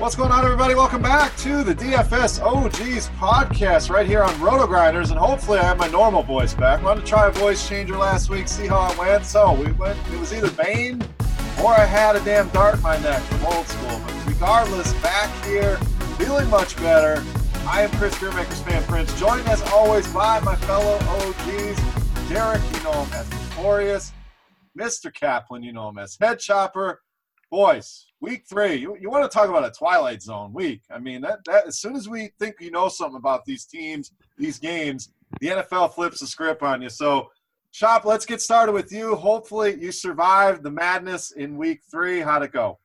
What's 0.00 0.16
going 0.16 0.32
on, 0.32 0.46
everybody? 0.46 0.74
Welcome 0.74 1.02
back 1.02 1.36
to 1.36 1.62
the 1.62 1.74
DFS 1.74 2.40
OGs 2.40 3.10
podcast 3.18 3.90
right 3.90 4.06
here 4.06 4.22
on 4.22 4.40
Roto 4.40 4.66
Grinders, 4.66 5.10
and 5.10 5.18
hopefully 5.18 5.58
I 5.58 5.62
have 5.62 5.76
my 5.76 5.88
normal 5.88 6.22
voice 6.22 6.54
back. 6.54 6.80
I 6.80 6.84
wanted 6.84 7.02
to 7.02 7.06
try 7.06 7.28
a 7.28 7.30
voice 7.30 7.68
changer 7.68 7.98
last 7.98 8.30
week, 8.30 8.48
see 8.48 8.66
how 8.66 8.90
it 8.90 8.96
went. 8.96 9.26
So 9.26 9.52
we 9.52 9.72
went. 9.72 9.98
It 10.10 10.18
was 10.18 10.32
either 10.32 10.50
Bane 10.52 11.02
or 11.62 11.74
I 11.74 11.84
had 11.84 12.16
a 12.16 12.24
damn 12.24 12.48
dart 12.48 12.76
in 12.76 12.80
my 12.80 12.98
neck 13.00 13.20
from 13.24 13.44
old 13.44 13.66
school. 13.66 14.00
But 14.06 14.26
regardless, 14.26 14.90
back 15.02 15.28
here, 15.44 15.76
feeling 16.16 16.48
much 16.48 16.78
better. 16.78 17.22
I 17.66 17.82
am 17.82 17.90
Chris 17.98 18.14
Beermakers 18.14 18.64
fan 18.64 18.82
Prince, 18.84 19.12
joined 19.20 19.46
as 19.48 19.60
always 19.70 20.10
by 20.14 20.40
my 20.40 20.56
fellow 20.56 20.94
OGs, 20.94 22.30
Derek. 22.30 22.62
You 22.72 22.84
know 22.84 23.04
him 23.04 23.12
as 23.12 23.30
Notorious, 23.30 24.14
Mr. 24.78 25.12
Kaplan. 25.12 25.62
You 25.62 25.74
know 25.74 25.90
him 25.90 25.98
as 25.98 26.16
Head 26.18 26.38
Chopper. 26.38 27.02
Boys, 27.50 28.06
week 28.20 28.44
three. 28.48 28.76
You, 28.76 28.96
you 29.00 29.10
want 29.10 29.30
to 29.30 29.34
talk 29.34 29.48
about 29.48 29.64
a 29.64 29.70
twilight 29.70 30.22
zone 30.22 30.52
week? 30.52 30.82
I 30.90 30.98
mean, 30.98 31.20
that, 31.22 31.40
that 31.46 31.66
as 31.66 31.78
soon 31.78 31.96
as 31.96 32.08
we 32.08 32.30
think 32.38 32.56
you 32.60 32.70
know 32.70 32.88
something 32.88 33.16
about 33.16 33.44
these 33.44 33.64
teams, 33.64 34.12
these 34.38 34.58
games, 34.58 35.12
the 35.40 35.48
NFL 35.48 35.94
flips 35.94 36.20
the 36.20 36.26
script 36.26 36.62
on 36.62 36.82
you. 36.82 36.88
So, 36.88 37.30
Chop, 37.72 38.04
let's 38.04 38.26
get 38.26 38.40
started 38.40 38.72
with 38.72 38.90
you. 38.90 39.14
Hopefully, 39.14 39.76
you 39.80 39.92
survived 39.92 40.62
the 40.62 40.70
madness 40.70 41.30
in 41.32 41.56
week 41.56 41.80
three. 41.90 42.20
How'd 42.20 42.42
it 42.42 42.52
go? 42.52 42.78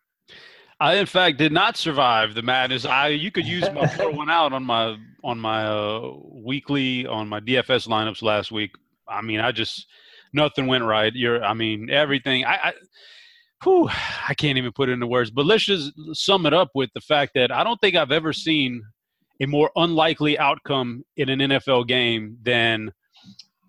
I, 0.79 0.95
in 0.95 1.05
fact, 1.05 1.37
did 1.37 1.51
not 1.51 1.77
survive 1.77 2.35
the 2.35 2.41
madness. 2.41 2.85
I 2.85 3.07
you 3.07 3.31
could 3.31 3.47
use 3.47 3.63
my 3.73 3.87
pour 3.87 4.11
one 4.11 4.29
out 4.29 4.53
on 4.53 4.63
my 4.63 4.97
on 5.23 5.39
my 5.39 5.65
uh, 5.65 6.11
weekly 6.31 7.07
on 7.07 7.27
my 7.27 7.39
DFS 7.39 7.87
lineups 7.87 8.21
last 8.21 8.51
week. 8.51 8.71
I 9.07 9.21
mean, 9.21 9.39
I 9.39 9.51
just 9.51 9.87
nothing 10.33 10.67
went 10.67 10.83
right. 10.83 11.13
You're, 11.15 11.43
I 11.43 11.53
mean, 11.53 11.89
everything. 11.89 12.45
I, 12.45 12.55
I 12.55 12.73
whew, 13.65 13.89
I 13.89 14.33
can't 14.33 14.57
even 14.57 14.71
put 14.71 14.89
it 14.89 14.93
into 14.93 15.07
words. 15.07 15.31
But 15.31 15.45
let's 15.45 15.65
just 15.65 15.91
sum 16.13 16.45
it 16.45 16.53
up 16.53 16.69
with 16.75 16.89
the 16.93 17.01
fact 17.01 17.33
that 17.35 17.51
I 17.51 17.63
don't 17.63 17.79
think 17.81 17.95
I've 17.95 18.11
ever 18.11 18.31
seen 18.31 18.83
a 19.41 19.45
more 19.45 19.71
unlikely 19.75 20.39
outcome 20.39 21.03
in 21.17 21.29
an 21.29 21.39
NFL 21.39 21.87
game 21.87 22.37
than 22.43 22.91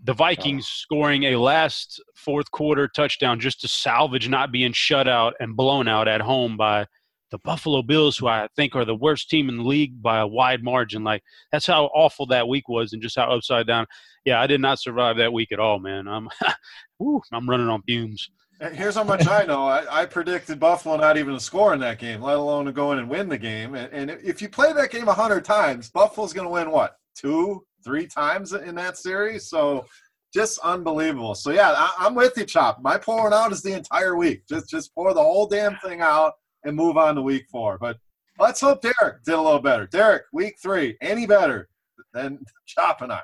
the 0.05 0.13
Vikings 0.13 0.65
oh. 0.67 0.75
scoring 0.75 1.25
a 1.25 1.37
last 1.37 2.01
fourth 2.15 2.51
quarter 2.53 2.87
touchdown 2.89 3.41
just 3.41 3.61
to 3.63 3.69
salvage 3.69 4.29
not 4.29 4.53
being 4.53 4.73
shut 4.73 5.09
out 5.09 5.35
and 5.41 5.57
blown 5.57 5.89
out 5.89 6.07
at 6.07 6.21
home 6.21 6.57
by 6.57 6.87
the 7.33 7.39
Buffalo 7.39 7.83
Bills, 7.83 8.17
who 8.17 8.29
I 8.29 8.49
think 8.55 8.77
are 8.77 8.85
the 8.85 8.95
worst 8.95 9.29
team 9.29 9.49
in 9.49 9.57
the 9.57 9.65
league 9.65 10.01
by 10.01 10.21
a 10.21 10.27
wide 10.27 10.63
margin. 10.63 11.03
Like 11.03 11.23
that's 11.51 11.67
how 11.67 11.87
awful 11.87 12.27
that 12.27 12.47
week 12.47 12.69
was, 12.69 12.93
and 12.93 13.03
just 13.03 13.17
how 13.17 13.25
upside 13.25 13.67
down. 13.67 13.87
Yeah, 14.25 14.41
I 14.41 14.47
did 14.47 14.61
not 14.61 14.79
survive 14.79 15.17
that 15.17 15.33
week 15.33 15.51
at 15.51 15.59
all, 15.59 15.81
man. 15.81 16.07
I'm, 16.07 16.29
whew, 16.99 17.21
I'm 17.33 17.51
running 17.51 17.69
on 17.69 17.83
fumes. 17.83 18.31
Here's 18.73 18.95
how 18.95 19.05
much 19.05 19.27
I 19.29 19.45
know. 19.45 19.67
I, 19.67 20.03
I, 20.03 20.07
predicted 20.07 20.59
Buffalo 20.59 20.97
not 20.97 21.19
even 21.19 21.35
to 21.35 21.41
score 21.41 21.75
in 21.75 21.81
that 21.81 21.99
game, 21.99 22.23
let 22.23 22.39
alone 22.39 22.65
to 22.65 22.73
go 22.73 22.93
in 22.93 22.99
and 22.99 23.09
win 23.09 23.29
the 23.29 23.37
game. 23.37 23.75
And, 23.75 23.93
and 23.93 24.11
if 24.23 24.41
you 24.41 24.49
play 24.49 24.73
that 24.73 24.91
game 24.91 25.07
hundred 25.07 25.45
times, 25.45 25.91
Buffalo's 25.91 26.33
going 26.33 26.47
to 26.47 26.53
win 26.53 26.71
what 26.71 26.97
two, 27.15 27.67
three 27.85 28.07
times 28.07 28.55
in 28.55 28.75
that 28.77 28.97
series. 28.97 29.51
So 29.51 29.85
just 30.33 30.59
unbelievable. 30.61 31.35
So 31.35 31.51
yeah, 31.51 31.75
I, 31.77 32.07
am 32.07 32.15
with 32.15 32.33
you, 32.37 32.45
Chop. 32.45 32.81
My 32.81 32.97
pouring 32.97 33.35
out 33.35 33.53
is 33.53 33.63
the 33.63 33.75
entire 33.75 34.17
week. 34.17 34.43
Just 34.49 34.71
just 34.71 34.95
pour 34.95 35.13
the 35.13 35.23
whole 35.23 35.47
damn 35.47 35.77
thing 35.85 36.01
out 36.01 36.33
and 36.65 36.75
move 36.75 36.97
on 36.97 37.15
to 37.17 37.23
week 37.23 37.47
four. 37.51 37.77
But 37.79 37.99
let's 38.39 38.61
hope 38.63 38.81
Derek 38.81 39.23
did 39.25 39.35
a 39.35 39.41
little 39.41 39.61
better. 39.61 39.87
Derek, 39.87 40.25
week 40.33 40.57
three, 40.63 40.97
any 41.03 41.27
better 41.27 41.69
than 42.15 42.39
Chop 42.67 43.03
and 43.03 43.13
I? 43.13 43.23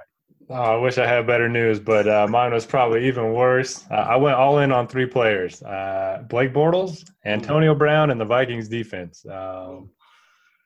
Oh, 0.54 0.74
I 0.74 0.76
wish 0.76 0.98
I 0.98 1.06
had 1.06 1.26
better 1.26 1.48
news, 1.48 1.80
but 1.80 2.06
uh, 2.06 2.26
mine 2.28 2.52
was 2.52 2.66
probably 2.66 3.08
even 3.08 3.32
worse. 3.32 3.86
Uh, 3.90 3.94
I 3.94 4.16
went 4.16 4.36
all 4.36 4.58
in 4.58 4.70
on 4.70 4.86
three 4.86 5.06
players: 5.06 5.62
uh, 5.62 6.24
Blake 6.28 6.52
Bortles, 6.52 7.10
Antonio 7.24 7.74
Brown, 7.74 8.10
and 8.10 8.20
the 8.20 8.26
Vikings 8.26 8.68
defense. 8.68 9.24
Um, 9.24 9.88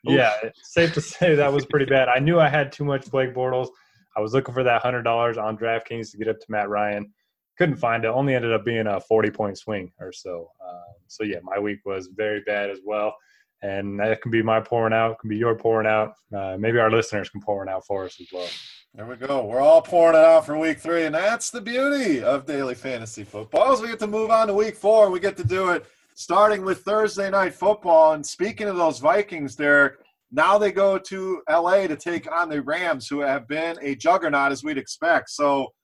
yeah, 0.03 0.33
safe 0.65 0.93
to 0.95 1.01
say 1.01 1.37
that 1.37 1.53
was 1.53 1.67
pretty 1.67 1.87
bad. 1.87 2.09
I 2.09 2.19
knew 2.19 2.41
I 2.41 2.49
had 2.49 2.73
too 2.73 2.85
much 2.85 3.09
Blake 3.13 3.33
Bortles. 3.33 3.69
I 4.17 4.21
was 4.21 4.33
looking 4.33 4.55
for 4.55 4.65
that 4.65 4.83
hundred 4.83 5.03
dollars 5.05 5.39
on 5.39 5.57
DraftKings 5.57 6.11
to 6.11 6.19
get 6.19 6.27
up 6.27 6.41
to 6.41 6.47
Matt 6.49 6.69
Ryan. 6.69 7.13
Couldn't 7.57 7.77
find 7.77 8.05
it. 8.05 8.09
Only 8.09 8.35
ended 8.35 8.53
up 8.53 8.65
being 8.65 8.89
a 8.89 9.01
forty-point 9.01 9.57
swing 9.57 9.93
or 10.01 10.13
so. 10.13 10.51
Um, 10.69 10.95
so 11.07 11.23
yeah, 11.23 11.39
my 11.45 11.61
week 11.61 11.79
was 11.87 12.09
very 12.09 12.41
bad 12.41 12.71
as 12.71 12.81
well 12.85 13.15
and 13.63 13.99
that 13.99 14.21
can 14.21 14.31
be 14.31 14.43
my 14.43 14.61
pouring 14.61 14.93
out, 14.93 15.19
can 15.19 15.31
be 15.31 15.37
your 15.37 15.55
pouring 15.55 15.87
out. 15.87 16.13
Uh, 16.35 16.57
maybe 16.59 16.79
our 16.79 16.91
listeners 16.91 17.31
can 17.31 17.41
pour 17.41 17.63
it 17.63 17.71
out 17.71 17.87
for 17.87 18.05
us 18.05 18.21
as 18.21 18.27
well. 18.33 18.49
There 18.97 19.05
we 19.05 19.17
go. 19.17 19.45
We're 19.45 19.61
all 19.61 19.83
pouring 19.83 20.17
it 20.17 20.25
out 20.25 20.47
for 20.47 20.57
week 20.57 20.79
three, 20.79 21.05
and 21.05 21.15
that's 21.15 21.51
the 21.51 21.61
beauty 21.61 22.23
of 22.23 22.47
daily 22.47 22.75
fantasy 22.75 23.25
football. 23.25 23.71
As 23.71 23.83
we 23.83 23.89
get 23.89 23.99
to 23.99 24.07
move 24.07 24.31
on 24.31 24.47
to 24.47 24.55
week 24.55 24.75
four, 24.75 25.11
we 25.11 25.21
get 25.21 25.37
to 25.37 25.45
do 25.45 25.69
it 25.69 25.85
starting 26.15 26.65
with 26.65 26.81
Thursday 26.81 27.29
night 27.29 27.53
football. 27.53 28.15
And 28.15 28.25
speaking 28.25 28.69
of 28.69 28.77
those 28.77 28.99
Vikings, 28.99 29.55
Derek, 29.55 29.99
now 30.33 30.57
they 30.57 30.73
go 30.73 30.97
to 30.97 31.43
LA 31.47 31.87
to 31.89 31.95
take 31.95 32.33
on 32.33 32.49
the 32.49 32.63
Rams, 32.63 33.07
who 33.07 33.21
have 33.21 33.47
been 33.47 33.77
a 33.83 33.97
juggernaut 33.97 34.51
as 34.51 34.65
we'd 34.65 34.79
expect. 34.79 35.29
So 35.29 35.75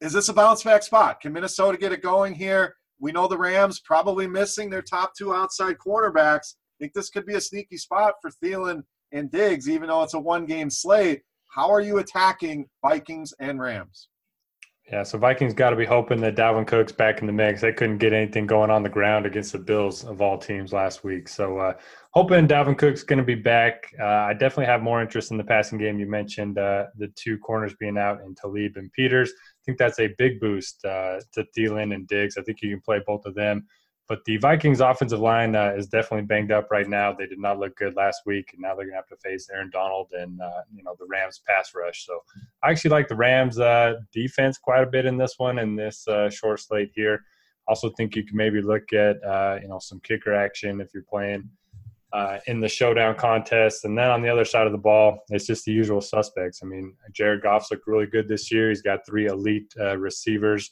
is 0.00 0.14
this 0.14 0.30
a 0.30 0.32
bounce 0.32 0.64
back 0.64 0.82
spot? 0.82 1.20
Can 1.20 1.34
Minnesota 1.34 1.76
get 1.76 1.92
it 1.92 2.00
going 2.00 2.32
here? 2.32 2.74
We 2.98 3.12
know 3.12 3.28
the 3.28 3.36
Rams 3.36 3.82
probably 3.84 4.26
missing 4.26 4.70
their 4.70 4.80
top 4.80 5.12
two 5.14 5.34
outside 5.34 5.76
quarterbacks. 5.76 6.54
I 6.54 6.76
think 6.80 6.94
this 6.94 7.10
could 7.10 7.26
be 7.26 7.34
a 7.34 7.40
sneaky 7.42 7.76
spot 7.76 8.14
for 8.22 8.30
Thielen 8.42 8.82
and 9.12 9.30
Diggs, 9.30 9.68
even 9.68 9.88
though 9.88 10.04
it's 10.04 10.14
a 10.14 10.18
one 10.18 10.46
game 10.46 10.70
slate. 10.70 11.20
How 11.56 11.70
are 11.70 11.80
you 11.80 11.96
attacking 11.98 12.66
Vikings 12.82 13.32
and 13.40 13.58
Rams? 13.58 14.08
Yeah, 14.92 15.04
so 15.04 15.16
Vikings 15.16 15.54
got 15.54 15.70
to 15.70 15.76
be 15.76 15.86
hoping 15.86 16.20
that 16.20 16.36
Dalvin 16.36 16.66
Cook's 16.66 16.92
back 16.92 17.20
in 17.20 17.26
the 17.26 17.32
mix. 17.32 17.62
They 17.62 17.72
couldn't 17.72 17.96
get 17.96 18.12
anything 18.12 18.46
going 18.46 18.70
on 18.70 18.82
the 18.82 18.90
ground 18.90 19.24
against 19.24 19.52
the 19.52 19.58
Bills 19.58 20.04
of 20.04 20.20
all 20.20 20.36
teams 20.36 20.74
last 20.74 21.02
week. 21.02 21.28
So 21.28 21.58
uh, 21.58 21.72
hoping 22.10 22.46
Dalvin 22.46 22.76
Cook's 22.76 23.02
going 23.02 23.20
to 23.20 23.24
be 23.24 23.34
back. 23.34 23.90
Uh, 23.98 24.04
I 24.04 24.34
definitely 24.34 24.66
have 24.66 24.82
more 24.82 25.00
interest 25.00 25.30
in 25.30 25.38
the 25.38 25.44
passing 25.44 25.78
game. 25.78 25.98
You 25.98 26.06
mentioned 26.06 26.58
uh, 26.58 26.84
the 26.98 27.08
two 27.16 27.38
corners 27.38 27.74
being 27.80 27.96
out 27.96 28.20
in 28.20 28.34
Talib 28.34 28.76
and 28.76 28.92
Peters. 28.92 29.30
I 29.30 29.62
think 29.64 29.78
that's 29.78 29.98
a 29.98 30.14
big 30.18 30.38
boost 30.38 30.84
uh, 30.84 31.20
to 31.32 31.46
Thielen 31.56 31.94
and 31.94 32.06
Diggs. 32.06 32.36
I 32.36 32.42
think 32.42 32.58
you 32.60 32.68
can 32.68 32.82
play 32.82 33.00
both 33.06 33.24
of 33.24 33.34
them. 33.34 33.66
But 34.08 34.24
the 34.24 34.36
Vikings' 34.36 34.80
offensive 34.80 35.18
line 35.18 35.56
uh, 35.56 35.74
is 35.76 35.88
definitely 35.88 36.26
banged 36.26 36.52
up 36.52 36.70
right 36.70 36.88
now. 36.88 37.12
They 37.12 37.26
did 37.26 37.40
not 37.40 37.58
look 37.58 37.76
good 37.76 37.96
last 37.96 38.22
week, 38.24 38.50
and 38.52 38.62
now 38.62 38.68
they're 38.74 38.84
going 38.84 38.90
to 38.90 38.96
have 38.96 39.08
to 39.08 39.16
face 39.16 39.48
Aaron 39.52 39.70
Donald 39.70 40.12
and 40.12 40.40
uh, 40.40 40.62
you 40.72 40.84
know 40.84 40.94
the 40.98 41.06
Rams 41.06 41.40
pass 41.46 41.72
rush. 41.74 42.06
So 42.06 42.20
I 42.62 42.70
actually 42.70 42.90
like 42.90 43.08
the 43.08 43.16
Rams 43.16 43.58
uh, 43.58 43.94
defense 44.12 44.58
quite 44.58 44.82
a 44.82 44.86
bit 44.86 45.06
in 45.06 45.16
this 45.16 45.34
one 45.38 45.58
in 45.58 45.74
this 45.74 46.06
uh, 46.06 46.30
short 46.30 46.60
slate 46.60 46.92
here. 46.94 47.24
Also 47.66 47.90
think 47.90 48.14
you 48.14 48.24
can 48.24 48.36
maybe 48.36 48.62
look 48.62 48.92
at 48.92 49.22
uh, 49.24 49.58
you 49.60 49.68
know 49.68 49.80
some 49.80 50.00
kicker 50.00 50.32
action 50.32 50.80
if 50.80 50.94
you're 50.94 51.02
playing 51.02 51.50
uh, 52.12 52.38
in 52.46 52.60
the 52.60 52.68
showdown 52.68 53.16
contest. 53.16 53.84
And 53.84 53.98
then 53.98 54.10
on 54.10 54.22
the 54.22 54.28
other 54.28 54.44
side 54.44 54.66
of 54.66 54.72
the 54.72 54.78
ball, 54.78 55.24
it's 55.30 55.46
just 55.46 55.64
the 55.64 55.72
usual 55.72 56.00
suspects. 56.00 56.60
I 56.62 56.66
mean, 56.66 56.94
Jared 57.12 57.42
Goff's 57.42 57.72
looked 57.72 57.88
really 57.88 58.06
good 58.06 58.28
this 58.28 58.52
year. 58.52 58.68
He's 58.68 58.82
got 58.82 59.04
three 59.04 59.26
elite 59.26 59.74
receivers 59.76 60.70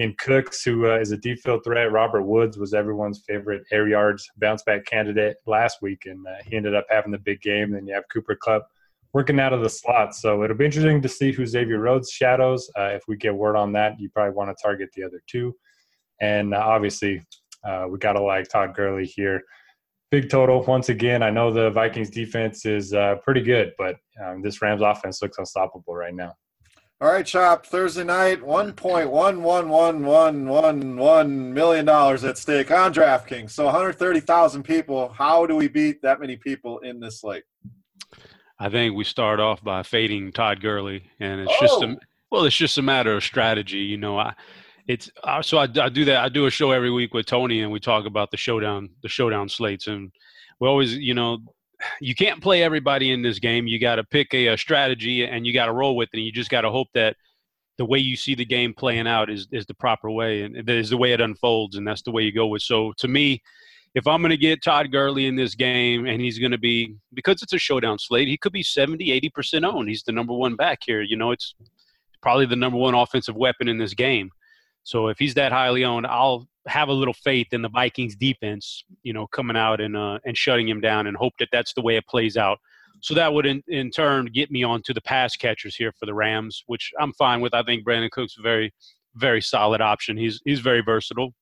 in 0.00 0.14
Cooks, 0.14 0.64
who 0.64 0.90
uh, 0.90 0.98
is 0.98 1.12
a 1.12 1.16
deep 1.18 1.40
field 1.40 1.62
threat. 1.62 1.92
Robert 1.92 2.22
Woods 2.22 2.56
was 2.56 2.72
everyone's 2.72 3.22
favorite 3.28 3.62
air 3.70 3.86
yards 3.86 4.26
bounce 4.38 4.62
back 4.62 4.86
candidate 4.86 5.36
last 5.46 5.82
week, 5.82 6.06
and 6.06 6.26
uh, 6.26 6.42
he 6.46 6.56
ended 6.56 6.74
up 6.74 6.86
having 6.88 7.12
the 7.12 7.18
big 7.18 7.42
game. 7.42 7.72
Then 7.72 7.86
you 7.86 7.92
have 7.92 8.04
Cooper 8.10 8.34
Kupp 8.34 8.66
working 9.12 9.38
out 9.38 9.52
of 9.52 9.62
the 9.62 9.68
slot. 9.68 10.14
So 10.14 10.42
it'll 10.42 10.56
be 10.56 10.64
interesting 10.64 11.02
to 11.02 11.08
see 11.08 11.32
who 11.32 11.44
Xavier 11.44 11.80
Rhodes 11.80 12.10
shadows. 12.10 12.70
Uh, 12.78 12.92
if 12.94 13.02
we 13.08 13.16
get 13.18 13.34
word 13.34 13.56
on 13.56 13.72
that, 13.72 14.00
you 14.00 14.08
probably 14.08 14.34
want 14.34 14.56
to 14.56 14.62
target 14.62 14.88
the 14.96 15.04
other 15.04 15.22
two. 15.26 15.54
And 16.22 16.54
uh, 16.54 16.62
obviously, 16.64 17.22
uh, 17.62 17.86
we 17.90 17.98
got 17.98 18.14
to 18.14 18.22
like 18.22 18.48
Todd 18.48 18.74
Gurley 18.74 19.04
here. 19.04 19.42
Big 20.10 20.30
total 20.30 20.62
once 20.64 20.88
again. 20.88 21.22
I 21.22 21.28
know 21.28 21.52
the 21.52 21.70
Vikings 21.70 22.08
defense 22.08 22.64
is 22.64 22.94
uh, 22.94 23.16
pretty 23.22 23.42
good, 23.42 23.74
but 23.76 23.96
um, 24.24 24.40
this 24.40 24.62
Rams 24.62 24.80
offense 24.80 25.20
looks 25.20 25.36
unstoppable 25.36 25.94
right 25.94 26.14
now. 26.14 26.32
All 27.02 27.10
right, 27.10 27.24
Chop. 27.24 27.64
Thursday 27.64 28.04
night, 28.04 28.42
one 28.42 28.74
point 28.74 29.10
one 29.10 29.42
one 29.42 29.70
one 29.70 30.04
one 30.04 30.46
one 30.46 30.96
one 30.98 31.54
million 31.54 31.86
dollars 31.86 32.24
at 32.24 32.36
stake 32.36 32.70
on 32.70 32.92
DraftKings. 32.92 33.52
So, 33.52 33.64
one 33.64 33.74
hundred 33.74 33.94
thirty 33.94 34.20
thousand 34.20 34.64
people. 34.64 35.08
How 35.08 35.46
do 35.46 35.56
we 35.56 35.66
beat 35.66 36.02
that 36.02 36.20
many 36.20 36.36
people 36.36 36.78
in 36.80 37.00
this 37.00 37.22
slate? 37.22 37.44
I 38.58 38.68
think 38.68 38.94
we 38.94 39.04
start 39.04 39.40
off 39.40 39.64
by 39.64 39.82
fading 39.82 40.30
Todd 40.32 40.60
Gurley, 40.60 41.02
and 41.20 41.40
it's 41.40 41.52
oh. 41.54 41.60
just 41.62 41.82
a 41.82 41.86
oh! 41.86 41.96
well, 42.30 42.44
it's 42.44 42.56
just 42.56 42.76
a 42.76 42.82
matter 42.82 43.16
of 43.16 43.24
strategy. 43.24 43.78
You 43.78 43.96
know, 43.96 44.18
I 44.18 44.34
it's 44.86 45.10
so 45.40 45.56
I, 45.56 45.68
I 45.80 45.88
do 45.88 46.04
that. 46.04 46.22
I 46.22 46.28
do 46.28 46.44
a 46.44 46.50
show 46.50 46.70
every 46.70 46.90
week 46.90 47.14
with 47.14 47.24
Tony, 47.24 47.62
and 47.62 47.72
we 47.72 47.80
talk 47.80 48.04
about 48.04 48.30
the 48.30 48.36
showdown, 48.36 48.90
the 49.02 49.08
showdown 49.08 49.48
slates, 49.48 49.86
and 49.86 50.12
we 50.60 50.68
always, 50.68 50.94
you 50.96 51.14
know, 51.14 51.38
you 52.00 52.14
can't 52.14 52.42
play 52.42 52.62
everybody 52.62 53.12
in 53.12 53.22
this 53.22 53.38
game. 53.38 53.66
You 53.66 53.78
got 53.78 53.96
to 53.96 54.04
pick 54.04 54.32
a, 54.34 54.48
a, 54.48 54.58
strategy 54.58 55.24
and 55.24 55.46
you 55.46 55.52
got 55.52 55.66
to 55.66 55.72
roll 55.72 55.96
with 55.96 56.08
it. 56.12 56.18
And 56.18 56.26
you 56.26 56.32
just 56.32 56.50
got 56.50 56.62
to 56.62 56.70
hope 56.70 56.88
that 56.94 57.16
the 57.78 57.84
way 57.84 57.98
you 57.98 58.16
see 58.16 58.34
the 58.34 58.44
game 58.44 58.74
playing 58.74 59.06
out 59.06 59.30
is, 59.30 59.48
is 59.52 59.66
the 59.66 59.74
proper 59.74 60.10
way 60.10 60.42
and 60.42 60.68
is 60.68 60.90
the 60.90 60.96
way 60.96 61.12
it 61.12 61.20
unfolds. 61.20 61.76
And 61.76 61.86
that's 61.86 62.02
the 62.02 62.10
way 62.10 62.22
you 62.22 62.32
go 62.32 62.46
with. 62.46 62.62
So 62.62 62.92
to 62.98 63.08
me, 63.08 63.42
if 63.94 64.06
I'm 64.06 64.20
going 64.20 64.30
to 64.30 64.36
get 64.36 64.62
Todd 64.62 64.92
Gurley 64.92 65.26
in 65.26 65.34
this 65.34 65.54
game 65.54 66.06
and 66.06 66.20
he's 66.20 66.38
going 66.38 66.52
to 66.52 66.58
be, 66.58 66.94
because 67.14 67.42
it's 67.42 67.52
a 67.52 67.58
showdown 67.58 67.98
slate, 67.98 68.28
he 68.28 68.36
could 68.36 68.52
be 68.52 68.62
70, 68.62 69.06
80% 69.36 69.64
owned. 69.64 69.88
He's 69.88 70.04
the 70.04 70.12
number 70.12 70.32
one 70.32 70.54
back 70.54 70.80
here. 70.84 71.02
You 71.02 71.16
know, 71.16 71.32
it's 71.32 71.54
probably 72.22 72.46
the 72.46 72.56
number 72.56 72.78
one 72.78 72.94
offensive 72.94 73.34
weapon 73.34 73.68
in 73.68 73.78
this 73.78 73.94
game. 73.94 74.30
So 74.82 75.08
if 75.08 75.18
he's 75.18 75.34
that 75.34 75.52
highly 75.52 75.84
owned, 75.84 76.06
I'll 76.06 76.48
have 76.66 76.88
a 76.88 76.92
little 76.92 77.14
faith 77.14 77.48
in 77.52 77.62
the 77.62 77.68
Vikings 77.68 78.16
defense, 78.16 78.84
you 79.02 79.12
know, 79.12 79.26
coming 79.26 79.56
out 79.56 79.80
and 79.80 79.96
uh, 79.96 80.18
and 80.24 80.36
shutting 80.36 80.68
him 80.68 80.80
down, 80.80 81.06
and 81.06 81.16
hope 81.16 81.34
that 81.38 81.48
that's 81.52 81.74
the 81.74 81.82
way 81.82 81.96
it 81.96 82.06
plays 82.06 82.36
out. 82.36 82.58
So 83.02 83.14
that 83.14 83.32
would 83.32 83.46
in, 83.46 83.62
in 83.68 83.90
turn 83.90 84.26
get 84.26 84.50
me 84.50 84.62
onto 84.62 84.92
the 84.92 85.00
pass 85.00 85.36
catchers 85.36 85.74
here 85.74 85.92
for 85.98 86.06
the 86.06 86.14
Rams, 86.14 86.62
which 86.66 86.92
I'm 87.00 87.12
fine 87.14 87.40
with. 87.40 87.54
I 87.54 87.62
think 87.62 87.84
Brandin 87.84 88.10
Cooks 88.10 88.36
a 88.38 88.42
very 88.42 88.72
very 89.16 89.40
solid 89.40 89.80
option. 89.80 90.16
He's 90.16 90.40
he's 90.44 90.60
very 90.60 90.82
versatile. 90.82 91.34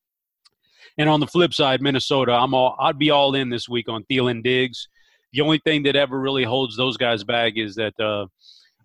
And 0.96 1.08
on 1.08 1.20
the 1.20 1.26
flip 1.26 1.54
side, 1.54 1.80
Minnesota, 1.80 2.32
I'm 2.32 2.54
all 2.54 2.76
I'd 2.78 2.98
be 2.98 3.10
all 3.10 3.34
in 3.34 3.50
this 3.50 3.68
week 3.68 3.88
on 3.88 4.04
Thielen 4.04 4.42
Diggs. 4.42 4.88
The 5.32 5.42
only 5.42 5.58
thing 5.58 5.82
that 5.82 5.96
ever 5.96 6.18
really 6.18 6.44
holds 6.44 6.76
those 6.76 6.96
guys 6.96 7.22
back 7.22 7.54
is 7.56 7.74
that 7.74 7.98
uh, 8.00 8.26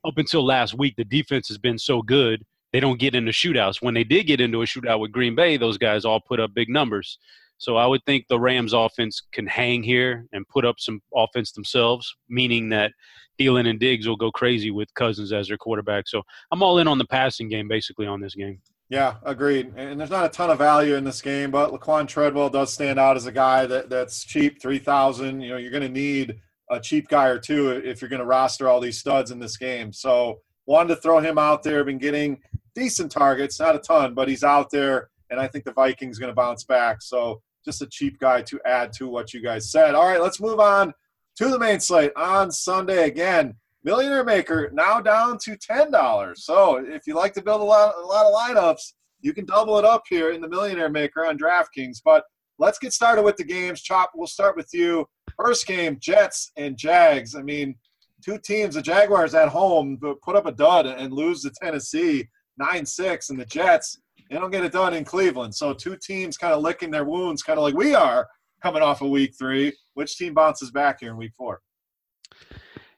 up 0.06 0.18
until 0.18 0.46
last 0.46 0.78
week, 0.78 0.96
the 0.98 1.06
defense 1.06 1.48
has 1.48 1.58
been 1.58 1.78
so 1.78 2.02
good 2.02 2.44
they 2.74 2.82
don't 2.82 3.00
get 3.00 3.16
into 3.16 3.32
shootouts. 3.32 3.82
When 3.82 3.94
they 3.94 4.04
did 4.04 4.26
get 4.26 4.42
into 4.42 4.62
a 4.62 4.66
shootout 4.66 5.00
with 5.00 5.14
Green 5.14 5.36
Bay, 5.36 5.56
those 5.56 5.78
guys 5.78 6.04
all 6.04 6.20
put 6.20 6.42
up 6.42 6.54
big 6.54 6.68
numbers. 6.68 7.18
So 7.60 7.78
I 7.78 7.86
would 7.86 8.04
think 8.06 8.26
the 8.28 8.40
Rams 8.40 8.74
offense 8.74 9.22
can 9.32 9.48
hang 9.48 9.84
here 9.84 10.26
and 10.34 10.46
put 10.50 10.66
up 10.66 10.76
some 10.80 11.02
offense 11.16 11.54
themselves, 11.54 12.14
meaning 12.28 12.68
that 12.70 12.92
Thielen 13.40 13.70
and 13.70 13.80
Diggs 13.80 14.08
will 14.08 14.18
go 14.18 14.32
crazy 14.32 14.72
with 14.72 14.94
Cousins 14.96 15.32
as 15.32 15.48
their 15.48 15.58
quarterback. 15.58 16.08
So 16.08 16.24
I'm 16.52 16.62
all 16.62 16.80
in 16.80 16.88
on 16.88 16.98
the 16.98 17.06
passing 17.06 17.48
game 17.48 17.68
basically 17.68 18.06
on 18.06 18.20
this 18.20 18.36
game. 18.36 18.60
Yeah, 18.90 19.16
agreed. 19.24 19.74
And 19.78 20.00
there's 20.00 20.10
not 20.10 20.26
a 20.26 20.30
ton 20.30 20.50
of 20.50 20.58
value 20.58 20.96
in 20.96 21.04
this 21.04 21.22
game, 21.22 21.52
but 21.52 21.72
Laquan 21.72 22.08
Treadwell 22.08 22.50
does 22.50 22.74
stand 22.74 23.00
out 23.00 23.16
as 23.16 23.26
a 23.26 23.32
guy 23.32 23.66
that, 23.66 23.90
that's 23.90 24.24
cheap, 24.24 24.62
three 24.62 24.78
thousand. 24.78 25.42
You 25.42 25.52
know, 25.52 25.58
you're 25.58 25.72
going 25.72 25.84
to 25.84 25.90
need 25.90 26.42
a 26.70 26.80
cheap 26.80 27.08
guy 27.08 27.28
or 27.28 27.40
two 27.40 27.70
if 27.70 28.02
you're 28.02 28.10
going 28.10 28.20
to 28.20 28.26
roster 28.26 28.68
all 28.68 28.80
these 28.80 29.00
studs 29.00 29.32
in 29.32 29.40
this 29.40 29.58
game. 29.58 29.94
So 29.94 30.42
wanted 30.66 30.96
to 30.96 31.02
throw 31.02 31.20
him 31.20 31.38
out 31.38 31.64
there. 31.64 31.84
Been 31.84 31.98
getting 31.98 32.40
decent 32.76 33.12
targets, 33.12 33.60
not 33.60 33.76
a 33.76 33.80
ton, 33.80 34.14
but 34.14 34.28
he's 34.28 34.44
out 34.44 34.70
there, 34.72 35.10
and 35.30 35.40
I 35.40 35.48
think 35.48 35.66
the 35.66 35.74
Vikings 35.74 36.20
going 36.20 36.32
to 36.32 36.36
bounce 36.36 36.64
back. 36.64 37.02
So 37.02 37.42
just 37.66 37.82
a 37.82 37.88
cheap 37.88 38.20
guy 38.20 38.42
to 38.44 38.60
add 38.66 38.92
to 38.94 39.08
what 39.08 39.34
you 39.34 39.42
guys 39.42 39.72
said. 39.72 39.96
All 39.96 40.08
right, 40.08 40.22
let's 40.22 40.42
move 40.42 40.60
on 40.60 40.94
to 41.38 41.48
the 41.50 41.60
main 41.60 41.80
slate 41.80 42.12
on 42.16 42.52
Sunday 42.52 43.08
again. 43.08 43.56
Millionaire 43.84 44.24
Maker 44.24 44.70
now 44.74 45.02
down 45.02 45.38
to 45.40 45.58
ten 45.58 45.92
dollars. 45.92 46.46
So 46.46 46.78
if 46.78 47.06
you 47.06 47.16
like 47.16 47.34
to 47.34 47.42
build 47.42 47.62
a 47.62 47.66
lot, 47.66 47.96
a 47.98 48.06
lot 48.06 48.26
of 48.26 48.34
lineups, 48.34 48.94
you 49.20 49.34
can 49.34 49.46
double 49.46 49.78
it 49.78 49.86
up 49.86 50.04
here 50.10 50.32
in 50.32 50.42
the 50.42 50.48
Millionaire 50.48 50.90
Maker 50.90 51.26
on 51.26 51.38
DraftKings. 51.38 52.02
But 52.04 52.24
let's 52.60 52.80
get 52.80 52.94
started 52.94 53.24
with 53.24 53.36
the 53.38 53.44
games. 53.44 53.82
Chop, 53.82 54.12
we'll 54.16 54.28
start 54.28 54.56
with 54.56 54.70
you. 54.74 55.08
First 55.38 55.68
game, 55.68 55.98
Jets 56.00 56.52
and 56.56 56.78
Jags. 56.78 57.36
I 57.36 57.42
mean, 57.42 57.76
two 58.24 58.38
teams, 58.38 58.76
the 58.76 58.82
Jaguars 58.82 59.36
at 59.36 59.50
home, 59.50 59.98
but 60.02 60.22
put 60.22 60.36
up 60.36 60.46
a 60.46 60.52
dud 60.52 60.86
and 60.86 61.12
lose 61.12 61.42
to 61.42 61.52
Tennessee 61.62 62.30
nine 62.58 62.86
six, 62.86 63.30
and 63.30 63.40
the 63.40 63.46
Jets 63.46 64.00
they 64.30 64.40
don't 64.40 64.52
get 64.52 64.64
it 64.64 64.72
done 64.72 64.94
in 64.94 65.06
Cleveland. 65.06 65.54
So 65.54 65.74
two 65.74 65.96
teams 65.96 66.38
kind 66.38 66.54
of 66.54 66.62
licking 66.62 66.92
their 66.92 67.06
wounds, 67.06 67.44
kind 67.44 67.60
of 67.60 67.64
like 67.64 67.76
we 67.76 67.94
are 67.94 68.28
coming 68.62 68.82
off 68.82 69.02
of 69.02 69.10
week 69.10 69.36
three. 69.38 69.74
Which 69.94 70.18
team 70.18 70.34
bounces 70.34 70.72
back 70.72 71.02
here 71.02 71.12
in 71.12 71.18
week 71.18 71.34
four? 71.38 71.62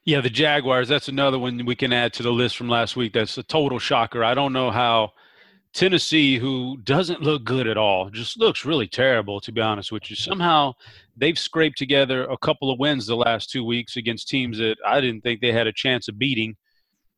Yeah, 0.04 0.20
the 0.20 0.30
Jaguars. 0.30 0.88
That's 0.88 1.08
another 1.08 1.38
one 1.38 1.64
we 1.66 1.74
can 1.74 1.92
add 1.92 2.12
to 2.14 2.22
the 2.22 2.30
list 2.30 2.56
from 2.56 2.68
last 2.68 2.96
week. 2.96 3.12
That's 3.12 3.36
a 3.38 3.42
total 3.42 3.78
shocker. 3.78 4.22
I 4.24 4.34
don't 4.34 4.52
know 4.52 4.70
how 4.70 5.12
Tennessee, 5.74 6.38
who 6.38 6.78
doesn't 6.84 7.20
look 7.20 7.44
good 7.44 7.66
at 7.66 7.76
all, 7.76 8.08
just 8.08 8.38
looks 8.38 8.64
really 8.64 8.86
terrible, 8.86 9.40
to 9.40 9.52
be 9.52 9.60
honest 9.60 9.92
with 9.92 10.08
you. 10.08 10.16
Somehow 10.16 10.72
they've 11.16 11.38
scraped 11.38 11.76
together 11.76 12.24
a 12.24 12.38
couple 12.38 12.70
of 12.70 12.78
wins 12.78 13.06
the 13.06 13.16
last 13.16 13.50
two 13.50 13.64
weeks 13.64 13.96
against 13.96 14.28
teams 14.28 14.58
that 14.58 14.78
I 14.86 15.00
didn't 15.00 15.22
think 15.22 15.40
they 15.40 15.52
had 15.52 15.66
a 15.66 15.72
chance 15.72 16.08
of 16.08 16.18
beating 16.18 16.56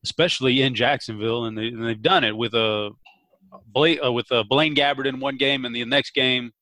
especially 0.04 0.62
in 0.62 0.74
Jacksonville, 0.74 1.46
and, 1.46 1.56
they, 1.56 1.70
have 1.88 2.02
done 2.02 2.24
it 2.24 2.36
with 2.36 2.54
a 2.54 2.90
uh, 3.76 4.12
with 4.12 4.30
a 4.30 4.44
Blaine 4.44 4.74
Gabbert 4.74 5.06
in 5.06 5.20
one 5.20 5.36
game, 5.36 5.64
and 5.64 5.74
the 5.74 5.84
next 5.84 6.14
game 6.14 6.52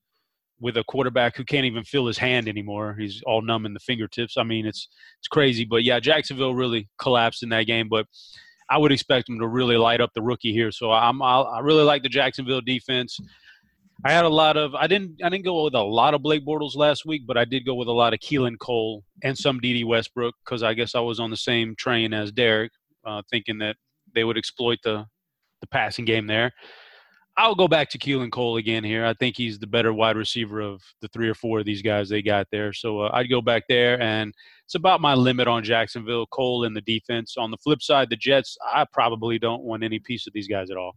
with 0.61 0.76
a 0.76 0.85
quarterback 0.85 1.37
who 1.37 1.45
can't 1.45 1.66
even 1.66 1.85
feel 1.85 2.07
his 2.07 2.19
hand 2.19 2.49
anymore. 2.49 2.97
He's 2.99 3.23
all 3.26 3.43
numb 3.43 3.66
in 3.66 3.75
the 3.75 3.81
fingertips. 3.81 4.37
I 4.37 4.43
mean, 4.43 4.66
it's 4.66 4.88
it's 5.19 5.28
crazy. 5.28 5.64
But 5.64 5.85
yeah, 5.85 6.00
Jacksonville 6.00 6.55
really 6.55 6.88
collapsed 6.99 7.43
in 7.43 7.50
that 7.50 7.66
game. 7.66 7.88
But 7.88 8.07
I 8.71 8.78
would 8.78 8.93
expect 8.93 9.28
him 9.28 9.38
to 9.38 9.47
really 9.47 9.76
light 9.76 10.00
up 10.00 10.11
the 10.14 10.23
rookie 10.23 10.52
here. 10.52 10.73
So 10.73 10.93
I'm 10.93 11.21
I'll, 11.23 11.47
i 11.47 11.61
really 11.61 11.85
like 11.85 12.02
the 12.02 12.09
Jacksonville 12.09 12.61
defense. 12.61 13.19
I 14.05 14.12
had 14.12 14.25
a 14.25 14.31
lot 14.31 14.57
of 14.57 14.75
I 14.75 14.87
didn't 14.87 15.21
I 15.23 15.28
didn't 15.28 15.45
go 15.45 15.64
with 15.64 15.75
a 15.75 15.83
lot 15.83 16.14
of 16.14 16.23
Blake 16.23 16.45
Bortles 16.47 16.76
last 16.76 17.05
week, 17.07 17.23
but 17.26 17.37
I 17.37 17.45
did 17.45 17.64
go 17.64 17.75
with 17.75 17.88
a 17.88 17.93
lot 17.93 18.14
of 18.14 18.21
Keelan 18.21 18.59
Cole 18.59 19.05
and 19.23 19.37
some 19.37 19.61
Dede 19.61 19.87
Westbrook 19.87 20.35
because 20.45 20.62
I 20.62 20.75
guess 20.75 20.95
I 20.95 21.00
was 21.00 21.21
on 21.21 21.31
the 21.31 21.37
same 21.37 21.75
train 21.76 22.12
as 22.12 22.33
Derek 22.33 22.73
uh, 23.06 23.22
thinking 23.30 23.58
that 23.58 23.76
they 24.14 24.25
would 24.25 24.36
exploit 24.38 24.78
the 24.84 25.06
the 25.60 25.66
passing 25.68 26.04
game 26.04 26.26
there. 26.26 26.52
I'll 27.38 27.54
go 27.54 27.68
back 27.68 27.90
to 27.90 27.98
Keelan 27.98 28.32
Cole 28.32 28.56
again 28.56 28.82
here. 28.82 29.04
I 29.04 29.12
think 29.12 29.36
he's 29.36 29.58
the 29.58 29.66
better 29.66 29.92
wide 29.92 30.16
receiver 30.16 30.60
of 30.60 30.82
the 31.02 31.08
three 31.08 31.28
or 31.28 31.34
four 31.34 31.58
of 31.58 31.66
these 31.66 31.82
guys 31.82 32.08
they 32.08 32.22
got 32.22 32.46
there. 32.50 32.72
So 32.72 33.00
uh, 33.00 33.10
I'd 33.12 33.28
go 33.28 33.42
back 33.42 33.64
there, 33.68 34.00
and 34.00 34.32
it's 34.64 34.75
about 34.75 35.02
my 35.02 35.12
limit 35.12 35.46
on 35.46 35.62
Jacksonville, 35.62 36.26
Cole, 36.28 36.64
and 36.64 36.75
the 36.75 36.80
defense. 36.80 37.36
On 37.36 37.50
the 37.50 37.58
flip 37.58 37.82
side, 37.82 38.08
the 38.08 38.16
Jets, 38.16 38.56
I 38.72 38.86
probably 38.90 39.38
don't 39.38 39.62
want 39.64 39.84
any 39.84 39.98
piece 39.98 40.26
of 40.26 40.32
these 40.32 40.48
guys 40.48 40.70
at 40.70 40.78
all. 40.78 40.96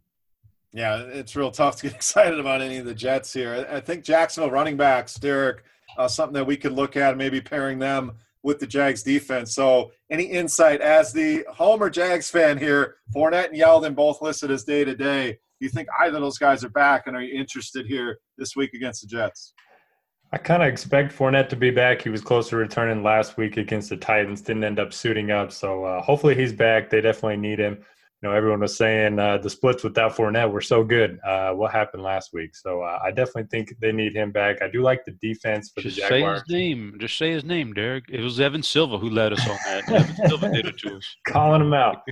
Yeah, 0.72 0.98
it's 0.98 1.36
real 1.36 1.50
tough 1.50 1.76
to 1.76 1.82
get 1.88 1.94
excited 1.94 2.40
about 2.40 2.62
any 2.62 2.78
of 2.78 2.86
the 2.86 2.94
Jets 2.94 3.34
here. 3.34 3.66
I 3.70 3.80
think 3.80 4.02
Jacksonville 4.02 4.50
running 4.50 4.78
backs, 4.78 5.16
Derek, 5.16 5.64
uh, 5.98 6.08
something 6.08 6.34
that 6.34 6.46
we 6.46 6.56
could 6.56 6.72
look 6.72 6.96
at, 6.96 7.18
maybe 7.18 7.42
pairing 7.42 7.78
them 7.78 8.12
with 8.42 8.58
the 8.58 8.66
Jags 8.66 9.02
defense. 9.02 9.54
So, 9.54 9.90
any 10.10 10.24
insight 10.24 10.80
as 10.80 11.12
the 11.12 11.44
Homer 11.50 11.90
Jags 11.90 12.30
fan 12.30 12.58
here? 12.58 12.96
Fournette 13.14 13.50
and 13.50 13.58
Yeldon 13.58 13.94
both 13.94 14.22
listed 14.22 14.50
as 14.50 14.64
day 14.64 14.84
to 14.84 14.94
day. 14.94 15.32
Do 15.32 15.66
you 15.66 15.68
think 15.68 15.88
either 16.00 16.16
of 16.16 16.22
those 16.22 16.38
guys 16.38 16.64
are 16.64 16.70
back, 16.70 17.06
and 17.06 17.16
are 17.16 17.22
you 17.22 17.38
interested 17.38 17.86
here 17.86 18.18
this 18.38 18.56
week 18.56 18.72
against 18.74 19.02
the 19.02 19.06
Jets? 19.08 19.52
I 20.32 20.38
kind 20.38 20.62
of 20.62 20.68
expect 20.68 21.12
Fournette 21.12 21.48
to 21.48 21.56
be 21.56 21.70
back. 21.70 22.00
He 22.00 22.08
was 22.08 22.20
close 22.20 22.48
to 22.50 22.56
returning 22.56 23.02
last 23.02 23.36
week 23.36 23.56
against 23.56 23.90
the 23.90 23.96
Titans, 23.96 24.40
didn't 24.40 24.64
end 24.64 24.78
up 24.78 24.92
suiting 24.92 25.32
up. 25.32 25.50
So 25.50 25.84
uh, 25.84 26.00
hopefully 26.02 26.36
he's 26.36 26.52
back. 26.52 26.88
They 26.88 27.00
definitely 27.00 27.36
need 27.36 27.58
him 27.58 27.84
you 28.22 28.28
know, 28.28 28.34
everyone 28.34 28.60
was 28.60 28.76
saying 28.76 29.18
uh, 29.18 29.38
the 29.38 29.48
splits 29.48 29.82
without 29.82 30.14
Fournette 30.14 30.50
were 30.50 30.60
so 30.60 30.84
good. 30.84 31.18
Uh, 31.24 31.52
what 31.52 31.72
happened 31.72 32.02
last 32.02 32.34
week? 32.34 32.54
So 32.54 32.82
uh, 32.82 32.98
I 33.02 33.10
definitely 33.12 33.46
think 33.50 33.74
they 33.80 33.92
need 33.92 34.14
him 34.14 34.30
back. 34.30 34.60
I 34.60 34.68
do 34.68 34.82
like 34.82 35.06
the 35.06 35.12
defense 35.22 35.70
for 35.74 35.80
Just 35.80 35.96
the 35.96 36.02
Jaguars. 36.02 36.42
say 36.46 36.54
his 36.54 36.76
name. 36.76 36.96
Just 37.00 37.16
say 37.16 37.30
his 37.30 37.44
name, 37.44 37.72
Derek. 37.72 38.04
It 38.10 38.20
was 38.20 38.38
Evan 38.38 38.62
Silva 38.62 38.98
who 38.98 39.08
led 39.08 39.32
us 39.32 39.48
on 39.48 39.56
that. 39.64 39.90
Evan 39.90 40.16
Silva 40.28 40.52
did 40.52 40.66
it 40.66 40.76
to 40.78 40.96
us. 40.96 41.16
Calling 41.28 41.62
him 41.62 41.72
out. 41.72 42.02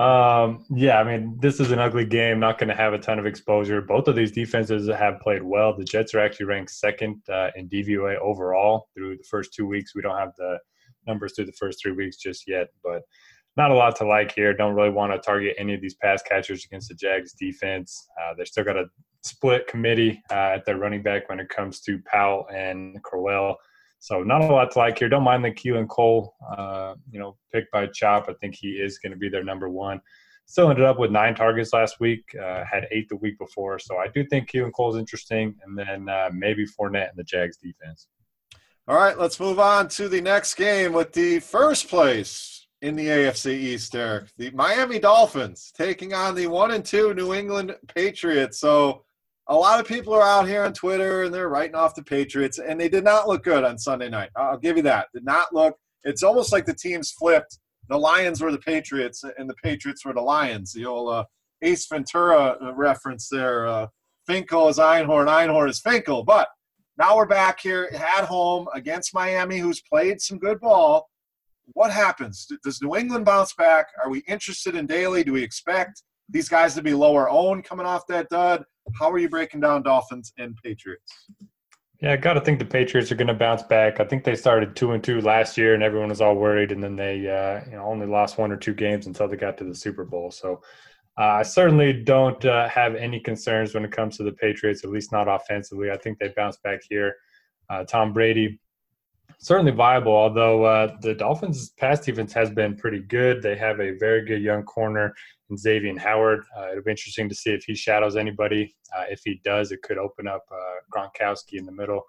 um, 0.00 0.64
yeah, 0.70 0.98
I 0.98 1.04
mean, 1.04 1.36
this 1.38 1.60
is 1.60 1.70
an 1.70 1.80
ugly 1.80 2.06
game. 2.06 2.40
Not 2.40 2.58
going 2.58 2.70
to 2.70 2.74
have 2.74 2.94
a 2.94 2.98
ton 2.98 3.18
of 3.18 3.26
exposure. 3.26 3.82
Both 3.82 4.08
of 4.08 4.16
these 4.16 4.32
defenses 4.32 4.88
have 4.88 5.20
played 5.20 5.42
well. 5.42 5.76
The 5.76 5.84
Jets 5.84 6.14
are 6.14 6.20
actually 6.20 6.46
ranked 6.46 6.70
second 6.70 7.20
uh, 7.28 7.50
in 7.56 7.68
DVOA 7.68 8.16
overall 8.20 8.88
through 8.96 9.18
the 9.18 9.24
first 9.24 9.52
two 9.52 9.66
weeks. 9.66 9.94
We 9.94 10.00
don't 10.00 10.16
have 10.16 10.32
the 10.38 10.58
numbers 11.06 11.34
through 11.36 11.46
the 11.46 11.52
first 11.52 11.82
three 11.82 11.92
weeks 11.92 12.16
just 12.16 12.48
yet, 12.48 12.68
but– 12.82 13.02
not 13.56 13.70
a 13.70 13.74
lot 13.74 13.96
to 13.96 14.06
like 14.06 14.32
here. 14.32 14.54
Don't 14.54 14.74
really 14.74 14.90
want 14.90 15.12
to 15.12 15.18
target 15.18 15.56
any 15.58 15.74
of 15.74 15.80
these 15.80 15.94
pass 15.94 16.22
catchers 16.22 16.64
against 16.64 16.88
the 16.88 16.94
Jags 16.94 17.32
defense. 17.32 18.08
Uh, 18.20 18.34
they 18.36 18.44
still 18.44 18.64
got 18.64 18.76
a 18.76 18.86
split 19.22 19.66
committee 19.66 20.22
uh, 20.30 20.54
at 20.54 20.64
their 20.64 20.78
running 20.78 21.02
back 21.02 21.28
when 21.28 21.40
it 21.40 21.48
comes 21.48 21.80
to 21.80 21.98
Powell 22.06 22.46
and 22.54 23.02
Crowell. 23.02 23.56
So 23.98 24.22
not 24.22 24.40
a 24.40 24.46
lot 24.46 24.70
to 24.72 24.78
like 24.78 24.98
here. 24.98 25.10
Don't 25.10 25.24
mind 25.24 25.44
the 25.44 25.50
Keelan 25.50 25.88
Cole, 25.88 26.34
uh, 26.56 26.94
you 27.10 27.18
know, 27.18 27.36
picked 27.52 27.70
by 27.70 27.86
Chop. 27.88 28.26
I 28.28 28.34
think 28.40 28.54
he 28.54 28.70
is 28.70 28.98
going 28.98 29.12
to 29.12 29.18
be 29.18 29.28
their 29.28 29.44
number 29.44 29.68
one. 29.68 30.00
Still 30.46 30.70
ended 30.70 30.86
up 30.86 30.98
with 30.98 31.10
nine 31.10 31.34
targets 31.34 31.72
last 31.72 32.00
week. 32.00 32.24
Uh, 32.34 32.64
had 32.64 32.86
eight 32.90 33.08
the 33.08 33.16
week 33.16 33.38
before. 33.38 33.78
So 33.78 33.98
I 33.98 34.08
do 34.08 34.24
think 34.24 34.50
Keelan 34.50 34.72
Cole 34.72 34.94
is 34.94 34.98
interesting, 34.98 35.54
and 35.64 35.78
then 35.78 36.08
uh, 36.08 36.30
maybe 36.32 36.64
Fournette 36.66 37.10
and 37.10 37.18
the 37.18 37.24
Jags 37.24 37.58
defense. 37.58 38.08
All 38.88 38.96
right, 38.96 39.18
let's 39.18 39.38
move 39.38 39.60
on 39.60 39.88
to 39.90 40.08
the 40.08 40.20
next 40.20 40.54
game 40.54 40.92
with 40.92 41.12
the 41.12 41.38
first 41.40 41.88
place 41.88 42.59
in 42.82 42.96
the 42.96 43.06
AFC 43.06 43.52
East, 43.52 43.92
Derek. 43.92 44.28
The 44.38 44.50
Miami 44.52 44.98
Dolphins 44.98 45.72
taking 45.76 46.14
on 46.14 46.34
the 46.34 46.46
one 46.46 46.70
and 46.70 46.84
two 46.84 47.12
New 47.14 47.34
England 47.34 47.76
Patriots. 47.94 48.58
So 48.58 49.04
a 49.48 49.54
lot 49.54 49.80
of 49.80 49.86
people 49.86 50.14
are 50.14 50.22
out 50.22 50.48
here 50.48 50.64
on 50.64 50.72
Twitter 50.72 51.24
and 51.24 51.34
they're 51.34 51.48
writing 51.48 51.74
off 51.74 51.94
the 51.94 52.02
Patriots, 52.02 52.58
and 52.58 52.80
they 52.80 52.88
did 52.88 53.04
not 53.04 53.28
look 53.28 53.44
good 53.44 53.64
on 53.64 53.78
Sunday 53.78 54.08
night. 54.08 54.30
I'll 54.36 54.58
give 54.58 54.76
you 54.76 54.82
that. 54.84 55.08
Did 55.12 55.24
not 55.24 55.52
look. 55.52 55.76
It's 56.04 56.22
almost 56.22 56.52
like 56.52 56.64
the 56.64 56.74
teams 56.74 57.12
flipped. 57.12 57.58
The 57.88 57.98
Lions 57.98 58.40
were 58.40 58.52
the 58.52 58.58
Patriots, 58.58 59.24
and 59.36 59.50
the 59.50 59.56
Patriots 59.62 60.04
were 60.04 60.14
the 60.14 60.20
Lions. 60.20 60.72
The 60.72 60.86
old 60.86 61.12
uh, 61.12 61.24
Ace 61.62 61.86
Ventura 61.86 62.56
uh, 62.62 62.74
reference 62.74 63.28
there. 63.28 63.66
Uh, 63.66 63.88
Finkel 64.26 64.68
is 64.68 64.78
Einhorn, 64.78 65.26
Einhorn 65.26 65.68
is 65.68 65.80
Finkel. 65.80 66.22
But 66.22 66.48
now 66.96 67.16
we're 67.16 67.26
back 67.26 67.60
here 67.60 67.90
at 67.92 68.24
home 68.24 68.68
against 68.74 69.12
Miami, 69.12 69.58
who's 69.58 69.82
played 69.82 70.20
some 70.20 70.38
good 70.38 70.60
ball 70.60 71.09
what 71.74 71.90
happens? 71.90 72.46
Does 72.64 72.80
New 72.82 72.96
England 72.96 73.24
bounce 73.24 73.52
back? 73.54 73.86
Are 74.02 74.10
we 74.10 74.20
interested 74.28 74.74
in 74.74 74.86
Daly? 74.86 75.24
Do 75.24 75.32
we 75.32 75.42
expect 75.42 76.02
these 76.28 76.48
guys 76.48 76.74
to 76.74 76.82
be 76.82 76.94
lower 76.94 77.28
owned 77.28 77.64
coming 77.64 77.86
off 77.86 78.06
that 78.08 78.28
dud? 78.28 78.64
How 78.98 79.10
are 79.10 79.18
you 79.18 79.28
breaking 79.28 79.60
down 79.60 79.82
Dolphins 79.82 80.32
and 80.38 80.56
Patriots? 80.62 81.26
Yeah, 82.00 82.12
I 82.12 82.16
got 82.16 82.34
to 82.34 82.40
think 82.40 82.58
the 82.58 82.64
Patriots 82.64 83.12
are 83.12 83.16
going 83.16 83.28
to 83.28 83.34
bounce 83.34 83.62
back. 83.62 84.00
I 84.00 84.04
think 84.04 84.24
they 84.24 84.34
started 84.34 84.74
two 84.74 84.92
and 84.92 85.04
two 85.04 85.20
last 85.20 85.58
year, 85.58 85.74
and 85.74 85.82
everyone 85.82 86.08
was 86.08 86.22
all 86.22 86.34
worried, 86.34 86.72
and 86.72 86.82
then 86.82 86.96
they 86.96 87.28
uh, 87.28 87.64
you 87.66 87.76
know, 87.76 87.84
only 87.84 88.06
lost 88.06 88.38
one 88.38 88.50
or 88.50 88.56
two 88.56 88.72
games 88.72 89.06
until 89.06 89.28
they 89.28 89.36
got 89.36 89.58
to 89.58 89.64
the 89.64 89.74
Super 89.74 90.04
Bowl. 90.04 90.30
So 90.30 90.62
uh, 91.18 91.24
I 91.24 91.42
certainly 91.42 91.92
don't 91.92 92.42
uh, 92.46 92.68
have 92.68 92.94
any 92.94 93.20
concerns 93.20 93.74
when 93.74 93.84
it 93.84 93.92
comes 93.92 94.16
to 94.16 94.22
the 94.22 94.32
Patriots, 94.32 94.82
at 94.82 94.90
least 94.90 95.12
not 95.12 95.28
offensively. 95.28 95.90
I 95.90 95.98
think 95.98 96.18
they 96.18 96.32
bounce 96.34 96.56
back 96.64 96.80
here. 96.88 97.14
Uh, 97.68 97.84
Tom 97.84 98.14
Brady 98.14 98.58
certainly 99.40 99.72
viable. 99.72 100.12
Although 100.12 100.64
uh, 100.64 100.96
the 101.00 101.14
Dolphins' 101.14 101.70
pass 101.70 102.00
defense 102.00 102.32
has 102.34 102.50
been 102.50 102.76
pretty 102.76 103.00
good, 103.00 103.42
they 103.42 103.56
have 103.56 103.80
a 103.80 103.96
very 103.98 104.24
good 104.24 104.42
young 104.42 104.62
corner 104.62 105.14
in 105.48 105.56
Xavier 105.56 105.98
Howard. 105.98 106.44
Uh, 106.56 106.70
it'll 106.70 106.84
be 106.84 106.90
interesting 106.90 107.28
to 107.28 107.34
see 107.34 107.50
if 107.50 107.64
he 107.64 107.74
shadows 107.74 108.16
anybody. 108.16 108.74
Uh, 108.96 109.04
if 109.10 109.22
he 109.24 109.40
does, 109.42 109.72
it 109.72 109.82
could 109.82 109.98
open 109.98 110.28
up 110.28 110.44
uh, 110.52 110.56
Gronkowski 110.94 111.58
in 111.58 111.66
the 111.66 111.72
middle. 111.72 112.02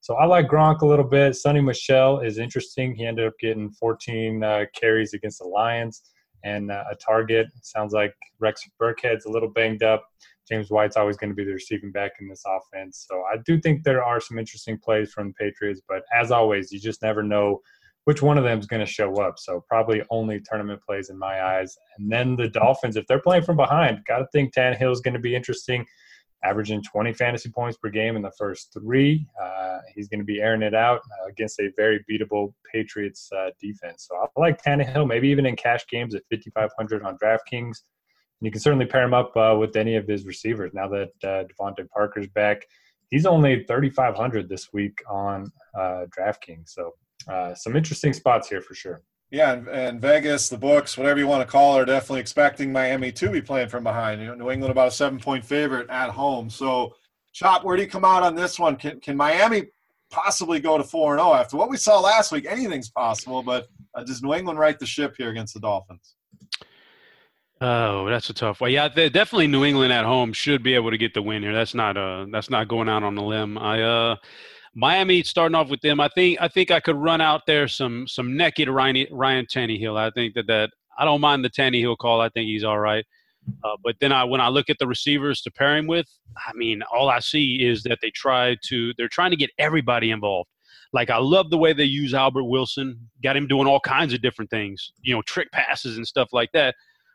So 0.00 0.16
I 0.16 0.26
like 0.26 0.48
Gronk 0.48 0.80
a 0.80 0.86
little 0.86 1.04
bit. 1.04 1.34
Sony 1.34 1.62
Michel 1.62 2.18
is 2.18 2.38
interesting. 2.38 2.94
He 2.94 3.06
ended 3.06 3.26
up 3.28 3.34
getting 3.38 3.70
14 3.70 4.42
uh, 4.42 4.64
carries 4.74 5.14
against 5.14 5.38
the 5.38 5.46
Lions 5.46 6.02
and 6.42 6.72
uh, 6.72 6.82
a 6.90 6.96
target. 6.96 7.46
Sounds 7.62 7.92
like 7.92 8.12
Rex 8.40 8.68
Burkhead's 8.80 9.26
a 9.26 9.30
little 9.30 9.48
banged 9.48 9.84
up. 9.84 10.04
James 10.48 10.70
White's 10.70 10.96
always 10.96 11.16
going 11.16 11.30
to 11.30 11.36
be 11.36 11.44
the 11.44 11.52
receiving 11.52 11.92
back 11.92 12.12
in 12.20 12.28
this 12.28 12.42
offense. 12.46 13.06
So 13.08 13.22
I 13.32 13.36
do 13.44 13.60
think 13.60 13.84
there 13.84 14.02
are 14.02 14.20
some 14.20 14.38
interesting 14.38 14.78
plays 14.78 15.12
from 15.12 15.28
the 15.28 15.34
Patriots, 15.34 15.80
but 15.88 16.02
as 16.14 16.30
always, 16.30 16.72
you 16.72 16.80
just 16.80 17.02
never 17.02 17.22
know 17.22 17.60
which 18.04 18.22
one 18.22 18.36
of 18.36 18.44
them 18.44 18.58
is 18.58 18.66
going 18.66 18.84
to 18.84 18.86
show 18.86 19.14
up. 19.22 19.38
So 19.38 19.64
probably 19.68 20.02
only 20.10 20.40
tournament 20.44 20.80
plays 20.84 21.10
in 21.10 21.18
my 21.18 21.42
eyes. 21.42 21.76
And 21.98 22.10
then 22.10 22.34
the 22.34 22.48
Dolphins, 22.48 22.96
if 22.96 23.06
they're 23.06 23.20
playing 23.20 23.44
from 23.44 23.56
behind, 23.56 24.00
got 24.08 24.18
to 24.18 24.26
think 24.32 24.52
Tannehill 24.52 24.92
is 24.92 25.00
going 25.00 25.14
to 25.14 25.20
be 25.20 25.36
interesting, 25.36 25.86
averaging 26.42 26.82
20 26.82 27.12
fantasy 27.12 27.48
points 27.48 27.78
per 27.78 27.90
game 27.90 28.16
in 28.16 28.22
the 28.22 28.32
first 28.36 28.72
three. 28.72 29.24
Uh, 29.40 29.78
he's 29.94 30.08
going 30.08 30.18
to 30.18 30.24
be 30.24 30.40
airing 30.40 30.62
it 30.62 30.74
out 30.74 30.98
uh, 30.98 31.28
against 31.28 31.60
a 31.60 31.70
very 31.76 32.04
beatable 32.10 32.52
Patriots 32.72 33.30
uh, 33.36 33.50
defense. 33.60 34.08
So 34.10 34.16
I 34.16 34.26
like 34.40 34.60
Tannehill, 34.60 35.06
maybe 35.06 35.28
even 35.28 35.46
in 35.46 35.54
cash 35.54 35.86
games 35.88 36.16
at 36.16 36.22
5,500 36.28 37.04
on 37.04 37.16
DraftKings 37.18 37.82
you 38.42 38.50
can 38.50 38.60
certainly 38.60 38.86
pair 38.86 39.02
him 39.02 39.14
up 39.14 39.36
uh, 39.36 39.56
with 39.58 39.76
any 39.76 39.96
of 39.96 40.06
his 40.06 40.24
receivers. 40.24 40.72
Now 40.74 40.88
that 40.88 41.10
uh, 41.22 41.44
DeVante 41.44 41.88
Parker's 41.90 42.26
back, 42.28 42.66
he's 43.10 43.26
only 43.26 43.64
3,500 43.64 44.48
this 44.48 44.72
week 44.72 44.98
on 45.08 45.50
uh, 45.78 46.06
DraftKings. 46.16 46.70
So 46.70 46.94
uh, 47.28 47.54
some 47.54 47.76
interesting 47.76 48.12
spots 48.12 48.48
here 48.48 48.60
for 48.60 48.74
sure. 48.74 49.02
Yeah, 49.30 49.52
and, 49.52 49.68
and, 49.68 50.00
Vegas, 50.00 50.50
the 50.50 50.58
books, 50.58 50.98
whatever 50.98 51.18
you 51.18 51.26
want 51.26 51.46
to 51.46 51.50
call 51.50 51.78
it, 51.78 51.82
are 51.82 51.84
definitely 51.86 52.20
expecting 52.20 52.70
Miami 52.70 53.12
to 53.12 53.30
be 53.30 53.40
playing 53.40 53.68
from 53.68 53.82
behind. 53.82 54.20
You 54.20 54.26
know, 54.26 54.34
New 54.34 54.50
England 54.50 54.70
about 54.70 54.88
a 54.88 54.90
seven-point 54.90 55.42
favorite 55.42 55.88
at 55.88 56.10
home. 56.10 56.50
So, 56.50 56.94
Chop, 57.32 57.64
where 57.64 57.76
do 57.76 57.82
you 57.82 57.88
come 57.88 58.04
out 58.04 58.22
on 58.22 58.34
this 58.34 58.58
one? 58.58 58.76
Can 58.76 59.00
can 59.00 59.16
Miami 59.16 59.68
possibly 60.10 60.60
go 60.60 60.76
to 60.76 60.84
four 60.84 61.14
and 61.14 61.20
zero 61.20 61.30
oh? 61.30 61.34
after 61.34 61.56
what 61.56 61.70
we 61.70 61.78
saw 61.78 61.98
last 61.98 62.30
week? 62.30 62.44
Anything's 62.46 62.90
possible, 62.90 63.42
but 63.42 63.68
uh, 63.94 64.04
does 64.04 64.22
New 64.22 64.34
England 64.34 64.58
right 64.58 64.78
the 64.78 64.84
ship 64.84 65.14
here 65.16 65.30
against 65.30 65.54
the 65.54 65.60
Dolphins? 65.60 66.14
Oh, 67.64 68.08
that's 68.08 68.28
a 68.28 68.34
tough 68.34 68.60
one. 68.60 68.72
Yeah, 68.72 68.88
definitely 68.88 69.46
New 69.46 69.64
England 69.64 69.92
at 69.92 70.04
home 70.04 70.32
should 70.32 70.64
be 70.64 70.74
able 70.74 70.90
to 70.90 70.98
get 70.98 71.14
the 71.14 71.22
win 71.22 71.44
here. 71.44 71.54
That's 71.54 71.74
not 71.74 71.96
uh 71.96 72.26
that's 72.32 72.50
not 72.50 72.66
going 72.66 72.88
out 72.88 73.04
on 73.04 73.16
a 73.16 73.24
limb. 73.24 73.56
I 73.56 73.80
uh 73.82 74.16
Miami 74.74 75.22
starting 75.22 75.54
off 75.54 75.68
with 75.68 75.80
them. 75.80 76.00
I 76.00 76.08
think 76.08 76.40
I 76.40 76.48
think 76.48 76.72
I 76.72 76.80
could 76.80 76.96
run 76.96 77.20
out 77.20 77.42
there 77.46 77.68
some 77.68 78.08
some 78.08 78.36
naked 78.36 78.68
Ryan 78.68 79.06
Ryan 79.12 79.46
Tannehill. 79.46 79.96
I 79.96 80.10
think 80.10 80.34
that 80.34 80.48
that 80.48 80.70
I 80.98 81.04
don't 81.04 81.20
mind 81.20 81.44
the 81.44 81.50
Tannehill 81.50 81.98
call. 81.98 82.20
I 82.20 82.30
think 82.30 82.46
he's 82.46 82.64
all 82.64 82.80
right. 82.80 83.04
Uh, 83.62 83.76
but 83.84 83.94
then 84.00 84.10
I 84.10 84.24
when 84.24 84.40
I 84.40 84.48
look 84.48 84.68
at 84.68 84.78
the 84.80 84.88
receivers 84.88 85.40
to 85.42 85.52
pair 85.52 85.76
him 85.76 85.86
with, 85.86 86.06
I 86.36 86.52
mean, 86.54 86.82
all 86.92 87.10
I 87.10 87.20
see 87.20 87.64
is 87.64 87.84
that 87.84 87.98
they 88.02 88.10
try 88.10 88.56
to 88.64 88.92
they're 88.98 89.06
trying 89.06 89.30
to 89.30 89.36
get 89.36 89.50
everybody 89.58 90.10
involved. 90.10 90.50
Like 90.92 91.10
I 91.10 91.18
love 91.18 91.48
the 91.50 91.58
way 91.58 91.72
they 91.72 91.84
use 91.84 92.12
Albert 92.12 92.44
Wilson, 92.44 93.08
got 93.22 93.36
him 93.36 93.46
doing 93.46 93.68
all 93.68 93.80
kinds 93.80 94.12
of 94.12 94.20
different 94.20 94.50
things, 94.50 94.92
you 95.00 95.14
know, 95.14 95.22
trick 95.22 95.52
passes 95.52 95.96
and 95.96 96.06
stuff 96.06 96.30
like 96.32 96.50
that. 96.54 96.74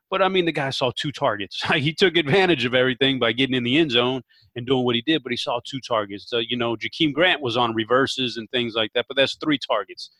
But 0.09 0.21
I 0.21 0.29
mean, 0.29 0.45
the 0.45 0.51
guy 0.51 0.69
saw 0.69 0.91
two 0.95 1.11
targets. 1.11 1.61
he 1.75 1.93
took 1.93 2.15
advantage 2.17 2.65
of 2.65 2.73
everything 2.73 3.19
by 3.19 3.33
getting 3.33 3.55
in 3.55 3.63
the 3.63 3.77
end 3.77 3.91
zone 3.91 4.21
and 4.55 4.65
doing 4.65 4.85
what 4.85 4.95
he 4.95 5.01
did. 5.01 5.23
But 5.23 5.31
he 5.31 5.37
saw 5.37 5.59
two 5.65 5.79
targets. 5.81 6.29
So, 6.29 6.37
you 6.37 6.57
know, 6.57 6.75
Jakeem 6.75 7.13
Grant 7.13 7.41
was 7.41 7.57
on 7.57 7.73
reverses 7.73 8.37
and 8.37 8.49
things 8.51 8.73
like 8.75 8.91
that. 8.93 9.05
But 9.07 9.17
that's 9.17 9.35
three 9.35 9.59
targets. 9.59 10.11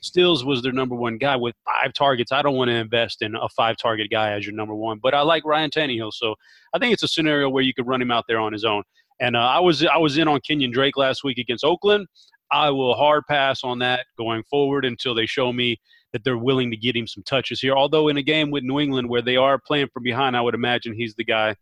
Stills 0.00 0.44
was 0.44 0.62
their 0.62 0.72
number 0.72 0.94
one 0.94 1.18
guy 1.18 1.36
with 1.36 1.54
five 1.64 1.92
targets. 1.92 2.30
I 2.30 2.42
don't 2.42 2.54
want 2.54 2.68
to 2.68 2.74
invest 2.74 3.22
in 3.22 3.34
a 3.34 3.48
five 3.48 3.76
target 3.76 4.10
guy 4.10 4.32
as 4.32 4.44
your 4.44 4.54
number 4.54 4.74
one, 4.74 4.98
but 5.02 5.14
I 5.14 5.22
like 5.22 5.44
Ryan 5.44 5.70
Tannehill, 5.70 6.12
so 6.12 6.34
I 6.74 6.78
think 6.78 6.92
it's 6.92 7.02
a 7.02 7.08
scenario 7.08 7.48
where 7.48 7.62
you 7.62 7.72
could 7.74 7.86
run 7.86 8.02
him 8.02 8.10
out 8.10 8.24
there 8.28 8.38
on 8.38 8.52
his 8.52 8.64
own. 8.64 8.82
And 9.20 9.34
uh, 9.36 9.40
I 9.40 9.58
was 9.58 9.84
I 9.84 9.96
was 9.96 10.18
in 10.18 10.28
on 10.28 10.40
Kenyon 10.40 10.70
Drake 10.70 10.96
last 10.96 11.24
week 11.24 11.38
against 11.38 11.64
Oakland. 11.64 12.06
I 12.52 12.70
will 12.70 12.94
hard 12.94 13.24
pass 13.28 13.64
on 13.64 13.78
that 13.80 14.06
going 14.16 14.42
forward 14.44 14.84
until 14.84 15.14
they 15.14 15.26
show 15.26 15.52
me 15.52 15.80
that 16.16 16.24
they're 16.24 16.38
willing 16.38 16.70
to 16.70 16.78
get 16.78 16.96
him 16.96 17.06
some 17.06 17.22
touches 17.22 17.60
here. 17.60 17.74
Although 17.74 18.08
in 18.08 18.16
a 18.16 18.22
game 18.22 18.50
with 18.50 18.64
New 18.64 18.80
England 18.80 19.06
where 19.06 19.20
they 19.20 19.36
are 19.36 19.58
playing 19.58 19.88
from 19.92 20.02
behind, 20.02 20.34
I 20.34 20.40
would 20.40 20.54
imagine 20.54 20.94
he's 20.94 21.14
the 21.14 21.24
guy 21.24 21.56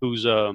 who's 0.00 0.24
uh, 0.24 0.52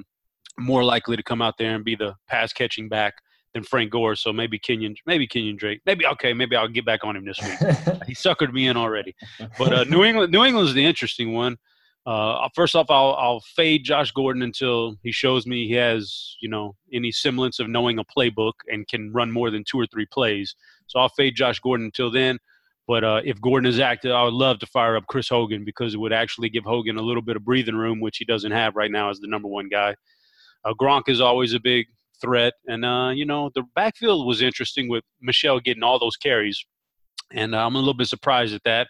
more 0.58 0.86
likely 0.86 1.17
to 1.17 1.24
come 1.24 1.41
out 1.41 1.55
there 1.58 1.75
and 1.75 1.84
be 1.84 1.96
the 1.96 2.15
pass 2.29 2.53
catching 2.53 2.88
back 2.88 3.15
than 3.53 3.63
Frank 3.63 3.91
Gore. 3.91 4.15
So 4.15 4.31
maybe 4.31 4.58
Kenyon, 4.58 4.96
maybe 5.05 5.27
Kenyon 5.27 5.58
Drake. 5.58 5.81
Maybe 5.86 6.05
okay, 6.05 6.31
maybe 6.31 6.55
I'll 6.55 6.70
get 6.70 6.86
back 6.86 7.03
on 7.03 7.17
him 7.17 7.25
this 7.25 7.41
week. 7.41 7.60
he 8.08 8.13
suckered 8.13 8.53
me 8.53 8.70
in 8.70 8.77
already. 8.77 9.13
But 9.58 9.74
uh, 9.74 9.84
New 9.84 10.05
England, 10.05 10.31
New 10.31 10.46
England's 10.46 10.74
the 10.74 10.86
interesting 10.86 11.34
one. 11.34 11.58
Uh, 12.05 12.48
first 12.55 12.74
off, 12.74 12.89
I'll, 12.89 13.15
I'll 13.20 13.41
fade 13.41 13.84
Josh 13.84 14.12
Gordon 14.12 14.43
until 14.43 14.96
he 15.03 15.12
shows 15.12 15.46
me 15.46 15.67
he 15.67 15.74
has, 15.74 16.38
you 16.41 16.48
know, 16.48 16.75
any 16.93 17.12
semblance 17.12 17.60
of 17.60 17.67
knowing 17.67 18.00
a 18.00 18.05
playbook 18.05 18.53
and 18.72 18.88
can 18.88 19.12
run 19.12 19.29
more 19.29 19.51
than 19.51 19.65
two 19.65 19.77
or 19.77 19.86
three 19.88 20.08
plays. 20.08 20.55
So 20.88 21.00
I'll 21.00 21.10
fade 21.10 21.36
Josh 21.36 21.60
Gordon 21.60 21.86
until 21.86 22.10
then. 22.10 22.39
But 22.91 23.05
uh, 23.05 23.21
if 23.24 23.39
Gordon 23.39 23.69
is 23.69 23.79
active, 23.79 24.12
I 24.12 24.21
would 24.25 24.33
love 24.33 24.60
to 24.60 24.65
fire 24.65 24.98
up 24.98 25.07
Chris 25.07 25.29
Hogan 25.29 25.63
because 25.63 25.93
it 25.93 25.98
would 25.98 26.12
actually 26.12 26.50
give 26.50 26.65
Hogan 26.65 26.98
a 26.98 27.01
little 27.01 27.21
bit 27.21 27.38
of 27.38 27.45
breathing 27.45 27.77
room, 27.77 28.01
which 28.01 28.17
he 28.17 28.25
doesn't 28.25 28.51
have 28.51 28.75
right 28.75 28.91
now 28.91 29.10
as 29.10 29.21
the 29.21 29.27
number 29.27 29.48
one 29.48 29.69
guy. 29.69 29.95
Uh, 30.65 30.74
Gronk 30.74 31.03
is 31.07 31.21
always 31.21 31.53
a 31.53 31.60
big 31.62 31.86
threat, 32.19 32.51
and 32.67 32.83
uh, 32.83 33.12
you 33.15 33.25
know 33.25 33.50
the 33.55 33.63
backfield 33.75 34.27
was 34.27 34.41
interesting 34.41 34.89
with 34.89 35.05
Michel 35.21 35.62
getting 35.62 35.83
all 35.83 36.00
those 36.00 36.17
carries, 36.17 36.65
and 37.31 37.55
uh, 37.55 37.65
I'm 37.65 37.75
a 37.75 37.79
little 37.79 37.93
bit 37.93 38.07
surprised 38.07 38.53
at 38.53 38.63
that. 38.65 38.89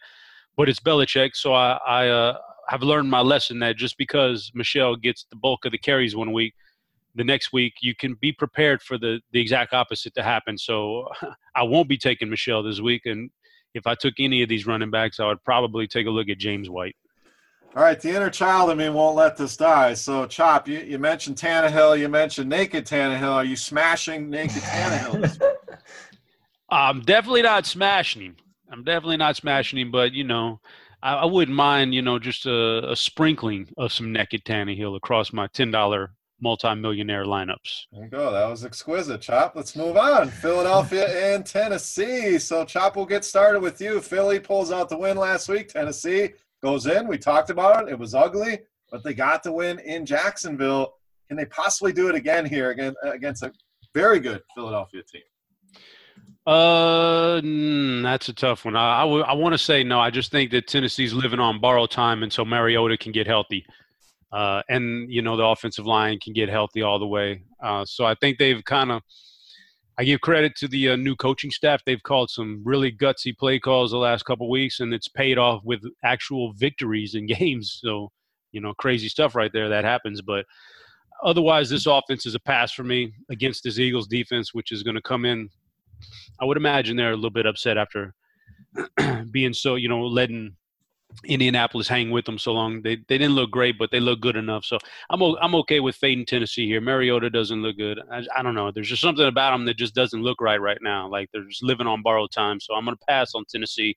But 0.58 0.68
it's 0.68 0.80
Belichick, 0.80 1.36
so 1.36 1.54
I, 1.54 1.78
I 1.86 2.08
uh, 2.08 2.38
have 2.70 2.82
learned 2.82 3.12
my 3.12 3.22
lesson 3.22 3.60
that 3.60 3.78
just 3.78 4.00
because 4.00 4.52
Michel 4.56 4.96
gets 4.96 5.28
the 5.30 5.36
bulk 5.36 5.64
of 5.66 5.74
the 5.74 5.78
carries 5.78 6.16
one 6.16 6.34
week, 6.34 6.56
the 7.14 7.24
next 7.24 7.54
week 7.54 7.76
you 7.84 7.94
can 7.94 8.16
be 8.16 8.32
prepared 8.32 8.82
for 8.82 8.98
the 8.98 9.22
the 9.32 9.40
exact 9.40 9.76
opposite 9.76 10.16
to 10.16 10.24
happen. 10.24 10.58
So 10.58 11.08
I 11.56 11.62
won't 11.62 11.88
be 11.88 12.00
taking 12.00 12.32
Michel 12.32 12.64
this 12.64 12.82
week, 12.82 13.06
and 13.06 13.30
if 13.74 13.88
I 13.88 13.96
took 13.96 14.16
any 14.20 14.44
of 14.44 14.50
these 14.50 14.68
running 14.68 14.92
backs, 14.92 15.20
I 15.20 15.28
would 15.28 15.44
probably 15.44 15.88
take 15.88 16.08
a 16.08 16.12
look 16.12 16.30
at 16.30 16.38
James 16.38 16.70
White. 16.70 16.96
All 17.74 17.84
right, 17.84 18.00
the 18.00 18.10
inner 18.10 18.30
child 18.30 18.70
in 18.70 18.78
me 18.78 18.90
won't 18.90 19.16
let 19.16 19.38
this 19.38 19.56
die. 19.56 19.94
So, 19.94 20.26
Chop, 20.26 20.68
you, 20.68 20.80
you 20.80 21.00
mentioned 21.00 21.38
Tannehill, 21.38 21.98
you 21.98 22.10
mentioned 22.10 22.50
naked 22.50 22.86
Tannehill. 22.86 23.32
Are 23.32 23.46
you 23.46 23.56
smashing 23.56 24.30
naked 24.30 24.62
Tannehill? 24.62 25.42
I'm 26.70 27.02
definitely 27.02 27.44
not 27.44 27.66
smashing 27.66 28.22
him. 28.24 28.36
I'm 28.70 28.84
definitely 28.84 29.18
not 29.18 29.38
smashing 29.38 29.80
him, 29.80 29.90
but 29.92 30.14
you 30.14 30.26
know, 30.26 30.60
I, 31.02 31.16
I 31.16 31.26
wouldn't 31.26 31.56
mind, 31.56 31.94
you 31.94 32.02
know, 32.02 32.20
just 32.20 32.46
a, 32.46 32.92
a, 32.92 32.96
sprinkling 32.96 33.70
of 33.78 33.92
some 33.92 34.12
naked 34.12 34.44
Tannehill 34.46 34.96
across 34.96 35.34
my 35.34 35.48
ten 35.48 35.72
dollar 35.72 36.12
multi-millionaire 36.42 37.26
lineups. 37.26 37.86
There 37.92 38.04
you 38.04 38.10
go. 38.10 38.32
That 38.32 38.50
was 38.50 38.66
exquisite, 38.66 39.22
Chop. 39.22 39.56
Let's 39.56 39.76
move 39.76 39.98
on. 39.98 40.30
Philadelphia 40.30 41.08
and 41.36 41.46
Tennessee. 41.46 42.40
So 42.40 42.66
Chop 42.66 42.96
we'll 42.96 43.06
get 43.06 43.24
started 43.24 43.62
with 43.62 43.80
you. 43.80 44.02
Philly 44.02 44.40
pulls 44.40 44.72
out 44.72 44.90
the 44.90 44.98
win 44.98 45.18
last 45.18 45.48
week. 45.48 45.70
Tennessee 45.70 46.32
goes 46.62 46.88
in. 46.88 47.08
We 47.08 47.18
talked 47.18 47.50
about 47.50 47.88
it. 47.88 47.92
It 47.92 48.00
was 48.00 48.16
ugly, 48.16 48.60
but 48.92 49.04
they 49.04 49.14
got 49.14 49.44
the 49.44 49.52
win 49.52 49.80
in 49.80 50.06
Jacksonville. 50.06 50.96
Can 51.28 51.38
they 51.38 51.46
possibly 51.46 51.94
do 51.94 52.10
it 52.10 52.16
again 52.16 52.46
here 52.46 52.72
again 52.72 52.94
against 53.04 53.44
a 53.44 53.54
very 53.94 54.20
good 54.20 54.42
Philadelphia 54.56 55.02
team? 55.12 55.22
Uh, 56.46 57.40
mm, 57.40 58.02
that's 58.02 58.28
a 58.28 58.34
tough 58.34 58.66
one. 58.66 58.76
I, 58.76 59.00
I, 59.00 59.02
w- 59.02 59.24
I 59.24 59.34
want 59.34 59.54
to 59.54 59.60
say 59.60 59.84
no. 59.84 60.00
I 60.00 60.10
just 60.10 60.32
think 60.32 60.50
that 60.52 60.68
Tennessee's 60.68 61.14
living 61.14 61.40
on 61.40 61.62
borrowed 61.62 61.92
time 61.92 62.24
until 62.24 62.46
Mariota 62.46 62.98
can 62.98 63.12
get 63.12 63.28
healthy. 63.28 63.64
Uh, 64.32 64.62
and 64.70 65.12
you 65.12 65.22
know 65.22 65.36
the 65.36 65.44
offensive 65.44 65.86
line 65.86 66.18
can 66.20 66.34
get 66.34 66.50
healthy 66.50 66.82
all 66.82 67.00
the 67.00 67.08
way. 67.08 67.44
Uh, 67.62 67.84
so 67.86 68.06
I 68.06 68.16
think 68.16 68.38
they've 68.38 68.64
kind 68.64 68.92
of. 68.92 69.02
I 69.98 70.04
give 70.04 70.22
credit 70.22 70.56
to 70.56 70.68
the 70.68 70.92
uh, 70.92 70.96
new 70.96 71.16
coaching 71.16 71.52
staff. 71.52 71.84
They've 71.86 72.02
called 72.02 72.30
some 72.30 72.62
really 72.64 72.92
gutsy 72.92 73.38
play 73.38 73.60
calls 73.60 73.92
the 73.92 73.98
last 73.98 74.24
couple 74.24 74.50
weeks, 74.50 74.80
and 74.80 74.94
it's 74.94 75.10
paid 75.10 75.38
off 75.38 75.62
with 75.64 75.82
actual 76.04 76.54
victories 76.54 77.14
in 77.14 77.26
games. 77.40 77.80
So, 77.84 78.10
you 78.52 78.62
know, 78.62 78.74
crazy 78.76 79.10
stuff 79.10 79.36
right 79.36 79.52
there 79.54 79.70
that 79.70 79.84
happens. 79.84 80.22
But 80.22 80.46
otherwise, 81.24 81.70
this 81.70 81.86
offense 81.86 82.26
is 82.26 82.36
a 82.36 82.40
pass 82.40 82.72
for 82.72 82.84
me 82.84 83.14
against 83.30 83.64
this 83.64 83.78
Eagles 83.78 84.08
defense, 84.08 84.54
which 84.54 84.72
is 84.72 84.82
going 84.82 84.96
to 84.96 85.02
come 85.02 85.26
in. 85.26 85.50
I 86.40 86.46
would 86.46 86.58
imagine 86.58 86.96
they're 86.96 87.12
a 87.12 87.16
little 87.16 87.30
bit 87.30 87.46
upset 87.46 87.78
after 87.78 88.16
being 89.32 89.54
so, 89.54 89.76
you 89.76 89.90
know, 89.90 90.02
letting 90.06 90.56
Indianapolis 91.26 91.88
hang 91.88 92.12
with 92.12 92.26
them 92.26 92.38
so 92.38 92.54
long. 92.54 92.82
They 92.82 92.96
they 93.08 93.18
didn't 93.18 93.36
look 93.36 93.52
great, 93.52 93.78
but 93.78 93.92
they 93.92 94.00
look 94.00 94.22
good 94.22 94.36
enough. 94.36 94.66
So 94.66 94.78
I'm 95.10 95.22
I'm 95.22 95.56
okay 95.56 95.80
with 95.80 95.96
fading 95.96 96.26
Tennessee 96.26 96.68
here. 96.68 96.82
Mariota 96.82 97.30
doesn't 97.30 97.62
look 97.62 97.78
good. 97.78 98.00
I, 98.12 98.24
I 98.36 98.44
don't 98.44 98.56
know. 98.56 98.72
There's 98.72 98.90
just 98.90 99.02
something 99.02 99.26
about 99.26 99.52
them 99.52 99.66
that 99.66 99.78
just 99.78 99.96
doesn't 99.96 100.22
look 100.24 100.42
right 100.42 100.60
right 100.60 100.80
now. 100.82 101.08
Like 101.08 101.30
they're 101.32 101.44
just 101.44 101.64
living 101.64 101.88
on 101.88 102.02
borrowed 102.02 102.32
time. 102.32 102.60
So 102.60 102.74
I'm 102.74 102.86
to 102.86 103.06
pass 103.08 103.36
on 103.36 103.46
Tennessee. 103.50 103.96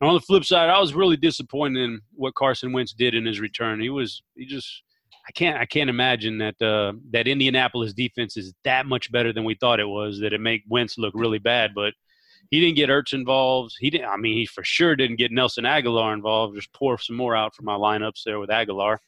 And 0.00 0.08
on 0.08 0.14
the 0.14 0.20
flip 0.20 0.44
side, 0.44 0.68
I 0.68 0.78
was 0.78 0.94
really 0.94 1.16
disappointed 1.16 1.82
in 1.82 2.00
what 2.12 2.34
Carson 2.34 2.72
Wentz 2.72 2.92
did 2.92 3.14
in 3.14 3.24
his 3.24 3.40
return. 3.40 3.80
He 3.80 3.90
was 3.90 4.22
he 4.34 4.46
just 4.46 4.82
I 5.28 5.32
can't 5.32 5.56
I 5.58 5.66
can't 5.66 5.90
imagine 5.90 6.38
that 6.38 6.60
uh, 6.62 6.92
that 7.10 7.26
Indianapolis 7.26 7.92
defense 7.92 8.36
is 8.36 8.54
that 8.64 8.86
much 8.86 9.10
better 9.10 9.32
than 9.32 9.44
we 9.44 9.54
thought 9.54 9.80
it 9.80 9.88
was. 9.88 10.20
That 10.20 10.32
it 10.32 10.40
make 10.40 10.62
Wentz 10.68 10.98
look 10.98 11.14
really 11.16 11.38
bad, 11.38 11.72
but 11.74 11.94
he 12.50 12.60
didn't 12.60 12.76
get 12.76 12.90
Ertz 12.90 13.12
involved. 13.12 13.74
He 13.78 13.90
didn't. 13.90 14.08
I 14.08 14.16
mean, 14.16 14.36
he 14.36 14.46
for 14.46 14.64
sure 14.64 14.96
didn't 14.96 15.16
get 15.16 15.32
Nelson 15.32 15.64
Agholor 15.64 16.12
involved. 16.12 16.56
Just 16.56 16.72
pour 16.72 16.98
some 16.98 17.16
more 17.16 17.34
out 17.34 17.54
for 17.54 17.62
my 17.62 17.74
lineups 17.74 18.22
there 18.24 18.38
with 18.38 18.50
Agholor. 18.50 18.98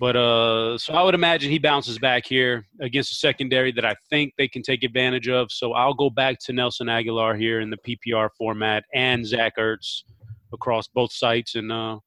But 0.00 0.14
uh, 0.14 0.78
so 0.78 0.92
I 0.94 1.02
would 1.02 1.16
imagine 1.16 1.50
he 1.50 1.58
bounces 1.58 1.98
back 1.98 2.24
here 2.24 2.66
against 2.80 3.10
a 3.10 3.16
secondary 3.16 3.72
that 3.72 3.84
I 3.84 3.96
think 4.10 4.32
they 4.38 4.46
can 4.46 4.62
take 4.62 4.84
advantage 4.84 5.28
of. 5.28 5.50
So 5.50 5.72
I'll 5.72 5.94
go 5.94 6.08
back 6.08 6.38
to 6.44 6.52
Nelson 6.52 6.86
Agholor 6.86 7.38
here 7.38 7.60
in 7.60 7.70
the 7.70 7.78
PPR 7.78 8.28
format 8.38 8.84
and 8.94 9.26
Zach 9.26 9.56
Ertz 9.58 10.02
across 10.52 10.86
both 10.86 11.12
sites, 11.12 11.56
and 11.56 11.72
uh, 11.72 11.98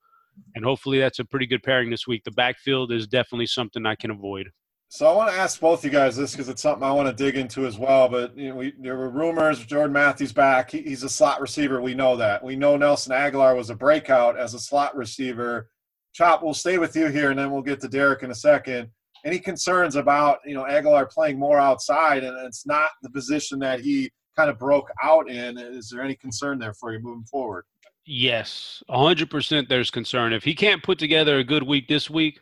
and 0.55 0.63
hopefully 0.63 0.99
that's 0.99 1.19
a 1.19 1.25
pretty 1.25 1.45
good 1.45 1.63
pairing 1.63 1.89
this 1.89 2.07
week. 2.07 2.23
The 2.23 2.31
backfield 2.31 2.93
is 2.93 3.07
definitely 3.07 3.47
something 3.47 3.85
I 3.85 3.95
can 3.95 4.11
avoid. 4.11 4.49
So 4.93 5.07
I 5.07 5.15
want 5.15 5.31
to 5.31 5.37
ask 5.37 5.57
both 5.61 5.85
you 5.85 5.89
guys 5.89 6.17
this 6.17 6.33
because 6.33 6.49
it's 6.49 6.61
something 6.61 6.83
I 6.83 6.91
want 6.91 7.07
to 7.07 7.23
dig 7.23 7.37
into 7.37 7.65
as 7.65 7.77
well. 7.77 8.09
But 8.09 8.37
you 8.37 8.49
know, 8.49 8.55
we, 8.55 8.73
there 8.77 8.97
were 8.97 9.09
rumors 9.09 9.65
Jordan 9.65 9.93
Matthews 9.93 10.33
back. 10.33 10.69
He, 10.69 10.81
he's 10.81 11.03
a 11.03 11.09
slot 11.09 11.39
receiver. 11.39 11.79
We 11.79 11.93
know 11.93 12.17
that. 12.17 12.43
We 12.43 12.57
know 12.57 12.75
Nelson 12.75 13.13
Agholor 13.13 13.55
was 13.55 13.69
a 13.69 13.75
breakout 13.75 14.37
as 14.37 14.53
a 14.53 14.59
slot 14.59 14.93
receiver. 14.97 15.69
Chop, 16.11 16.43
we'll 16.43 16.53
stay 16.53 16.77
with 16.77 16.93
you 16.97 17.07
here, 17.07 17.29
and 17.29 17.39
then 17.39 17.51
we'll 17.51 17.61
get 17.61 17.79
to 17.79 17.87
Derek 17.87 18.23
in 18.23 18.31
a 18.31 18.35
second. 18.35 18.89
Any 19.23 19.39
concerns 19.39 19.95
about 19.95 20.39
you 20.45 20.55
know 20.55 20.65
Agholor 20.65 21.09
playing 21.09 21.39
more 21.39 21.57
outside, 21.57 22.25
and 22.25 22.37
it's 22.45 22.65
not 22.65 22.89
the 23.01 23.11
position 23.11 23.59
that 23.59 23.79
he 23.79 24.11
kind 24.35 24.49
of 24.49 24.59
broke 24.59 24.89
out 25.01 25.29
in? 25.29 25.57
Is 25.57 25.89
there 25.89 26.01
any 26.03 26.17
concern 26.17 26.59
there 26.59 26.73
for 26.73 26.91
you 26.91 26.99
moving 26.99 27.23
forward? 27.23 27.63
Yes, 28.05 28.83
100%. 28.89 29.69
There's 29.69 29.89
concern. 29.89 30.33
If 30.33 30.43
he 30.43 30.53
can't 30.53 30.83
put 30.83 30.99
together 30.99 31.37
a 31.37 31.45
good 31.45 31.63
week 31.63 31.87
this 31.87 32.09
week, 32.09 32.41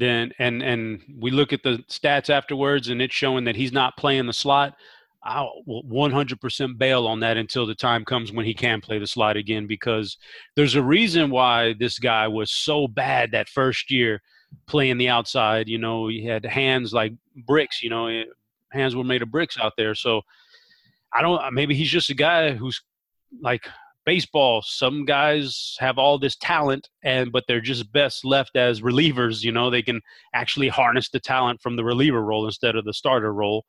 then 0.00 0.32
and 0.38 0.62
and 0.62 1.00
we 1.18 1.30
look 1.30 1.52
at 1.52 1.62
the 1.62 1.84
stats 1.88 2.30
afterwards 2.30 2.88
and 2.88 3.00
it's 3.00 3.14
showing 3.14 3.44
that 3.44 3.56
he's 3.56 3.72
not 3.72 3.96
playing 3.96 4.26
the 4.26 4.32
slot 4.32 4.74
I'll 5.22 5.62
100% 5.68 6.78
bail 6.78 7.06
on 7.06 7.20
that 7.20 7.36
until 7.36 7.66
the 7.66 7.74
time 7.74 8.04
comes 8.04 8.32
when 8.32 8.46
he 8.46 8.54
can 8.54 8.80
play 8.80 8.98
the 8.98 9.06
slot 9.06 9.36
again 9.36 9.66
because 9.66 10.16
there's 10.56 10.76
a 10.76 10.82
reason 10.82 11.30
why 11.30 11.74
this 11.78 11.98
guy 11.98 12.26
was 12.26 12.50
so 12.50 12.88
bad 12.88 13.32
that 13.32 13.48
first 13.48 13.90
year 13.90 14.22
playing 14.66 14.96
the 14.96 15.10
outside. 15.10 15.68
You 15.68 15.78
know, 15.78 16.08
he 16.08 16.24
had 16.24 16.44
hands 16.46 16.94
like 16.94 17.12
bricks, 17.46 17.82
you 17.82 17.90
know, 17.90 18.06
eh, 18.06 18.24
hands 18.72 18.96
were 18.96 19.04
made 19.04 19.20
of 19.20 19.30
bricks 19.30 19.58
out 19.60 19.74
there. 19.76 19.94
So 19.94 20.22
I 21.12 21.20
don't, 21.20 21.52
maybe 21.52 21.74
he's 21.74 21.90
just 21.90 22.08
a 22.08 22.14
guy 22.14 22.52
who's 22.52 22.80
like 23.42 23.68
baseball 24.10 24.60
some 24.60 25.04
guys 25.04 25.76
have 25.78 25.96
all 25.96 26.18
this 26.18 26.34
talent 26.34 26.88
and 27.04 27.30
but 27.30 27.44
they're 27.46 27.60
just 27.60 27.92
best 27.92 28.24
left 28.24 28.56
as 28.56 28.80
relievers 28.80 29.44
you 29.44 29.52
know? 29.52 29.70
They 29.70 29.82
can 29.82 30.00
actually 30.34 30.66
harness 30.66 31.10
the 31.10 31.20
talent 31.20 31.60
from 31.60 31.76
the 31.76 31.84
reliever 31.84 32.20
role 32.20 32.44
instead 32.44 32.74
of 32.74 32.84
the 32.84 32.92
starter 32.92 33.32
role. 33.32 33.64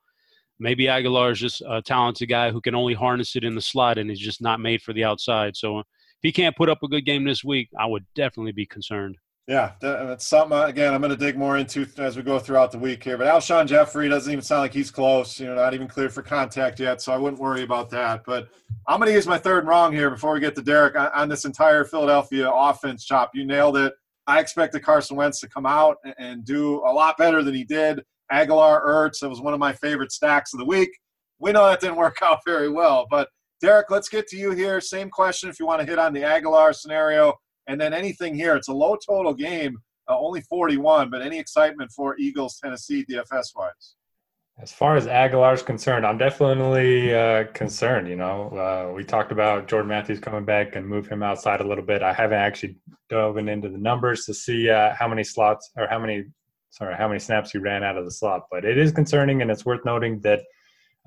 Maybe 0.59 0.85
Agholor 0.85 1.31
is 1.31 1.39
just 1.39 1.61
a 1.61 1.83
talented 1.83 2.29
guy 2.29 2.49
who 2.49 2.59
can 2.59 2.73
only 2.73 2.95
harness 2.95 3.35
it 3.35 3.43
in 3.43 3.53
the 3.53 3.61
slot 3.61 3.99
and 3.99 4.09
is 4.09 4.19
just 4.19 4.41
not 4.41 4.59
made 4.59 4.81
for 4.81 4.93
the 4.93 5.03
outside. 5.03 5.55
So 5.55 5.83
if 6.21 6.23
he 6.23 6.31
can't 6.31 6.55
put 6.55 6.69
up 6.69 6.83
a 6.83 6.87
good 6.87 7.05
game 7.05 7.23
this 7.23 7.43
week 7.43 7.69
i 7.79 7.85
would 7.85 8.05
definitely 8.15 8.51
be 8.51 8.65
concerned 8.65 9.17
yeah, 9.51 9.73
that's 9.81 10.25
something. 10.25 10.57
Uh, 10.57 10.67
again, 10.67 10.93
I'm 10.93 11.01
going 11.01 11.11
to 11.11 11.17
dig 11.17 11.37
more 11.37 11.57
into 11.57 11.85
as 11.97 12.15
we 12.15 12.23
go 12.23 12.39
throughout 12.39 12.71
the 12.71 12.77
week 12.77 13.03
here. 13.03 13.17
But 13.17 13.27
Alshon 13.27 13.67
Jeffrey 13.67 14.07
doesn't 14.07 14.31
even 14.31 14.41
sound 14.41 14.61
like 14.61 14.73
he's 14.73 14.89
close. 14.89 15.41
You 15.41 15.47
know, 15.47 15.55
not 15.55 15.73
even 15.73 15.89
cleared 15.89 16.13
for 16.13 16.21
contact 16.21 16.79
yet, 16.79 17.01
so 17.01 17.11
I 17.11 17.17
wouldn't 17.17 17.41
worry 17.41 17.63
about 17.63 17.89
that. 17.89 18.21
But 18.25 18.47
I'm 18.87 18.97
going 18.97 19.09
to 19.09 19.13
use 19.13 19.27
my 19.27 19.37
third 19.37 19.67
wrong 19.67 19.91
here 19.91 20.09
before 20.09 20.33
we 20.33 20.39
get 20.39 20.55
to 20.55 20.61
Derek 20.61 20.95
on, 20.95 21.27
this 21.27 21.43
entire 21.43 21.83
Philadelphia 21.83 22.49
offense. 22.49 23.03
Chop, 23.03 23.31
you 23.33 23.45
nailed 23.45 23.75
it. 23.75 23.91
I 24.25 24.39
expected 24.39 24.83
Carson 24.83 25.17
Wentz 25.17 25.41
to 25.41 25.49
come 25.49 25.65
out 25.65 25.97
and 26.17 26.45
do 26.45 26.77
a 26.85 26.93
lot 26.93 27.17
better 27.17 27.43
than 27.43 27.53
he 27.53 27.65
did. 27.65 28.05
Agholor 28.31 28.81
Ertz, 28.85 29.19
that 29.19 29.27
was 29.27 29.41
one 29.41 29.53
of 29.53 29.59
my 29.59 29.73
favorite 29.73 30.13
stacks 30.13 30.53
of 30.53 30.59
the 30.59 30.65
week. 30.65 30.91
We 31.39 31.51
know 31.51 31.67
that 31.67 31.81
didn't 31.81 31.97
work 31.97 32.19
out 32.23 32.39
very 32.45 32.69
well. 32.69 33.05
But 33.11 33.27
Derek, 33.59 33.91
let's 33.91 34.07
get 34.07 34.29
to 34.29 34.37
you 34.37 34.51
here. 34.51 34.79
Same 34.79 35.09
question 35.09 35.49
if 35.49 35.59
you 35.59 35.65
want 35.65 35.81
to 35.81 35.85
hit 35.85 35.99
on 35.99 36.13
the 36.13 36.21
Agholor 36.21 36.73
scenario 36.73 37.33
and 37.67 37.79
then 37.79 37.93
anything 37.93 38.35
here. 38.35 38.55
It's 38.55 38.67
a 38.67 38.73
low 38.73 38.95
total 38.95 39.33
game, 39.33 39.77
uh, 40.09 40.17
only 40.17 40.41
41, 40.41 41.09
but 41.09 41.21
any 41.21 41.39
excitement 41.39 41.91
for 41.91 42.17
Eagles, 42.17 42.59
Tennessee, 42.61 43.05
DFS 43.09 43.55
wise? 43.55 43.95
As 44.59 44.71
far 44.71 44.95
as 44.95 45.07
Agholor 45.07 45.53
is 45.53 45.63
concerned, 45.63 46.05
I'm 46.05 46.17
definitely 46.17 47.15
uh, 47.15 47.45
concerned. 47.53 48.07
You 48.07 48.17
know, 48.17 48.49
uh, 48.49 48.93
we 48.93 49.03
talked 49.03 49.31
about 49.31 49.67
Jordan 49.67 49.89
Matthews 49.89 50.19
coming 50.19 50.45
back 50.45 50.75
and 50.75 50.85
move 50.85 51.07
him 51.07 51.23
outside 51.23 51.61
a 51.61 51.67
little 51.67 51.83
bit. 51.83 52.03
I 52.03 52.13
haven't 52.13 52.37
actually 52.37 52.75
dove 53.09 53.37
into 53.37 53.69
the 53.69 53.77
numbers 53.77 54.25
to 54.25 54.33
see 54.33 54.69
uh, 54.69 54.93
how 54.93 55.07
many 55.07 55.23
slots 55.23 55.71
or 55.77 55.87
how 55.87 55.97
many, 55.97 56.25
sorry, 56.69 56.95
how 56.95 57.07
many 57.07 57.19
snaps 57.19 57.51
he 57.51 57.57
ran 57.57 57.83
out 57.83 57.97
of 57.97 58.05
the 58.05 58.11
slot. 58.11 58.43
But 58.51 58.63
it 58.65 58.77
is 58.77 58.91
concerning, 58.91 59.41
and 59.41 59.49
it's 59.49 59.65
worth 59.65 59.83
noting 59.83 60.19
that 60.21 60.41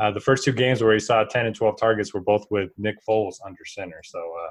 uh, 0.00 0.10
the 0.10 0.20
first 0.20 0.44
two 0.44 0.52
games 0.52 0.82
where 0.82 0.92
he 0.92 0.98
saw 0.98 1.22
10 1.22 1.46
and 1.46 1.54
12 1.54 1.78
targets 1.78 2.12
were 2.12 2.20
both 2.20 2.46
with 2.50 2.70
Nick 2.76 2.96
Foles 3.08 3.36
under 3.46 3.64
center. 3.64 4.00
So 4.02 4.18
uh, 4.18 4.50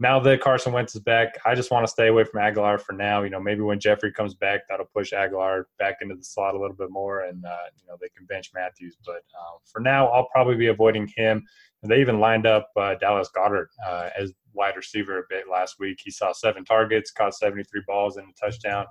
now 0.00 0.18
that 0.18 0.40
Carson 0.40 0.72
Wentz 0.72 0.94
is 0.94 1.02
back, 1.02 1.38
I 1.44 1.54
just 1.54 1.70
want 1.70 1.86
to 1.86 1.90
stay 1.90 2.08
away 2.08 2.24
from 2.24 2.40
Agholor 2.40 2.80
for 2.80 2.94
now. 2.94 3.22
You 3.22 3.28
know, 3.28 3.38
maybe 3.38 3.60
when 3.60 3.78
Jeffrey 3.78 4.10
comes 4.10 4.34
back, 4.34 4.62
that'll 4.66 4.86
push 4.86 5.12
Agholor 5.12 5.64
back 5.78 5.96
into 6.00 6.14
the 6.14 6.24
slot 6.24 6.54
a 6.54 6.58
little 6.58 6.74
bit 6.74 6.90
more, 6.90 7.24
and 7.24 7.44
uh, 7.44 7.68
you 7.76 7.86
know 7.86 7.96
they 8.00 8.08
can 8.16 8.24
bench 8.24 8.50
Matthews. 8.54 8.96
But 9.04 9.16
uh, 9.38 9.58
for 9.70 9.80
now, 9.80 10.08
I'll 10.08 10.28
probably 10.32 10.56
be 10.56 10.68
avoiding 10.68 11.06
him. 11.14 11.44
They 11.82 12.00
even 12.00 12.18
lined 12.18 12.46
up 12.46 12.70
uh, 12.76 12.94
Dallas 12.94 13.28
Goedert 13.36 13.66
uh, 13.86 14.08
as 14.18 14.32
wide 14.54 14.76
receiver 14.76 15.18
a 15.18 15.22
bit 15.28 15.44
last 15.50 15.76
week. 15.78 16.00
He 16.02 16.10
saw 16.10 16.32
seven 16.32 16.64
targets, 16.64 17.10
caught 17.10 17.34
73 17.34 17.82
balls, 17.86 18.16
and 18.16 18.26
a 18.28 18.32
touchdown. 18.32 18.86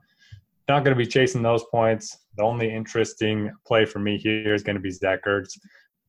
Not 0.68 0.84
going 0.84 0.96
to 0.96 1.04
be 1.04 1.10
chasing 1.10 1.42
those 1.42 1.64
points. 1.72 2.26
The 2.38 2.44
only 2.44 2.72
interesting 2.72 3.52
play 3.66 3.86
for 3.86 3.98
me 3.98 4.18
here 4.18 4.54
is 4.54 4.62
going 4.62 4.76
to 4.76 4.82
be 4.82 4.92
Zach 4.92 5.26
Ertz 5.26 5.58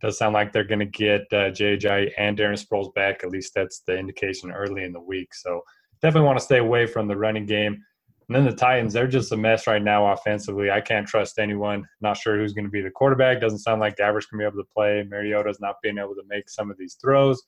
does 0.01 0.19
sound 0.19 0.35
like 0.35 0.53
they're 0.53 0.65
going 0.65 0.81
to 0.81 0.87
get 0.87 1.23
uh, 1.33 1.51
JJ 1.51 2.13
and 2.17 2.37
Darren 2.37 2.63
Sproles 2.63 2.93
back. 2.95 3.23
At 3.23 3.31
least 3.31 3.55
that's 3.55 3.81
the 3.81 3.97
indication 3.97 4.51
early 4.51 4.85
in 4.85 4.93
the 4.93 5.01
week. 5.01 5.35
So 5.35 5.63
definitely 6.01 6.27
want 6.27 6.39
to 6.39 6.45
stay 6.45 6.59
away 6.59 6.87
from 6.87 7.07
the 7.07 7.17
running 7.17 7.47
game. 7.47 7.85
And 8.29 8.37
then 8.37 8.45
the 8.45 8.57
Titans, 8.57 8.93
they're 8.93 9.09
just 9.09 9.33
a 9.33 9.37
mess 9.37 9.67
right 9.67 9.83
now 9.83 10.13
offensively. 10.13 10.71
I 10.71 10.81
can't 10.81 11.07
trust 11.07 11.39
anyone. 11.39 11.85
Not 12.01 12.17
sure 12.17 12.39
who's 12.39 12.53
going 12.53 12.65
to 12.65 12.71
be 12.71 12.81
the 12.81 12.91
quarterback. 12.91 13.41
Doesn't 13.41 13.59
sound 13.59 13.81
like 13.81 13.97
going 13.97 14.21
to 14.21 14.27
be 14.39 14.45
able 14.45 14.63
to 14.63 14.69
play. 14.73 15.05
Mariota's 15.09 15.61
not 15.61 15.77
being 15.83 15.99
able 15.99 16.15
to 16.15 16.23
make 16.29 16.49
some 16.49 16.71
of 16.71 16.79
these 16.79 16.95
throws. 16.95 17.43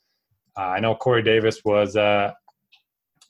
Uh, 0.59 0.63
I 0.63 0.81
know 0.81 0.95
Corey 0.95 1.23
Davis 1.23 1.65
was 1.65 1.97
uh, 1.97 2.33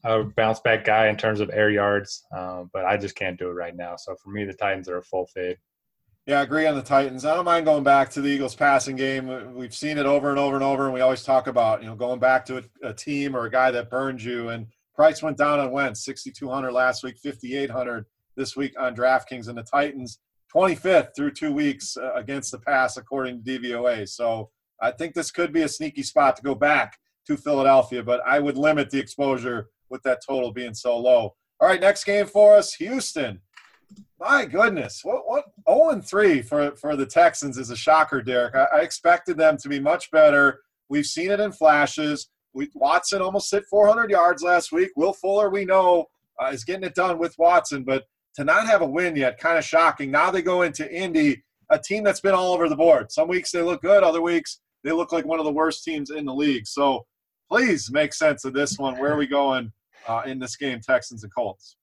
a 0.04 0.24
bounce 0.24 0.60
back 0.60 0.84
guy 0.84 1.08
in 1.08 1.16
terms 1.16 1.40
of 1.40 1.50
air 1.52 1.70
yards, 1.70 2.24
uh, 2.34 2.64
but 2.72 2.86
I 2.86 2.96
just 2.96 3.14
can't 3.14 3.38
do 3.38 3.48
it 3.50 3.54
right 3.54 3.76
now. 3.76 3.96
So 3.96 4.16
for 4.16 4.30
me, 4.30 4.44
the 4.44 4.54
Titans 4.54 4.88
are 4.88 4.98
a 4.98 5.02
full 5.02 5.26
fade. 5.26 5.58
Yeah, 6.26 6.38
I 6.38 6.42
agree 6.42 6.68
on 6.68 6.76
the 6.76 6.82
Titans. 6.82 7.24
I 7.24 7.34
don't 7.34 7.44
mind 7.44 7.66
going 7.66 7.82
back 7.82 8.08
to 8.10 8.20
the 8.20 8.28
Eagles 8.28 8.54
passing 8.54 8.94
game. 8.94 9.56
We've 9.56 9.74
seen 9.74 9.98
it 9.98 10.06
over 10.06 10.30
and 10.30 10.38
over 10.38 10.54
and 10.54 10.62
over, 10.62 10.84
and 10.84 10.94
we 10.94 11.00
always 11.00 11.24
talk 11.24 11.48
about 11.48 11.82
you 11.82 11.88
know 11.88 11.96
going 11.96 12.20
back 12.20 12.44
to 12.46 12.58
a, 12.58 12.90
a 12.90 12.94
team 12.94 13.34
or 13.34 13.46
a 13.46 13.50
guy 13.50 13.72
that 13.72 13.90
burned 13.90 14.22
you. 14.22 14.50
And 14.50 14.68
Price 14.94 15.20
went 15.20 15.36
down 15.36 15.58
and 15.58 15.72
went 15.72 15.98
6,200 15.98 16.70
last 16.70 17.02
week, 17.02 17.18
5,800 17.18 18.06
this 18.36 18.54
week 18.54 18.72
on 18.78 18.94
DraftKings, 18.94 19.48
and 19.48 19.58
the 19.58 19.64
Titans 19.64 20.20
25th 20.54 21.08
through 21.16 21.32
two 21.32 21.52
weeks 21.52 21.96
uh, 21.96 22.12
against 22.14 22.52
the 22.52 22.58
pass 22.60 22.96
according 22.96 23.42
to 23.42 23.58
DVOA. 23.58 24.08
So 24.08 24.50
I 24.80 24.92
think 24.92 25.14
this 25.14 25.32
could 25.32 25.52
be 25.52 25.62
a 25.62 25.68
sneaky 25.68 26.04
spot 26.04 26.36
to 26.36 26.42
go 26.42 26.54
back 26.54 26.98
to 27.26 27.36
Philadelphia, 27.36 28.00
but 28.00 28.20
I 28.24 28.38
would 28.38 28.56
limit 28.56 28.90
the 28.90 29.00
exposure 29.00 29.70
with 29.90 30.04
that 30.04 30.20
total 30.24 30.52
being 30.52 30.74
so 30.74 30.96
low. 30.96 31.34
All 31.58 31.68
right, 31.68 31.80
next 31.80 32.04
game 32.04 32.26
for 32.26 32.54
us, 32.54 32.74
Houston 32.74 33.40
my 34.18 34.44
goodness, 34.44 35.00
what 35.02 35.22
what 35.26 35.44
zero 35.68 35.80
oh 35.80 35.90
and 35.90 36.04
three 36.04 36.42
for 36.42 36.74
for 36.76 36.96
the 36.96 37.06
Texans 37.06 37.58
is 37.58 37.70
a 37.70 37.76
shocker, 37.76 38.22
Derek. 38.22 38.54
I, 38.54 38.66
I, 38.74 38.80
expected 38.80 39.36
them 39.36 39.56
to 39.58 39.68
be 39.68 39.80
much 39.80 40.10
better. 40.10 40.60
We've 40.88 41.06
seen 41.06 41.30
it 41.30 41.40
in 41.40 41.52
flashes. 41.52 42.28
We, 42.54 42.68
Watson 42.74 43.22
almost 43.22 43.50
hit 43.50 43.64
400 43.70 44.10
yards 44.10 44.42
last 44.42 44.72
week. 44.72 44.90
Will 44.94 45.14
Fuller, 45.14 45.48
we 45.48 45.64
know, 45.64 46.06
uh, 46.38 46.48
is 46.48 46.64
getting 46.64 46.84
it 46.84 46.94
done 46.94 47.18
with 47.18 47.34
Watson, 47.38 47.82
but 47.82 48.04
to 48.34 48.44
not 48.44 48.66
have 48.66 48.82
a 48.82 48.86
win 48.86 49.16
yet, 49.16 49.38
kind 49.38 49.56
of 49.56 49.64
shocking. 49.64 50.10
Now 50.10 50.30
they 50.30 50.42
go 50.42 50.62
into 50.62 50.90
Indy, 50.92 51.42
a 51.70 51.78
team 51.78 52.04
that's 52.04 52.20
been 52.20 52.34
all 52.34 52.52
over 52.52 52.68
the 52.68 52.76
board. 52.76 53.10
Some 53.10 53.28
weeks 53.28 53.50
they 53.52 53.62
look 53.62 53.80
good, 53.80 54.02
other 54.02 54.20
weeks 54.20 54.60
they 54.84 54.92
look 54.92 55.12
like 55.12 55.24
one 55.24 55.38
of 55.38 55.44
the 55.44 55.52
worst 55.52 55.84
teams 55.84 56.10
in 56.10 56.24
the 56.24 56.34
league. 56.34 56.66
So 56.66 57.06
please 57.50 57.90
make 57.90 58.12
sense 58.12 58.44
of 58.44 58.52
this 58.52 58.78
one. 58.78 58.98
Where 58.98 59.12
are 59.12 59.18
we 59.18 59.26
going 59.26 59.72
uh, 60.08 60.22
in 60.26 60.38
this 60.38 60.56
game, 60.56 60.80
Texans 60.80 61.24
and 61.24 61.34
Colts? 61.34 61.76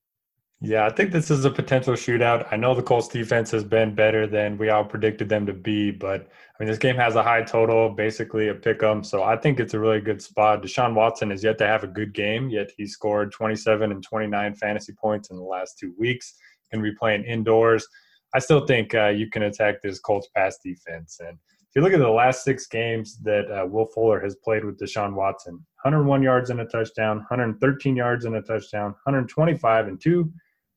Yeah, 0.61 0.85
I 0.85 0.89
think 0.89 1.13
this 1.13 1.31
is 1.31 1.45
a 1.45 1.49
potential 1.49 1.93
shootout. 1.93 2.45
I 2.51 2.57
know 2.57 2.75
the 2.75 2.83
Colts 2.83 3.07
defense 3.07 3.49
has 3.51 3.63
been 3.63 3.95
better 3.95 4.27
than 4.27 4.57
we 4.57 4.69
all 4.69 4.83
predicted 4.83 5.29
them 5.29 5.45
to 5.45 5.53
be, 5.53 5.89
but 5.89 6.21
I 6.21 6.63
mean, 6.63 6.67
this 6.67 6.77
game 6.77 6.97
has 6.97 7.15
a 7.15 7.23
high 7.23 7.43
total, 7.43 7.89
basically 7.89 8.49
a 8.49 8.53
pick 8.53 8.83
'em. 8.83 9.01
So 9.01 9.23
I 9.23 9.37
think 9.37 9.61
it's 9.61 9.73
a 9.73 9.79
really 9.79 10.01
good 10.01 10.21
spot. 10.21 10.61
Deshaun 10.61 10.95
Watson 10.95 11.31
is 11.31 11.45
yet 11.45 11.57
to 11.59 11.67
have 11.67 11.85
a 11.85 11.87
good 11.87 12.13
game, 12.13 12.49
yet 12.49 12.71
he 12.75 12.85
scored 12.85 13.31
27 13.31 13.89
and 13.89 14.03
29 14.03 14.53
fantasy 14.55 14.91
points 14.91 15.29
in 15.29 15.37
the 15.37 15.43
last 15.43 15.79
two 15.79 15.95
weeks. 15.97 16.35
To 16.73 16.79
be 16.81 16.93
playing 16.93 17.23
indoors. 17.23 17.87
I 18.35 18.39
still 18.39 18.65
think 18.65 18.93
uh, 18.93 19.07
you 19.07 19.27
can 19.29 19.43
attack 19.43 19.81
this 19.81 19.99
Colts 19.99 20.29
pass 20.35 20.59
defense. 20.63 21.19
And 21.19 21.31
if 21.31 21.75
you 21.75 21.81
look 21.81 21.93
at 21.93 21.99
the 21.99 22.07
last 22.07 22.43
six 22.43 22.67
games 22.67 23.17
that 23.23 23.49
uh, 23.51 23.65
Will 23.65 23.87
Fuller 23.87 24.19
has 24.19 24.35
played 24.35 24.63
with 24.63 24.79
Deshaun 24.79 25.15
Watson, 25.15 25.53
101 25.83 26.21
yards 26.21 26.51
and 26.51 26.59
a 26.59 26.65
touchdown, 26.65 27.17
113 27.17 27.95
yards 27.95 28.25
and 28.25 28.35
a 28.35 28.41
touchdown, 28.43 28.91
125 29.03 29.87
and 29.87 29.99
two 29.99 30.31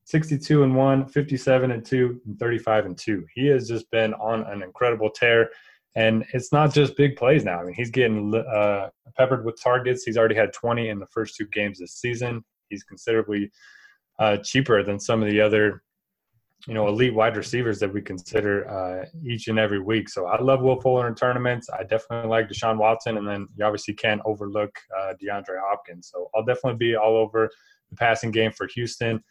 62 0.05 0.65
and 0.65 0.75
1, 0.75 1.07
57 1.07 1.71
and 1.71 1.85
2, 1.85 2.21
and 2.27 2.39
35 2.39 2.87
and 2.87 2.99
2. 2.99 3.27
He 3.35 3.47
has 3.49 3.69
just 3.69 3.91
been 3.91 4.15
on 4.15 4.43
an 4.45 4.63
incredible 4.63 5.11
tear. 5.11 5.51
And 5.95 6.25
it's 6.33 6.53
not 6.53 6.73
just 6.73 6.97
big 6.97 7.17
plays 7.17 7.45
now. 7.45 7.61
I 7.61 7.65
mean, 7.65 7.75
he's 7.75 7.91
getting 7.91 8.35
uh, 8.35 8.89
peppered 9.17 9.45
with 9.45 9.61
targets. 9.63 10.05
He's 10.05 10.17
already 10.17 10.35
had 10.35 10.53
20 10.53 10.89
in 10.89 10.99
the 10.99 11.07
first 11.07 11.37
two 11.37 11.47
games 11.47 11.79
this 11.79 11.95
season. 11.95 12.43
He's 12.71 12.83
considerably 12.83 13.51
uh, 14.19 14.39
cheaper 14.39 14.83
than 14.83 14.99
some 14.99 15.23
of 15.23 15.29
the 15.29 15.41
other, 15.41 15.83
you 16.67 16.73
know, 16.73 16.89
elite 16.89 17.15
wide 17.15 17.37
receivers 17.37 17.79
that 17.81 17.93
we 17.93 18.01
consider 18.01 18.69
uh, 18.71 19.05
each 19.23 19.49
and 19.49 19.59
every 19.59 19.81
week. 19.81 20.09
So 20.09 20.27
I 20.27 20.41
love 20.41 20.63
Will 20.63 20.81
Fuller 20.81 21.09
in 21.09 21.15
tournaments. 21.15 21.69
I 21.69 21.83
definitely 21.83 22.31
like 22.31 22.49
Deshaun 22.49 22.79
Watson, 22.79 23.19
and 23.19 23.29
then 23.29 23.47
you 23.57 23.65
obviously 23.65 23.95
can't 23.95 24.23
overlook 24.25 24.75
uh, 24.99 25.13
DeAndre 25.23 25.61
Hopkins. 25.61 26.11
So 26.11 26.31
I'll 26.35 26.45
definitely 26.45 26.79
be 26.79 26.97
all 26.97 27.17
over 27.17 27.51
the 27.91 27.97
passing 27.97 28.31
game 28.31 28.53
for 28.53 28.67
Houston. 28.69 29.23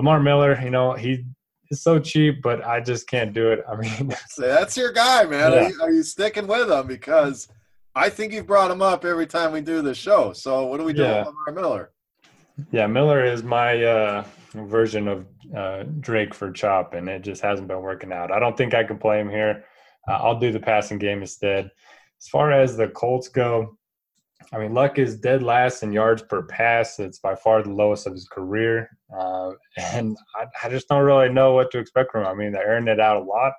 Lamar 0.00 0.18
Miller, 0.18 0.58
you 0.62 0.70
know, 0.70 0.94
he 0.94 1.26
is 1.70 1.82
so 1.82 1.98
cheap, 1.98 2.40
but 2.40 2.64
I 2.64 2.80
just 2.80 3.06
can't 3.06 3.34
do 3.34 3.52
it. 3.52 3.62
I 3.70 3.76
mean, 3.76 4.16
so 4.30 4.40
that's 4.40 4.74
your 4.74 4.92
guy, 4.92 5.24
man. 5.24 5.52
Yeah. 5.52 5.58
Are, 5.58 5.68
you, 5.68 5.82
are, 5.82 5.92
you, 5.92 6.02
sticking 6.02 6.46
with 6.46 6.70
him? 6.70 6.86
Because 6.86 7.48
I 7.94 8.08
think 8.08 8.32
you've 8.32 8.46
brought 8.46 8.70
him 8.70 8.80
up 8.80 9.04
every 9.04 9.26
time 9.26 9.52
we 9.52 9.60
do 9.60 9.82
the 9.82 9.94
show. 9.94 10.32
So 10.32 10.64
what 10.64 10.78
do 10.78 10.84
we 10.84 10.94
do 10.94 11.02
yeah. 11.02 11.18
with 11.18 11.34
Lamar 11.46 11.62
Miller? 11.62 11.90
Yeah, 12.72 12.86
Miller 12.86 13.22
is 13.22 13.42
my 13.42 13.84
uh, 13.84 14.24
version 14.54 15.06
of 15.06 15.26
uh, 15.54 15.82
Drake 16.00 16.32
for 16.32 16.50
Chop, 16.50 16.94
and 16.94 17.06
it 17.06 17.20
just 17.20 17.42
hasn't 17.42 17.68
been 17.68 17.82
working 17.82 18.10
out. 18.10 18.32
I 18.32 18.38
don't 18.38 18.56
think 18.56 18.72
I 18.72 18.84
can 18.84 18.96
play 18.96 19.20
him 19.20 19.28
here. 19.28 19.66
Uh, 20.08 20.12
I'll 20.12 20.38
do 20.38 20.50
the 20.50 20.60
passing 20.60 20.96
game 20.96 21.20
instead. 21.20 21.70
As 22.18 22.28
far 22.28 22.52
as 22.52 22.74
the 22.74 22.88
Colts 22.88 23.28
go, 23.28 23.76
I 24.52 24.58
mean, 24.58 24.74
Luck 24.74 24.98
is 24.98 25.16
dead 25.16 25.42
last 25.42 25.82
in 25.82 25.92
yards 25.92 26.22
per 26.22 26.42
pass. 26.42 26.98
It's 26.98 27.18
by 27.18 27.34
far 27.34 27.62
the 27.62 27.72
lowest 27.72 28.06
of 28.06 28.14
his 28.14 28.26
career. 28.26 28.90
Uh, 29.16 29.52
and 29.76 30.16
I, 30.34 30.46
I, 30.66 30.70
just 30.70 30.88
don't 30.88 31.04
really 31.04 31.28
know 31.28 31.54
what 31.54 31.70
to 31.72 31.78
expect 31.78 32.12
from 32.12 32.22
him. 32.22 32.28
I 32.28 32.34
mean, 32.34 32.52
they're 32.52 32.66
airing 32.66 32.88
it 32.88 33.00
out 33.00 33.22
a 33.22 33.24
lot. 33.24 33.52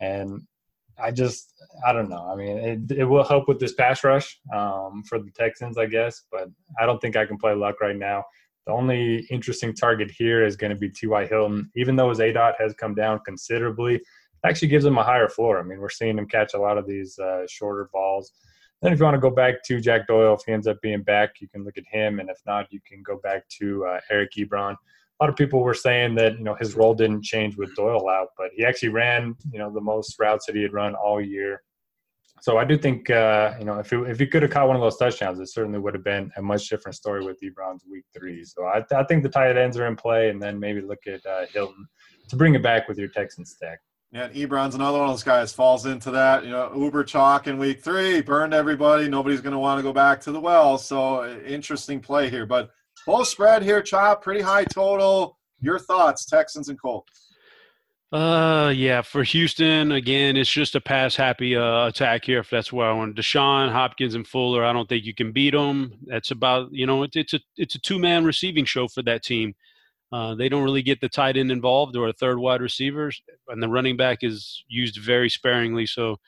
And 0.00 0.42
I 1.02 1.10
just, 1.10 1.54
I 1.86 1.92
don't 1.92 2.08
know. 2.10 2.28
I 2.30 2.34
mean, 2.34 2.58
it, 2.58 2.98
it 2.98 3.04
will 3.04 3.24
help 3.24 3.48
with 3.48 3.60
this 3.60 3.74
pass 3.74 4.04
rush 4.04 4.38
um, 4.54 5.02
for 5.08 5.18
the 5.18 5.30
Texans, 5.30 5.78
I 5.78 5.86
guess. 5.86 6.24
But 6.30 6.48
I 6.80 6.86
don't 6.86 7.00
think 7.00 7.16
I 7.16 7.26
can 7.26 7.38
play 7.38 7.54
Luck 7.54 7.80
right 7.80 7.96
now. 7.96 8.24
The 8.66 8.72
only 8.72 9.26
interesting 9.30 9.74
target 9.74 10.10
here 10.10 10.44
is 10.44 10.56
going 10.56 10.70
to 10.70 10.76
be 10.76 10.90
T.Y. 10.90 11.26
Hilton. 11.26 11.70
Even 11.74 11.96
though 11.96 12.10
his 12.10 12.20
A 12.20 12.32
dot 12.32 12.54
has 12.58 12.74
come 12.74 12.94
down 12.94 13.20
considerably, 13.24 14.00
actually 14.44 14.68
gives 14.68 14.84
him 14.84 14.98
a 14.98 15.02
higher 15.02 15.28
floor. 15.28 15.58
I 15.58 15.62
mean, 15.62 15.78
we're 15.78 15.88
seeing 15.88 16.18
him 16.18 16.28
catch 16.28 16.54
a 16.54 16.60
lot 16.60 16.78
of 16.78 16.86
these 16.86 17.18
uh, 17.18 17.46
shorter 17.48 17.88
balls. 17.92 18.32
Then, 18.80 18.92
if 18.92 18.98
you 18.98 19.04
want 19.04 19.16
to 19.16 19.20
go 19.20 19.30
back 19.30 19.64
to 19.64 19.80
Jack 19.80 20.06
Doyle, 20.06 20.34
if 20.34 20.42
he 20.46 20.52
ends 20.52 20.68
up 20.68 20.80
being 20.80 21.02
back, 21.02 21.40
you 21.40 21.48
can 21.48 21.64
look 21.64 21.76
at 21.76 21.84
him, 21.90 22.20
and 22.20 22.30
if 22.30 22.38
not, 22.46 22.72
you 22.72 22.80
can 22.86 23.02
go 23.02 23.18
back 23.18 23.48
to 23.60 23.84
uh, 23.86 24.00
Eric 24.10 24.32
Ebron. 24.38 24.74
A 24.74 25.24
lot 25.24 25.30
of 25.30 25.34
people 25.34 25.62
were 25.64 25.74
saying 25.74 26.14
that 26.14 26.38
you 26.38 26.44
know 26.44 26.54
his 26.54 26.76
role 26.76 26.94
didn't 26.94 27.24
change 27.24 27.56
with 27.56 27.74
Doyle 27.74 28.08
out, 28.08 28.28
but 28.36 28.50
he 28.54 28.64
actually 28.64 28.90
ran 28.90 29.34
you 29.50 29.58
know 29.58 29.72
the 29.72 29.80
most 29.80 30.14
routes 30.20 30.46
that 30.46 30.54
he 30.54 30.62
had 30.62 30.72
run 30.72 30.94
all 30.94 31.20
year. 31.20 31.62
So 32.40 32.56
I 32.56 32.64
do 32.64 32.78
think 32.78 33.10
uh, 33.10 33.54
you 33.58 33.64
know 33.64 33.80
if 33.80 33.90
he, 33.90 33.96
if 33.96 34.20
he 34.20 34.28
could 34.28 34.42
have 34.42 34.52
caught 34.52 34.68
one 34.68 34.76
of 34.76 34.82
those 34.82 34.96
touchdowns, 34.96 35.40
it 35.40 35.48
certainly 35.48 35.80
would 35.80 35.94
have 35.94 36.04
been 36.04 36.30
a 36.36 36.42
much 36.42 36.68
different 36.68 36.94
story 36.94 37.24
with 37.24 37.40
Ebron's 37.42 37.84
week 37.90 38.04
three. 38.16 38.44
So 38.44 38.64
I, 38.64 38.84
I 38.92 39.02
think 39.04 39.24
the 39.24 39.28
tight 39.28 39.56
ends 39.56 39.76
are 39.76 39.88
in 39.88 39.96
play, 39.96 40.30
and 40.30 40.40
then 40.40 40.60
maybe 40.60 40.80
look 40.80 41.04
at 41.08 41.26
uh, 41.26 41.46
Hilton 41.52 41.88
to 42.28 42.36
bring 42.36 42.54
it 42.54 42.62
back 42.62 42.86
with 42.86 42.96
your 42.96 43.08
Texans 43.08 43.50
stack. 43.50 43.80
Yeah, 44.10 44.28
Ebron's 44.30 44.74
another 44.74 44.98
one 44.98 45.08
of 45.08 45.12
those 45.12 45.22
guys 45.22 45.52
falls 45.52 45.84
into 45.84 46.10
that. 46.12 46.42
You 46.44 46.50
know, 46.50 46.72
Uber 46.74 47.04
chalk 47.04 47.46
in 47.46 47.58
week 47.58 47.84
three 47.84 48.22
burned 48.22 48.54
everybody. 48.54 49.06
Nobody's 49.06 49.42
going 49.42 49.52
to 49.52 49.58
want 49.58 49.78
to 49.78 49.82
go 49.82 49.92
back 49.92 50.20
to 50.22 50.32
the 50.32 50.40
well. 50.40 50.78
So 50.78 51.30
interesting 51.44 52.00
play 52.00 52.30
here. 52.30 52.46
But 52.46 52.70
full 53.04 53.26
spread 53.26 53.62
here, 53.62 53.82
chop 53.82 54.22
pretty 54.22 54.40
high 54.40 54.64
total. 54.64 55.38
Your 55.60 55.78
thoughts, 55.78 56.24
Texans 56.24 56.70
and 56.70 56.80
Colts? 56.80 57.28
Uh, 58.10 58.72
yeah, 58.74 59.02
for 59.02 59.22
Houston 59.22 59.92
again, 59.92 60.38
it's 60.38 60.50
just 60.50 60.74
a 60.74 60.80
pass 60.80 61.14
happy 61.14 61.54
uh, 61.54 61.88
attack 61.88 62.24
here. 62.24 62.38
If 62.38 62.48
that's 62.48 62.72
where 62.72 62.88
I 62.88 62.92
want 62.94 63.16
Deshaun 63.16 63.70
Hopkins 63.70 64.14
and 64.14 64.26
Fuller, 64.26 64.64
I 64.64 64.72
don't 64.72 64.88
think 64.88 65.04
you 65.04 65.14
can 65.14 65.32
beat 65.32 65.52
them. 65.52 65.92
That's 66.06 66.30
about 66.30 66.72
you 66.72 66.86
know 66.86 67.02
it's 67.02 67.16
it's 67.16 67.34
a 67.34 67.40
it's 67.58 67.74
a 67.74 67.78
two 67.78 67.98
man 67.98 68.24
receiving 68.24 68.64
show 68.64 68.88
for 68.88 69.02
that 69.02 69.22
team. 69.22 69.54
Uh, 70.10 70.34
they 70.34 70.48
don't 70.48 70.64
really 70.64 70.82
get 70.82 71.00
the 71.00 71.08
tight 71.08 71.36
end 71.36 71.52
involved 71.52 71.96
or 71.96 72.08
a 72.08 72.12
third 72.12 72.38
wide 72.38 72.62
receivers, 72.62 73.20
and 73.48 73.62
the 73.62 73.68
running 73.68 73.96
back 73.96 74.18
is 74.22 74.64
used 74.68 74.98
very 74.98 75.28
sparingly. 75.28 75.86
So, 75.86 76.18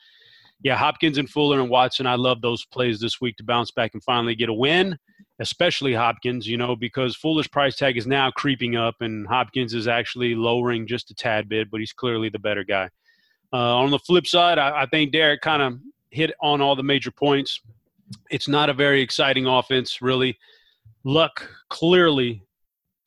yeah, 0.62 0.76
Hopkins 0.76 1.16
and 1.16 1.28
Fuller 1.28 1.60
and 1.60 1.70
Watson, 1.70 2.06
I 2.06 2.16
love 2.16 2.42
those 2.42 2.64
plays 2.66 3.00
this 3.00 3.20
week 3.20 3.36
to 3.38 3.44
bounce 3.44 3.70
back 3.70 3.94
and 3.94 4.02
finally 4.02 4.34
get 4.34 4.50
a 4.50 4.54
win, 4.54 4.98
especially 5.38 5.94
Hopkins, 5.94 6.46
you 6.46 6.58
know, 6.58 6.76
because 6.76 7.16
Fuller's 7.16 7.48
price 7.48 7.76
tag 7.76 7.96
is 7.96 8.06
now 8.06 8.30
creeping 8.30 8.76
up 8.76 8.96
and 9.00 9.26
Hopkins 9.26 9.72
is 9.72 9.88
actually 9.88 10.34
lowering 10.34 10.86
just 10.86 11.10
a 11.10 11.14
tad 11.14 11.48
bit, 11.48 11.70
but 11.70 11.80
he's 11.80 11.94
clearly 11.94 12.28
the 12.28 12.38
better 12.38 12.64
guy. 12.64 12.90
Uh, 13.52 13.76
on 13.78 13.90
the 13.90 13.98
flip 13.98 14.26
side, 14.26 14.58
I, 14.58 14.82
I 14.82 14.86
think 14.86 15.12
Derek 15.12 15.40
kind 15.40 15.62
of 15.62 15.78
hit 16.10 16.32
on 16.42 16.60
all 16.60 16.76
the 16.76 16.82
major 16.82 17.10
points. 17.10 17.60
It's 18.30 18.48
not 18.48 18.68
a 18.68 18.74
very 18.74 19.00
exciting 19.00 19.46
offense, 19.46 20.02
really. 20.02 20.38
Luck 21.04 21.48
clearly 21.70 22.42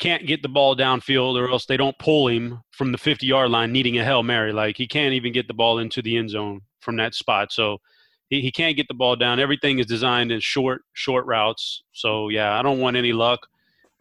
can't 0.04 0.28
get 0.28 0.42
the 0.42 0.50
ball 0.50 0.76
downfield 0.76 1.40
or 1.40 1.50
else 1.50 1.66
they 1.66 1.78
don't 1.78 1.98
pull 1.98 2.28
him 2.28 2.62
from 2.72 2.92
the 2.92 2.98
50 2.98 3.26
yard 3.26 3.50
line 3.50 3.72
needing 3.72 3.98
a 3.98 4.04
Hail 4.04 4.22
Mary. 4.22 4.52
Like 4.52 4.76
he 4.76 4.86
can't 4.86 5.14
even 5.14 5.32
get 5.32 5.48
the 5.48 5.54
ball 5.54 5.80
into 5.80 6.02
the 6.02 6.18
end 6.18 6.30
zone 6.30 6.60
from 6.82 6.98
that 6.98 7.16
spot. 7.16 7.54
So 7.54 7.78
he, 8.30 8.42
he 8.42 8.52
can't 8.52 8.76
get 8.76 8.90
the 8.90 8.96
ball 8.96 9.16
down. 9.16 9.40
Everything 9.40 9.80
is 9.80 9.86
designed 9.86 10.30
in 10.34 10.42
short, 10.42 10.82
short 10.92 11.26
routes. 11.26 11.84
So 11.94 12.28
yeah, 12.28 12.60
I 12.60 12.62
don't 12.62 12.82
want 12.82 12.98
any 12.98 13.14
luck. 13.14 13.48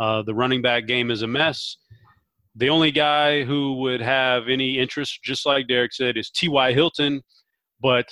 Uh, 0.00 0.22
the 0.22 0.34
running 0.34 0.60
back 0.60 0.88
game 0.88 1.12
is 1.12 1.22
a 1.22 1.28
mess. 1.28 1.76
The 2.56 2.68
only 2.68 2.90
guy 2.90 3.44
who 3.44 3.74
would 3.74 4.00
have 4.00 4.48
any 4.48 4.80
interest, 4.80 5.20
just 5.22 5.46
like 5.46 5.68
Derek 5.68 5.92
said, 5.92 6.16
is 6.16 6.30
T.Y. 6.30 6.72
Hilton. 6.72 7.22
But, 7.80 8.06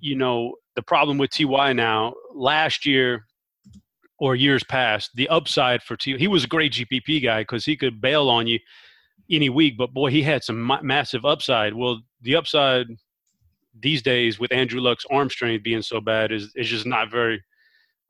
you 0.00 0.16
know, 0.16 0.56
the 0.74 0.82
problem 0.82 1.16
with 1.16 1.30
T.Y. 1.30 1.72
now, 1.74 2.14
last 2.34 2.84
year, 2.84 3.24
or 4.18 4.34
years 4.34 4.64
past, 4.64 5.10
the 5.14 5.28
upside 5.28 5.82
for 5.82 5.96
T. 5.96 6.16
He 6.18 6.28
was 6.28 6.44
a 6.44 6.48
great 6.48 6.72
GPP 6.72 7.22
guy 7.22 7.42
because 7.42 7.64
he 7.64 7.76
could 7.76 8.00
bail 8.00 8.28
on 8.28 8.46
you 8.46 8.58
any 9.30 9.48
week, 9.48 9.76
but 9.76 9.92
boy, 9.92 10.10
he 10.10 10.22
had 10.22 10.42
some 10.42 10.60
ma- 10.60 10.82
massive 10.82 11.24
upside. 11.24 11.74
Well, 11.74 12.00
the 12.22 12.36
upside 12.36 12.86
these 13.80 14.02
days 14.02 14.38
with 14.38 14.52
Andrew 14.52 14.80
Luck's 14.80 15.04
arm 15.10 15.30
strength 15.30 15.62
being 15.62 15.82
so 15.82 16.00
bad 16.00 16.32
is 16.32 16.52
is 16.56 16.68
just 16.68 16.86
not 16.86 17.10
very. 17.10 17.42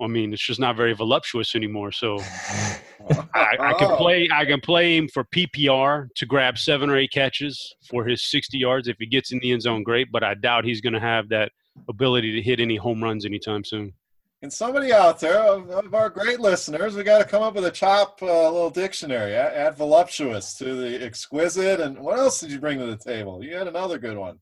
I 0.00 0.06
mean, 0.06 0.32
it's 0.32 0.46
just 0.46 0.60
not 0.60 0.76
very 0.76 0.92
voluptuous 0.92 1.56
anymore. 1.56 1.90
So 1.90 2.18
uh, 2.20 3.22
I, 3.34 3.56
I 3.58 3.72
can 3.74 3.90
oh. 3.90 3.96
play. 3.96 4.28
I 4.32 4.44
can 4.44 4.60
play 4.60 4.96
him 4.96 5.08
for 5.08 5.24
PPR 5.24 6.08
to 6.14 6.26
grab 6.26 6.56
seven 6.56 6.88
or 6.88 6.96
eight 6.96 7.10
catches 7.12 7.74
for 7.88 8.04
his 8.04 8.22
sixty 8.22 8.58
yards 8.58 8.86
if 8.86 8.96
he 8.98 9.06
gets 9.06 9.32
in 9.32 9.40
the 9.40 9.52
end 9.52 9.62
zone. 9.62 9.82
Great, 9.82 10.12
but 10.12 10.22
I 10.22 10.34
doubt 10.34 10.64
he's 10.64 10.80
going 10.80 10.92
to 10.92 11.00
have 11.00 11.28
that 11.30 11.50
ability 11.88 12.32
to 12.32 12.42
hit 12.42 12.60
any 12.60 12.76
home 12.76 13.02
runs 13.02 13.24
anytime 13.24 13.64
soon. 13.64 13.92
And 14.40 14.52
somebody 14.52 14.92
out 14.92 15.18
there 15.18 15.40
of, 15.40 15.68
of 15.70 15.94
our 15.94 16.08
great 16.08 16.38
listeners, 16.38 16.94
we 16.94 17.02
got 17.02 17.18
to 17.18 17.24
come 17.24 17.42
up 17.42 17.54
with 17.54 17.64
a 17.64 17.72
chop 17.72 18.20
uh, 18.22 18.50
little 18.50 18.70
dictionary. 18.70 19.34
Add, 19.34 19.52
add, 19.54 19.76
voluptuous 19.76 20.54
to 20.58 20.76
the 20.76 21.04
exquisite. 21.04 21.80
And 21.80 21.98
what 21.98 22.20
else 22.20 22.38
did 22.40 22.52
you 22.52 22.60
bring 22.60 22.78
to 22.78 22.86
the 22.86 22.96
table? 22.96 23.42
You 23.42 23.56
had 23.56 23.66
another 23.66 23.98
good 23.98 24.16
one. 24.16 24.38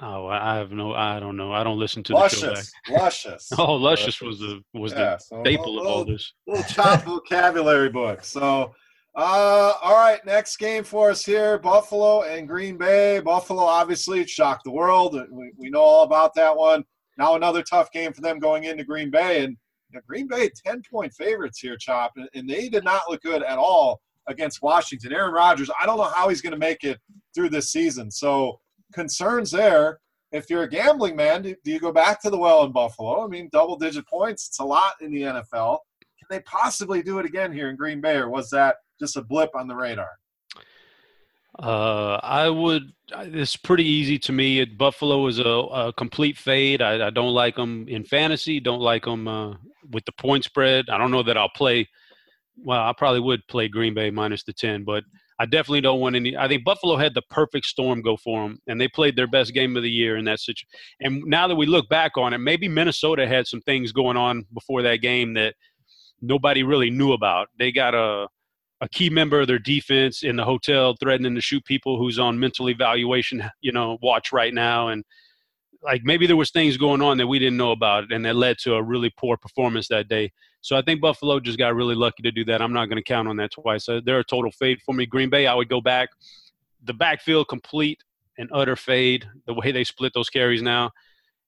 Oh, 0.00 0.26
I 0.26 0.56
have 0.56 0.70
no. 0.70 0.92
I 0.92 1.20
don't 1.20 1.36
know. 1.36 1.52
I 1.52 1.62
don't 1.64 1.78
listen 1.78 2.02
to 2.04 2.14
luscious, 2.14 2.42
the 2.42 2.92
show. 2.92 2.94
Luscious. 2.94 3.52
oh, 3.58 3.74
luscious 3.74 4.20
was 4.20 4.38
the 4.38 4.60
was 4.72 4.92
yeah, 4.92 5.16
the 5.16 5.18
so 5.18 5.40
staple 5.42 5.74
little, 5.74 5.88
of 5.88 5.96
all 5.98 6.04
this. 6.04 6.32
Little 6.46 6.64
chop 6.64 7.02
vocabulary 7.04 7.90
book. 7.90 8.24
So, 8.24 8.74
uh, 9.14 9.72
all 9.82 9.94
right, 9.94 10.24
next 10.26 10.56
game 10.56 10.82
for 10.82 11.10
us 11.10 11.24
here: 11.24 11.58
Buffalo 11.58 12.22
and 12.22 12.48
Green 12.48 12.76
Bay. 12.76 13.20
Buffalo 13.20 13.62
obviously 13.62 14.26
shocked 14.26 14.64
the 14.64 14.72
world. 14.72 15.16
We, 15.30 15.52
we 15.56 15.70
know 15.70 15.82
all 15.82 16.04
about 16.04 16.34
that 16.34 16.56
one. 16.56 16.84
Now 17.16 17.34
another 17.34 17.62
tough 17.62 17.90
game 17.92 18.12
for 18.12 18.20
them 18.20 18.38
going 18.38 18.64
into 18.64 18.84
Green 18.84 19.10
Bay, 19.10 19.44
and 19.44 19.56
you 19.90 19.96
know, 19.96 20.00
Green 20.06 20.26
Bay 20.26 20.50
ten 20.64 20.82
point 20.90 21.12
favorites 21.12 21.60
here, 21.60 21.76
Chop, 21.76 22.12
and, 22.16 22.48
they 22.48 22.68
did 22.68 22.84
not 22.84 23.02
look 23.08 23.22
good 23.22 23.42
at 23.42 23.58
all 23.58 24.00
against 24.26 24.62
Washington. 24.62 25.12
Aaron 25.12 25.32
Rodgers, 25.32 25.70
I 25.80 25.86
don't 25.86 25.98
know 25.98 26.04
how 26.04 26.28
he's 26.28 26.40
going 26.40 26.52
to 26.52 26.58
make 26.58 26.82
it 26.82 26.98
through 27.34 27.50
this 27.50 27.70
season. 27.70 28.10
So 28.10 28.60
concerns 28.92 29.50
there. 29.50 30.00
If 30.32 30.50
you're 30.50 30.64
a 30.64 30.68
gambling 30.68 31.14
man, 31.14 31.42
do 31.42 31.56
you 31.64 31.78
go 31.78 31.92
back 31.92 32.20
to 32.22 32.30
the 32.30 32.38
well 32.38 32.64
in 32.64 32.72
Buffalo? 32.72 33.24
I 33.24 33.28
mean, 33.28 33.48
double 33.52 33.76
digit 33.76 34.08
points, 34.08 34.48
it's 34.48 34.58
a 34.58 34.64
lot 34.64 34.94
in 35.00 35.12
the 35.12 35.22
NFL. 35.22 35.78
Can 36.18 36.26
they 36.28 36.40
possibly 36.40 37.02
do 37.02 37.20
it 37.20 37.26
again 37.26 37.52
here 37.52 37.68
in 37.70 37.76
Green 37.76 38.00
Bay, 38.00 38.16
or 38.16 38.28
was 38.28 38.50
that 38.50 38.76
just 38.98 39.16
a 39.16 39.22
blip 39.22 39.50
on 39.54 39.68
the 39.68 39.76
radar? 39.76 40.10
Uh, 41.58 42.18
I 42.22 42.48
would. 42.48 42.92
It's 43.16 43.56
pretty 43.56 43.84
easy 43.84 44.18
to 44.20 44.32
me. 44.32 44.64
Buffalo 44.64 45.26
is 45.26 45.38
a, 45.38 45.44
a 45.44 45.92
complete 45.92 46.36
fade. 46.36 46.82
I, 46.82 47.08
I, 47.08 47.10
don't 47.10 47.34
like 47.34 47.54
them 47.54 47.86
in 47.86 48.02
fantasy. 48.02 48.58
Don't 48.58 48.80
like 48.80 49.04
them 49.04 49.28
uh, 49.28 49.54
with 49.90 50.04
the 50.04 50.12
point 50.12 50.44
spread. 50.44 50.86
I 50.88 50.98
don't 50.98 51.10
know 51.10 51.22
that 51.22 51.36
I'll 51.36 51.50
play. 51.50 51.88
Well, 52.56 52.80
I 52.80 52.92
probably 52.96 53.20
would 53.20 53.46
play 53.46 53.68
Green 53.68 53.94
Bay 53.94 54.10
minus 54.10 54.42
the 54.42 54.52
ten, 54.52 54.84
but 54.84 55.04
I 55.38 55.46
definitely 55.46 55.80
don't 55.80 56.00
want 56.00 56.16
any. 56.16 56.36
I 56.36 56.48
think 56.48 56.64
Buffalo 56.64 56.96
had 56.96 57.14
the 57.14 57.22
perfect 57.30 57.66
storm 57.66 58.02
go 58.02 58.16
for 58.16 58.42
them, 58.42 58.58
and 58.66 58.80
they 58.80 58.88
played 58.88 59.16
their 59.16 59.26
best 59.26 59.52
game 59.52 59.76
of 59.76 59.82
the 59.82 59.90
year 59.90 60.16
in 60.16 60.24
that 60.24 60.40
situation. 60.40 60.68
And 61.00 61.24
now 61.24 61.46
that 61.46 61.56
we 61.56 61.66
look 61.66 61.88
back 61.88 62.16
on 62.16 62.32
it, 62.32 62.38
maybe 62.38 62.68
Minnesota 62.68 63.28
had 63.28 63.46
some 63.46 63.60
things 63.60 63.92
going 63.92 64.16
on 64.16 64.44
before 64.52 64.82
that 64.82 64.96
game 64.96 65.34
that 65.34 65.54
nobody 66.20 66.62
really 66.62 66.90
knew 66.90 67.12
about. 67.12 67.48
They 67.58 67.72
got 67.72 67.94
a 67.94 68.28
a 68.84 68.88
key 68.90 69.08
member 69.08 69.40
of 69.40 69.46
their 69.46 69.58
defense 69.58 70.22
in 70.22 70.36
the 70.36 70.44
hotel 70.44 70.94
threatening 71.00 71.34
to 71.34 71.40
shoot 71.40 71.64
people 71.64 71.96
who's 71.98 72.18
on 72.18 72.38
mental 72.38 72.68
evaluation, 72.68 73.42
you 73.62 73.72
know, 73.72 73.96
watch 74.02 74.30
right 74.30 74.52
now, 74.52 74.88
and 74.88 75.04
like 75.82 76.02
maybe 76.04 76.26
there 76.26 76.36
was 76.36 76.50
things 76.50 76.76
going 76.76 77.00
on 77.00 77.16
that 77.16 77.26
we 77.26 77.38
didn't 77.38 77.56
know 77.56 77.72
about, 77.72 78.12
and 78.12 78.26
that 78.26 78.36
led 78.36 78.58
to 78.58 78.74
a 78.74 78.82
really 78.82 79.10
poor 79.16 79.38
performance 79.38 79.88
that 79.88 80.08
day. 80.08 80.30
So 80.60 80.76
I 80.76 80.82
think 80.82 81.00
Buffalo 81.00 81.40
just 81.40 81.58
got 81.58 81.74
really 81.74 81.94
lucky 81.94 82.22
to 82.24 82.30
do 82.30 82.44
that. 82.44 82.60
I'm 82.60 82.74
not 82.74 82.86
going 82.86 82.96
to 82.96 83.02
count 83.02 83.26
on 83.26 83.36
that 83.38 83.52
twice. 83.52 83.86
So 83.86 84.00
they're 84.00 84.18
a 84.18 84.24
total 84.24 84.50
fade 84.50 84.82
for 84.82 84.94
me. 84.94 85.06
Green 85.06 85.30
Bay, 85.30 85.46
I 85.46 85.54
would 85.54 85.70
go 85.70 85.80
back. 85.80 86.10
The 86.84 86.94
backfield 86.94 87.48
complete 87.48 88.04
and 88.36 88.50
utter 88.52 88.76
fade. 88.76 89.26
The 89.46 89.54
way 89.54 89.72
they 89.72 89.84
split 89.84 90.12
those 90.12 90.28
carries 90.28 90.60
now, 90.60 90.90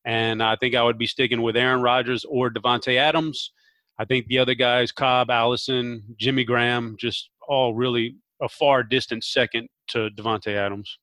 and 0.06 0.42
I 0.42 0.56
think 0.56 0.74
I 0.74 0.82
would 0.82 0.98
be 0.98 1.06
sticking 1.06 1.42
with 1.42 1.56
Aaron 1.56 1.82
Rodgers 1.82 2.24
or 2.24 2.48
Davante 2.50 2.96
Adams. 2.96 3.52
I 3.98 4.04
think 4.04 4.26
the 4.26 4.38
other 4.38 4.54
guys, 4.54 4.92
Cobb, 4.92 5.30
Allison, 5.30 6.02
Jimmy 6.18 6.44
Graham, 6.44 6.96
just 6.98 7.30
all 7.48 7.74
really 7.74 8.16
a 8.42 8.48
far 8.48 8.82
distant 8.82 9.24
second 9.24 9.68
to 9.88 10.10
Davante 10.10 10.54
Adams. 10.54 10.98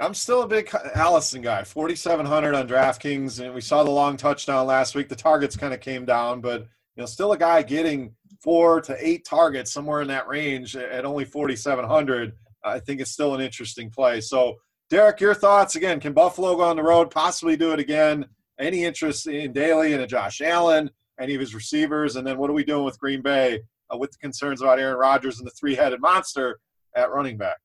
I'm 0.00 0.14
still 0.14 0.42
a 0.42 0.46
big 0.46 0.72
Allison 0.94 1.42
guy. 1.42 1.64
4,700 1.64 2.54
on 2.54 2.68
DraftKings, 2.68 3.44
and 3.44 3.52
we 3.52 3.60
saw 3.60 3.82
the 3.82 3.90
long 3.90 4.16
touchdown 4.16 4.66
last 4.66 4.94
week. 4.94 5.08
The 5.08 5.16
targets 5.16 5.56
kind 5.56 5.74
of 5.74 5.80
came 5.80 6.04
down, 6.04 6.40
but 6.40 6.60
you 6.60 7.02
know, 7.02 7.06
still 7.06 7.32
a 7.32 7.38
guy 7.38 7.62
getting 7.62 8.14
four 8.40 8.80
to 8.82 8.96
eight 9.00 9.24
targets 9.24 9.72
somewhere 9.72 10.00
in 10.00 10.08
that 10.08 10.28
range 10.28 10.76
at 10.76 11.04
only 11.04 11.24
4,700. 11.24 12.32
I 12.64 12.78
think 12.78 13.00
it's 13.00 13.10
still 13.10 13.34
an 13.34 13.40
interesting 13.40 13.90
play. 13.90 14.20
So, 14.20 14.56
Derek, 14.90 15.20
your 15.20 15.34
thoughts 15.34 15.74
again? 15.74 16.00
Can 16.00 16.12
Buffalo 16.12 16.56
go 16.56 16.62
on 16.62 16.76
the 16.76 16.82
road, 16.82 17.10
possibly 17.10 17.56
do 17.56 17.72
it 17.72 17.80
again? 17.80 18.26
Any 18.58 18.84
interest 18.84 19.26
in 19.26 19.52
Daly 19.52 19.92
and 19.92 20.02
a 20.02 20.06
Josh 20.06 20.40
Allen, 20.40 20.90
any 21.20 21.34
of 21.34 21.40
his 21.40 21.54
receivers? 21.54 22.16
And 22.16 22.26
then 22.26 22.38
what 22.38 22.50
are 22.50 22.54
we 22.54 22.64
doing 22.64 22.84
with 22.84 22.98
Green 22.98 23.22
Bay 23.22 23.60
uh, 23.92 23.96
with 23.96 24.12
the 24.12 24.18
concerns 24.18 24.62
about 24.62 24.78
Aaron 24.78 24.98
Rodgers 24.98 25.38
and 25.38 25.46
the 25.46 25.52
three 25.52 25.74
headed 25.74 26.00
monster 26.00 26.58
at 26.96 27.10
running 27.10 27.36
back? 27.36 27.56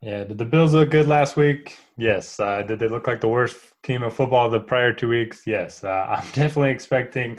Yeah, 0.00 0.24
did 0.24 0.38
the 0.38 0.44
Bills 0.44 0.74
look 0.74 0.90
good 0.90 1.06
last 1.06 1.36
week? 1.36 1.78
Yes. 1.96 2.40
Uh, 2.40 2.62
did 2.62 2.80
they 2.80 2.88
look 2.88 3.06
like 3.06 3.20
the 3.20 3.28
worst 3.28 3.56
team 3.84 4.02
of 4.02 4.12
football 4.12 4.50
the 4.50 4.58
prior 4.58 4.92
two 4.92 5.08
weeks? 5.08 5.42
Yes. 5.46 5.84
Uh, 5.84 6.06
I'm 6.18 6.26
definitely 6.32 6.70
expecting 6.70 7.38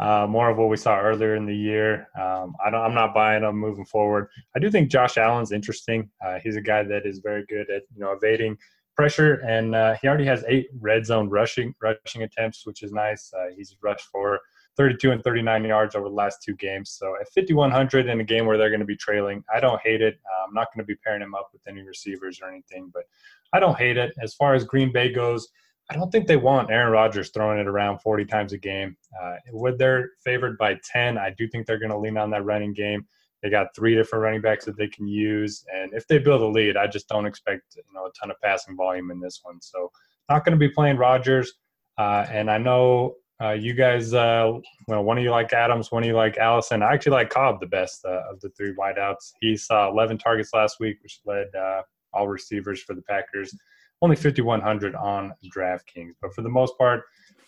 uh, 0.00 0.26
more 0.28 0.50
of 0.50 0.58
what 0.58 0.68
we 0.68 0.76
saw 0.76 1.00
earlier 1.00 1.34
in 1.34 1.46
the 1.46 1.56
year. 1.56 2.08
Um, 2.20 2.54
I 2.64 2.68
am 2.68 2.94
not 2.94 3.14
buying 3.14 3.42
them 3.42 3.56
moving 3.56 3.84
forward. 3.84 4.28
I 4.54 4.58
do 4.58 4.70
think 4.70 4.90
Josh 4.90 5.16
Allen's 5.16 5.52
interesting. 5.52 6.10
Uh, 6.24 6.38
he's 6.42 6.56
a 6.56 6.60
guy 6.60 6.82
that 6.82 7.06
is 7.06 7.18
very 7.18 7.44
good 7.48 7.70
at 7.70 7.82
you 7.94 8.00
know 8.00 8.12
evading 8.12 8.56
pressure, 8.96 9.34
and 9.46 9.74
uh, 9.74 9.94
he 10.00 10.08
already 10.08 10.26
has 10.26 10.44
eight 10.48 10.68
red 10.80 11.06
zone 11.06 11.28
rushing 11.28 11.74
rushing 11.80 12.22
attempts, 12.22 12.66
which 12.66 12.82
is 12.82 12.92
nice. 12.92 13.32
Uh, 13.36 13.46
he's 13.56 13.76
rushed 13.82 14.06
for 14.10 14.40
32 14.76 15.12
and 15.12 15.22
39 15.22 15.64
yards 15.64 15.94
over 15.94 16.08
the 16.08 16.14
last 16.14 16.42
two 16.42 16.54
games. 16.56 16.90
So 16.90 17.14
at 17.20 17.28
5100 17.28 18.08
in 18.08 18.20
a 18.20 18.24
game 18.24 18.46
where 18.46 18.58
they're 18.58 18.70
going 18.70 18.80
to 18.80 18.86
be 18.86 18.96
trailing, 18.96 19.44
I 19.52 19.60
don't 19.60 19.80
hate 19.82 20.02
it. 20.02 20.18
Uh, 20.24 20.46
I'm 20.46 20.54
not 20.54 20.68
going 20.74 20.84
to 20.84 20.86
be 20.86 20.96
pairing 20.96 21.22
him 21.22 21.34
up 21.34 21.50
with 21.52 21.62
any 21.68 21.82
receivers 21.82 22.40
or 22.42 22.48
anything, 22.48 22.90
but 22.92 23.04
I 23.52 23.60
don't 23.60 23.78
hate 23.78 23.96
it. 23.96 24.12
As 24.22 24.34
far 24.34 24.54
as 24.54 24.64
Green 24.64 24.92
Bay 24.92 25.12
goes. 25.12 25.48
I 25.90 25.96
don't 25.96 26.10
think 26.10 26.26
they 26.26 26.38
want 26.38 26.70
Aaron 26.70 26.92
Rodgers 26.92 27.28
throwing 27.28 27.58
it 27.58 27.66
around 27.66 27.98
40 27.98 28.24
times 28.24 28.54
a 28.54 28.58
game. 28.58 28.96
Uh, 29.22 29.34
when 29.52 29.76
they're 29.76 30.12
favored 30.24 30.56
by 30.56 30.78
10, 30.82 31.18
I 31.18 31.28
do 31.36 31.46
think 31.46 31.66
they're 31.66 31.78
going 31.78 31.90
to 31.90 31.98
lean 31.98 32.16
on 32.16 32.30
that 32.30 32.46
running 32.46 32.72
game. 32.72 33.06
They 33.42 33.50
got 33.50 33.74
three 33.76 33.94
different 33.94 34.22
running 34.22 34.40
backs 34.40 34.64
that 34.64 34.78
they 34.78 34.88
can 34.88 35.06
use, 35.06 35.62
and 35.70 35.92
if 35.92 36.06
they 36.08 36.16
build 36.16 36.40
a 36.40 36.46
lead, 36.46 36.78
I 36.78 36.86
just 36.86 37.08
don't 37.10 37.26
expect 37.26 37.76
you 37.76 37.82
know 37.92 38.06
a 38.06 38.12
ton 38.18 38.30
of 38.30 38.40
passing 38.42 38.74
volume 38.74 39.10
in 39.10 39.20
this 39.20 39.40
one. 39.42 39.60
So, 39.60 39.92
not 40.30 40.46
going 40.46 40.58
to 40.58 40.58
be 40.58 40.70
playing 40.70 40.96
Rodgers. 40.96 41.52
Uh, 41.98 42.24
and 42.30 42.50
I 42.50 42.56
know 42.56 43.16
uh, 43.42 43.50
you 43.50 43.74
guys, 43.74 44.14
uh, 44.14 44.52
well, 44.86 45.02
one 45.02 45.18
of 45.18 45.24
you 45.24 45.30
like 45.30 45.52
Adams, 45.52 45.90
one 45.90 46.02
of 46.02 46.06
you 46.06 46.14
like 46.14 46.38
Allison. 46.38 46.82
I 46.82 46.92
actually 46.92 47.12
like 47.12 47.30
Cobb 47.30 47.60
the 47.60 47.66
best 47.66 48.04
uh, 48.04 48.22
of 48.30 48.40
the 48.40 48.50
three 48.50 48.74
wideouts. 48.74 49.32
He 49.40 49.56
saw 49.56 49.90
11 49.90 50.18
targets 50.18 50.54
last 50.54 50.78
week, 50.78 50.98
which 51.02 51.20
led 51.24 51.54
uh, 51.54 51.82
all 52.12 52.28
receivers 52.28 52.82
for 52.82 52.94
the 52.94 53.02
Packers 53.02 53.54
only 54.02 54.16
5,100 54.16 54.94
on 54.94 55.32
DraftKings. 55.54 56.12
But 56.20 56.34
for 56.34 56.42
the 56.42 56.48
most 56.48 56.76
part, 56.76 57.04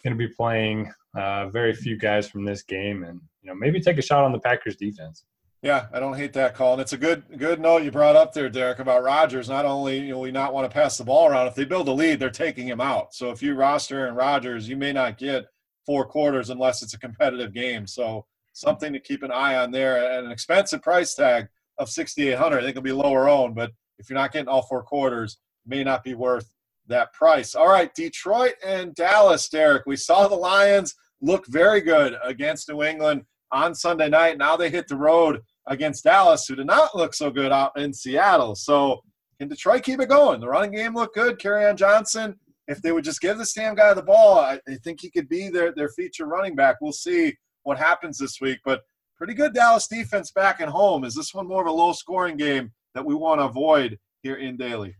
going 0.07 0.17
to 0.17 0.29
be 0.29 0.33
playing 0.33 0.93
uh, 1.17 1.49
very 1.49 1.75
few 1.75 1.99
guys 1.99 2.29
from 2.29 2.45
this 2.45 2.63
game, 2.63 3.03
and 3.03 3.21
you 3.43 3.49
know 3.49 3.55
maybe 3.55 3.81
take 3.81 3.99
a 3.99 4.03
shot 4.03 4.25
on 4.25 4.33
the 4.33 4.39
Packers 4.39 4.77
defense. 4.77 5.25
Yeah, 5.63 5.87
I 5.93 5.99
don't 5.99 6.17
hate 6.17 6.33
that 6.35 6.55
call, 6.55 6.75
and 6.75 6.81
it's 6.81 6.93
a 6.93 6.99
good 6.99 7.25
good 7.39 7.61
note 7.61 7.83
you 7.83 7.91
brought 7.91 8.15
up 8.15 8.33
there, 8.33 8.49
Derek, 8.49 8.79
about 8.79 9.03
Rodgers. 9.03 9.49
Not 9.49 9.65
only 9.65 9.99
you 9.99 10.11
know 10.11 10.21
we 10.21 10.31
not 10.31 10.55
want 10.55 10.71
to 10.71 10.73
pass 10.73 10.97
the 10.97 11.05
ball 11.05 11.29
around, 11.29 11.49
if 11.49 11.57
they 11.57 11.65
build 11.65 11.89
a 11.89 11.93
lead, 11.93 12.21
they're 12.21 12.31
taking 12.31 12.69
him 12.69 12.81
out. 12.81 13.15
So 13.15 13.31
if 13.31 13.43
you 13.43 13.55
roster 13.55 13.99
Aaron 13.99 14.15
Rodgers, 14.15 14.69
you 14.69 14.77
may 14.77 14.93
not 14.93 15.19
get 15.19 15.47
four 15.87 16.05
quarters 16.05 16.51
unless 16.51 16.83
it's 16.83 16.95
a 16.95 16.99
competitive 16.99 17.55
game. 17.55 17.87
So 17.87 18.27
something 18.53 18.93
to 18.93 19.01
keep 19.01 19.23
an 19.23 19.31
eye 19.31 19.57
on 19.57 19.71
there. 19.71 19.99
At 19.99 20.25
an 20.25 20.31
expensive 20.31 20.83
price 20.83 21.15
tag 21.15 21.49
of 21.79 21.89
6,800, 21.89 22.59
I 22.59 22.61
think 22.61 22.71
it'll 22.71 22.83
be 22.83 22.93
lower 22.93 23.29
owned, 23.29 23.55
but 23.55 23.71
if 23.99 24.11
you're 24.11 24.19
not 24.19 24.33
getting 24.33 24.49
all 24.49 24.63
four 24.63 24.83
quarters, 24.83 25.39
may 25.67 25.85
not 25.85 26.05
be 26.05 26.15
worth 26.15 26.51
that 26.89 27.13
price. 27.13 27.55
All 27.55 27.69
right, 27.69 27.95
Detroit 27.95 28.55
and 28.65 28.95
Dallas, 28.95 29.49
Derek. 29.49 29.85
We 29.87 29.97
saw 29.97 30.29
the 30.29 30.37
Lions 30.37 30.95
look 31.21 31.47
very 31.47 31.81
good 31.81 32.17
against 32.23 32.69
New 32.69 32.83
England. 32.83 33.23
on 33.53 33.75
Sunday 33.75 34.09
night. 34.09 34.39
Now 34.39 34.57
they 34.57 34.71
hit 34.71 34.89
the 34.89 34.97
road 34.97 35.41
against 35.67 36.05
Dallas, 36.05 36.47
who 36.47 36.57
did 36.57 36.67
not 36.67 36.97
look 36.97 37.15
so 37.15 37.31
good 37.31 37.53
out 37.53 37.79
in 37.79 37.93
Seattle. 37.93 38.55
So 38.55 39.03
can 39.39 39.49
Detroit 39.49 39.83
keep 39.83 40.01
it 40.01 40.09
going? 40.09 40.41
The 40.41 40.49
running 40.49 40.73
game 40.73 40.95
looked 40.95 41.15
good. 41.15 41.39
Kerryon 41.39 41.77
Johnson, 41.77 42.37
if 42.69 42.83
they 42.83 42.93
would 42.93 43.05
just 43.05 43.21
give 43.21 43.39
this 43.39 43.55
Sam 43.55 43.75
guy 43.75 43.95
the 43.95 44.03
ball, 44.03 44.39
I, 44.39 44.59
think 44.83 45.01
he 45.01 45.11
could 45.11 45.29
be 45.29 45.49
their, 45.49 45.73
their 45.73 45.89
feature 45.91 46.27
running 46.27 46.57
back. 46.57 46.77
We'll 46.81 46.93
see 46.93 47.37
what 47.63 47.79
happens 47.79 48.19
this 48.19 48.41
week. 48.41 48.59
But 48.65 48.83
pretty 49.17 49.35
good 49.35 49.55
Dallas 49.55 49.89
defense 49.89 50.31
back 50.31 50.61
at 50.61 50.69
home. 50.69 51.05
Is 51.05 51.15
this 51.15 51.33
one 51.33 51.47
more 51.47 51.63
of 51.63 51.69
a 51.69 51.73
low 51.73 51.93
scoring 51.93 52.37
game 52.37 52.73
that 52.95 53.05
we 53.05 53.15
want 53.15 53.41
to 53.41 53.45
avoid 53.47 53.99
here 54.23 54.37
in 54.37 54.57
Daly? 54.57 54.95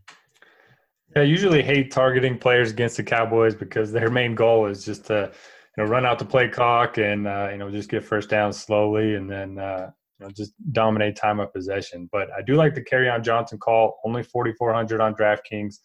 I 1.15 1.21
usually 1.21 1.63
hate 1.63 1.91
targeting 1.91 2.37
players 2.37 2.71
against 2.71 2.97
the 2.97 3.03
Cowboys 3.03 3.55
because 3.55 3.91
their 3.91 4.09
main 4.09 4.35
goal 4.35 4.67
is 4.67 4.85
just 4.85 5.05
to 5.05 5.31
you 5.77 5.83
know 5.83 5.89
run 5.89 6.05
out 6.05 6.19
the 6.19 6.25
play 6.25 6.49
clock 6.49 6.97
and 6.97 7.27
uh, 7.27 7.47
you 7.51 7.57
know 7.57 7.71
just 7.71 7.89
get 7.89 8.03
first 8.03 8.29
down 8.29 8.51
slowly 8.51 9.15
and 9.15 9.29
then 9.29 9.57
uh, 9.57 9.89
you 10.19 10.25
know 10.25 10.31
just 10.31 10.53
dominate 10.73 11.15
time 11.15 11.39
of 11.39 11.53
possession. 11.53 12.09
But 12.11 12.29
I 12.37 12.41
do 12.41 12.55
like 12.55 12.75
the 12.75 12.83
Kerryon 12.83 13.23
Johnson 13.23 13.57
call. 13.57 13.99
Only 14.03 14.23
4,400 14.23 14.99
on 14.99 15.15
DraftKings. 15.15 15.77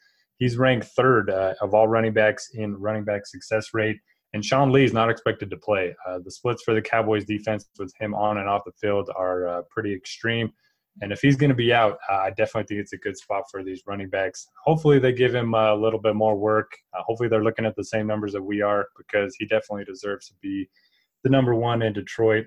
He's 0.42 0.56
ranked 0.56 0.88
third 0.88 1.30
uh, 1.30 1.54
of 1.60 1.72
all 1.72 1.86
running 1.86 2.12
backs 2.12 2.50
in 2.54 2.74
running 2.74 3.04
back 3.04 3.26
success 3.26 3.68
rate. 3.74 4.00
And 4.32 4.44
Sean 4.44 4.72
Lee 4.72 4.82
is 4.82 4.92
not 4.92 5.08
expected 5.08 5.48
to 5.50 5.56
play. 5.56 5.94
Uh, 6.04 6.18
the 6.18 6.32
splits 6.32 6.64
for 6.64 6.74
the 6.74 6.82
Cowboys 6.82 7.24
defense 7.24 7.64
with 7.78 7.94
him 8.00 8.12
on 8.12 8.38
and 8.38 8.48
off 8.48 8.62
the 8.66 8.72
field 8.72 9.08
are 9.14 9.46
uh, 9.46 9.62
pretty 9.70 9.94
extreme. 9.94 10.50
And 11.00 11.12
if 11.12 11.20
he's 11.20 11.36
going 11.36 11.50
to 11.50 11.54
be 11.54 11.72
out, 11.72 11.96
uh, 12.10 12.16
I 12.16 12.30
definitely 12.30 12.64
think 12.64 12.80
it's 12.80 12.92
a 12.92 12.96
good 12.96 13.16
spot 13.16 13.44
for 13.52 13.62
these 13.62 13.84
running 13.86 14.08
backs. 14.08 14.48
Hopefully, 14.64 14.98
they 14.98 15.12
give 15.12 15.32
him 15.32 15.54
a 15.54 15.76
little 15.76 16.00
bit 16.00 16.16
more 16.16 16.34
work. 16.34 16.72
Uh, 16.92 17.02
hopefully, 17.06 17.28
they're 17.28 17.44
looking 17.44 17.64
at 17.64 17.76
the 17.76 17.84
same 17.84 18.08
numbers 18.08 18.32
that 18.32 18.42
we 18.42 18.62
are 18.62 18.88
because 18.98 19.36
he 19.38 19.46
definitely 19.46 19.84
deserves 19.84 20.26
to 20.26 20.34
be 20.42 20.68
the 21.22 21.30
number 21.30 21.54
one 21.54 21.82
in 21.82 21.92
Detroit. 21.92 22.46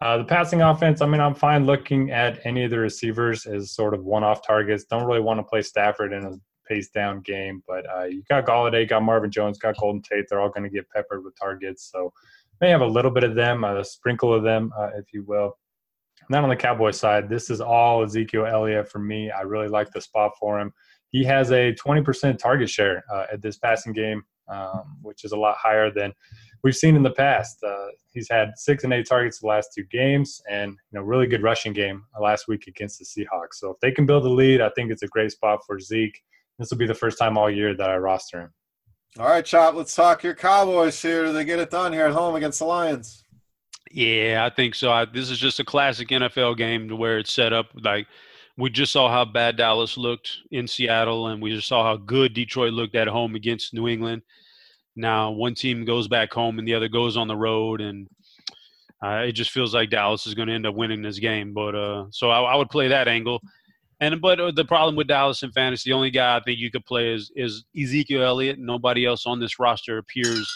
Uh, 0.00 0.18
the 0.18 0.24
passing 0.24 0.62
offense, 0.62 1.00
I 1.00 1.06
mean, 1.06 1.20
I'm 1.20 1.34
fine 1.34 1.66
looking 1.66 2.12
at 2.12 2.38
any 2.44 2.62
of 2.62 2.70
the 2.70 2.78
receivers 2.78 3.44
as 3.44 3.72
sort 3.72 3.92
of 3.92 4.04
one 4.04 4.22
off 4.22 4.46
targets. 4.46 4.84
Don't 4.84 5.04
really 5.04 5.18
want 5.18 5.40
to 5.40 5.44
play 5.44 5.62
Stafford 5.62 6.12
in 6.12 6.24
a 6.24 6.36
pace 6.64 6.88
down 6.88 7.20
game, 7.20 7.62
but 7.66 7.84
uh, 7.94 8.04
you 8.04 8.22
got 8.28 8.46
Golladay, 8.46 8.88
got 8.88 9.02
Marvin 9.02 9.30
Jones, 9.30 9.58
got 9.58 9.76
Golden 9.76 10.02
Tate. 10.02 10.26
They're 10.28 10.40
all 10.40 10.48
going 10.48 10.64
to 10.64 10.70
get 10.70 10.88
peppered 10.90 11.24
with 11.24 11.38
targets. 11.38 11.90
So, 11.90 12.12
may 12.60 12.70
have 12.70 12.80
a 12.80 12.86
little 12.86 13.10
bit 13.10 13.24
of 13.24 13.34
them, 13.34 13.64
a 13.64 13.84
sprinkle 13.84 14.32
of 14.32 14.42
them, 14.42 14.72
uh, 14.78 14.90
if 14.96 15.12
you 15.12 15.22
will. 15.24 15.58
And 16.20 16.34
then 16.34 16.42
on 16.42 16.48
the 16.48 16.56
Cowboys 16.56 16.98
side, 16.98 17.28
this 17.28 17.50
is 17.50 17.60
all 17.60 18.02
Ezekiel 18.02 18.46
Elliott 18.46 18.88
for 18.88 18.98
me. 18.98 19.30
I 19.30 19.42
really 19.42 19.68
like 19.68 19.90
the 19.90 20.00
spot 20.00 20.32
for 20.38 20.58
him. 20.58 20.72
He 21.10 21.24
has 21.24 21.50
a 21.52 21.74
20% 21.74 22.38
target 22.38 22.70
share 22.70 23.04
uh, 23.12 23.26
at 23.32 23.42
this 23.42 23.58
passing 23.58 23.92
game, 23.92 24.22
um, 24.48 24.96
which 25.02 25.24
is 25.24 25.32
a 25.32 25.36
lot 25.36 25.56
higher 25.58 25.90
than 25.90 26.12
we've 26.62 26.74
seen 26.74 26.96
in 26.96 27.02
the 27.02 27.10
past. 27.10 27.62
Uh, 27.62 27.88
he's 28.12 28.28
had 28.28 28.52
six 28.56 28.84
and 28.84 28.92
eight 28.92 29.06
targets 29.06 29.40
the 29.40 29.46
last 29.46 29.70
two 29.76 29.84
games, 29.84 30.42
and 30.50 30.72
you 30.72 30.98
know, 30.98 31.02
really 31.02 31.26
good 31.26 31.42
rushing 31.42 31.72
game 31.72 32.04
last 32.20 32.48
week 32.48 32.66
against 32.66 32.98
the 32.98 33.04
Seahawks. 33.04 33.54
So 33.54 33.70
if 33.70 33.80
they 33.80 33.92
can 33.92 34.06
build 34.06 34.24
a 34.24 34.30
lead, 34.30 34.60
I 34.60 34.70
think 34.70 34.90
it's 34.90 35.02
a 35.02 35.08
great 35.08 35.30
spot 35.30 35.60
for 35.66 35.78
Zeke. 35.78 36.20
This 36.58 36.70
will 36.70 36.78
be 36.78 36.86
the 36.86 36.94
first 36.94 37.18
time 37.18 37.36
all 37.36 37.50
year 37.50 37.74
that 37.74 37.90
I 37.90 37.96
roster 37.96 38.42
him. 38.42 38.50
All 39.18 39.26
right, 39.26 39.44
Chop. 39.44 39.74
Let's 39.74 39.94
talk 39.94 40.22
your 40.22 40.34
Cowboys 40.34 41.00
here. 41.00 41.26
Do 41.26 41.32
they 41.32 41.44
get 41.44 41.60
it 41.60 41.70
done 41.70 41.92
here 41.92 42.06
at 42.06 42.12
home 42.12 42.34
against 42.34 42.58
the 42.58 42.64
Lions? 42.64 43.24
Yeah, 43.90 44.44
I 44.44 44.54
think 44.54 44.74
so. 44.74 44.90
I, 44.90 45.04
this 45.04 45.30
is 45.30 45.38
just 45.38 45.60
a 45.60 45.64
classic 45.64 46.08
NFL 46.08 46.56
game 46.56 46.88
to 46.88 46.96
where 46.96 47.18
it's 47.18 47.32
set 47.32 47.52
up 47.52 47.66
like 47.82 48.08
we 48.56 48.70
just 48.70 48.92
saw 48.92 49.08
how 49.08 49.24
bad 49.24 49.56
Dallas 49.56 49.96
looked 49.96 50.38
in 50.50 50.66
Seattle, 50.66 51.28
and 51.28 51.40
we 51.42 51.54
just 51.54 51.68
saw 51.68 51.84
how 51.84 51.96
good 51.96 52.34
Detroit 52.34 52.72
looked 52.72 52.94
at 52.94 53.08
home 53.08 53.34
against 53.34 53.74
New 53.74 53.88
England. 53.88 54.22
Now 54.96 55.30
one 55.30 55.54
team 55.54 55.84
goes 55.84 56.08
back 56.08 56.32
home 56.32 56.58
and 56.58 56.66
the 56.66 56.74
other 56.74 56.88
goes 56.88 57.16
on 57.16 57.28
the 57.28 57.36
road, 57.36 57.80
and 57.80 58.08
uh, 59.04 59.22
it 59.26 59.32
just 59.32 59.50
feels 59.50 59.74
like 59.74 59.90
Dallas 59.90 60.26
is 60.26 60.34
going 60.34 60.48
to 60.48 60.54
end 60.54 60.66
up 60.66 60.74
winning 60.74 61.02
this 61.02 61.18
game. 61.18 61.52
But 61.52 61.74
uh, 61.74 62.06
so 62.10 62.30
I, 62.30 62.40
I, 62.40 62.56
would 62.56 62.70
play 62.70 62.88
that 62.88 63.08
angle. 63.08 63.40
And 64.00 64.20
but 64.20 64.40
uh, 64.40 64.50
the 64.50 64.64
problem 64.64 64.96
with 64.96 65.08
Dallas 65.08 65.42
in 65.42 65.52
fantasy, 65.52 65.90
the 65.90 65.94
only 65.94 66.10
guy 66.10 66.36
I 66.36 66.40
think 66.40 66.58
you 66.58 66.70
could 66.70 66.84
play 66.84 67.12
is 67.12 67.30
is 67.36 67.64
Ezekiel 67.80 68.22
Elliott. 68.22 68.58
Nobody 68.58 69.06
else 69.06 69.26
on 69.26 69.40
this 69.40 69.58
roster 69.58 69.98
appears 69.98 70.52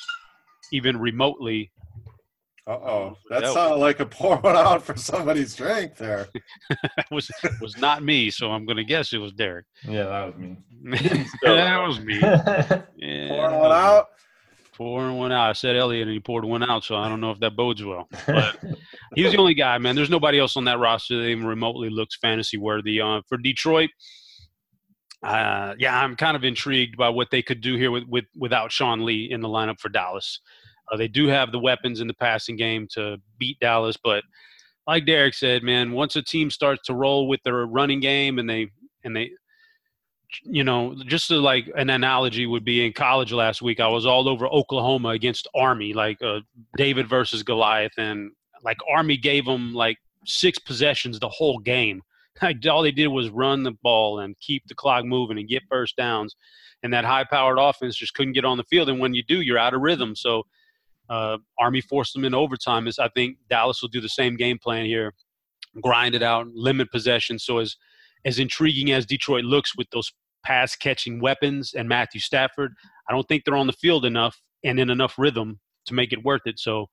even 0.73 0.99
remotely 0.99 1.71
uh 2.69 2.73
oh, 2.73 3.19
that 3.31 3.47
sounded 3.47 3.77
like 3.77 3.99
a 3.99 4.05
pour 4.05 4.37
one 4.41 4.55
out 4.55 4.83
for 4.83 4.95
somebody's 4.95 5.57
drink 5.57 5.97
there. 5.97 6.29
was 7.11 7.31
was 7.63 7.79
not 7.79 8.03
me, 8.03 8.31
so 8.31 8.51
I'm 8.51 8.67
gonna 8.67 8.85
guess 8.85 9.15
it 9.15 9.19
was 9.19 9.33
Derek. 9.33 9.65
Yeah, 9.85 10.05
that 10.05 10.27
was 10.27 10.37
me. 10.37 10.57
that 11.43 11.87
was 11.87 12.01
me. 12.01 12.19
Yeah, 12.21 13.29
pouring 13.29 13.59
one 13.59 13.73
out. 13.73 14.09
Pouring 14.79 15.17
one 15.17 15.33
out. 15.33 15.51
I 15.51 15.55
said 15.55 15.75
Elliott, 15.75 16.07
and 16.07 16.15
he 16.15 16.21
poured 16.21 16.45
one 16.45 16.63
out, 16.63 16.85
so 16.85 16.95
I 16.95 17.09
don't 17.09 17.21
know 17.21 17.33
if 17.33 17.41
that 17.41 17.57
bodes 17.57 17.85
well. 17.85 18.09
But 18.29 18.61
he's 19.17 19.33
the 19.33 19.39
only 19.39 19.55
guy, 19.55 19.77
man. 19.79 19.97
There's 19.97 20.09
nobody 20.09 20.39
else 20.39 20.57
on 20.57 20.67
that 20.67 20.79
roster 20.79 21.17
that 21.17 21.27
even 21.27 21.47
remotely 21.47 21.91
looks 21.91 22.17
fantasy 22.17 22.59
worthy. 22.59 23.01
Uh, 23.01 23.21
for 23.29 23.39
Detroit, 23.39 23.91
uh, 25.25 25.75
yeah, 25.81 26.01
I'm 26.01 26.15
kind 26.15 26.37
of 26.37 26.45
intrigued 26.45 26.97
by 26.97 27.09
what 27.09 27.27
they 27.33 27.43
could 27.43 27.61
do 27.61 27.75
here 27.75 27.91
with, 27.91 28.05
with 28.07 28.27
without 28.37 28.71
Sean 28.71 29.05
Lee 29.05 29.29
in 29.29 29.41
the 29.41 29.49
lineup 29.49 29.81
for 29.81 29.89
Dallas. 29.89 30.41
Uh, 30.93 30.97
they 30.97 31.09
do 31.09 31.27
have 31.27 31.51
the 31.51 31.59
weapons 31.59 32.01
in 32.01 32.07
the 32.07 32.15
passing 32.15 32.55
game 32.55 32.87
to 32.93 33.17
beat 33.37 33.59
Dallas, 33.59 33.97
but 34.03 34.23
like 34.87 35.07
Derek 35.07 35.35
said, 35.35 35.65
man, 35.65 35.91
once 35.91 36.15
a 36.15 36.23
team 36.23 36.51
starts 36.51 36.87
to 36.87 36.95
roll 36.95 37.27
with 37.27 37.43
their 37.43 37.67
running 37.67 37.99
game 37.99 38.39
and 38.39 38.49
they 38.49 38.71
and 39.03 39.17
they 39.17 39.33
you 40.45 40.65
know, 40.65 40.95
just 41.07 41.31
like 41.31 41.71
an 41.77 41.91
analogy 41.91 42.47
would 42.47 42.65
be 42.65 42.85
in 42.85 42.93
college 42.93 43.33
last 43.33 43.63
week, 43.63 43.81
I 43.81 43.89
was 43.89 44.07
all 44.07 44.29
over 44.29 44.47
Oklahoma 44.47 45.11
against 45.11 45.49
Army, 45.55 45.93
like 45.93 46.21
uh, 46.23 46.41
David 46.77 47.09
versus 47.09 47.43
Goliath, 47.43 47.93
and 47.97 48.31
like 48.63 48.79
Army 48.93 49.17
gave 49.17 49.45
them 49.47 49.75
like 49.75 49.97
six 50.27 50.59
possessions 50.59 51.19
the 51.19 51.29
whole 51.29 51.59
game. 51.59 52.03
Like 52.41 52.65
all 52.71 52.83
they 52.83 52.93
did 52.93 53.09
was 53.09 53.31
run 53.31 53.65
the 53.65 53.73
ball 53.83 54.21
and 54.21 54.39
keep 54.39 54.63
the 54.69 54.75
clock 54.77 55.05
moving 55.05 55.39
and 55.39 55.49
get 55.49 55.65
first 55.69 55.97
downs, 55.97 56.37
and 56.85 56.93
that 56.93 57.05
high-powered 57.05 57.59
offense 57.59 57.97
just 57.97 58.15
couldn't 58.15 58.35
get 58.35 58.45
on 58.45 58.59
the 58.59 58.63
field. 58.63 58.89
And 58.89 59.01
when 59.01 59.13
you 59.13 59.25
do, 59.25 59.41
you're 59.41 59.59
out 59.59 59.75
of 59.75 59.81
rhythm. 59.81 60.15
So 60.15 60.45
uh, 61.11 61.39
Army 61.59 61.81
forced 61.81 62.13
them 62.13 62.25
in 62.25 62.35
overtime. 62.35 62.87
Is 62.87 63.01
I 63.01 63.09
think 63.09 63.39
Dallas 63.51 63.83
will 63.83 63.89
do 63.89 64.01
the 64.01 64.09
same 64.09 64.37
game 64.37 64.57
plan 64.57 64.87
here, 64.87 65.15
grind 65.83 66.15
it 66.15 66.23
out, 66.23 66.47
limit 66.55 66.93
possession. 66.93 67.41
So 67.41 67.59
as 67.59 67.75
as 68.25 68.39
intriguing 68.39 68.93
as 68.93 69.07
Detroit 69.07 69.45
looks 69.45 69.77
with 69.77 69.89
those 69.91 70.13
pass 70.45 70.77
catching 70.77 71.21
weapons 71.21 71.75
and 71.75 71.89
Matthew 71.89 72.21
Stafford, 72.21 72.73
I 73.09 73.13
don't 73.13 73.27
think 73.29 73.45
they're 73.45 73.57
on 73.57 73.67
the 73.67 73.73
field 73.73 74.05
enough 74.05 74.41
and 74.65 74.79
in 74.79 74.91
enough 74.91 75.15
rhythm 75.19 75.61
to 75.87 75.95
make 75.95 76.13
it 76.13 76.25
worth 76.25 76.43
it. 76.47 76.59
So 76.59 76.87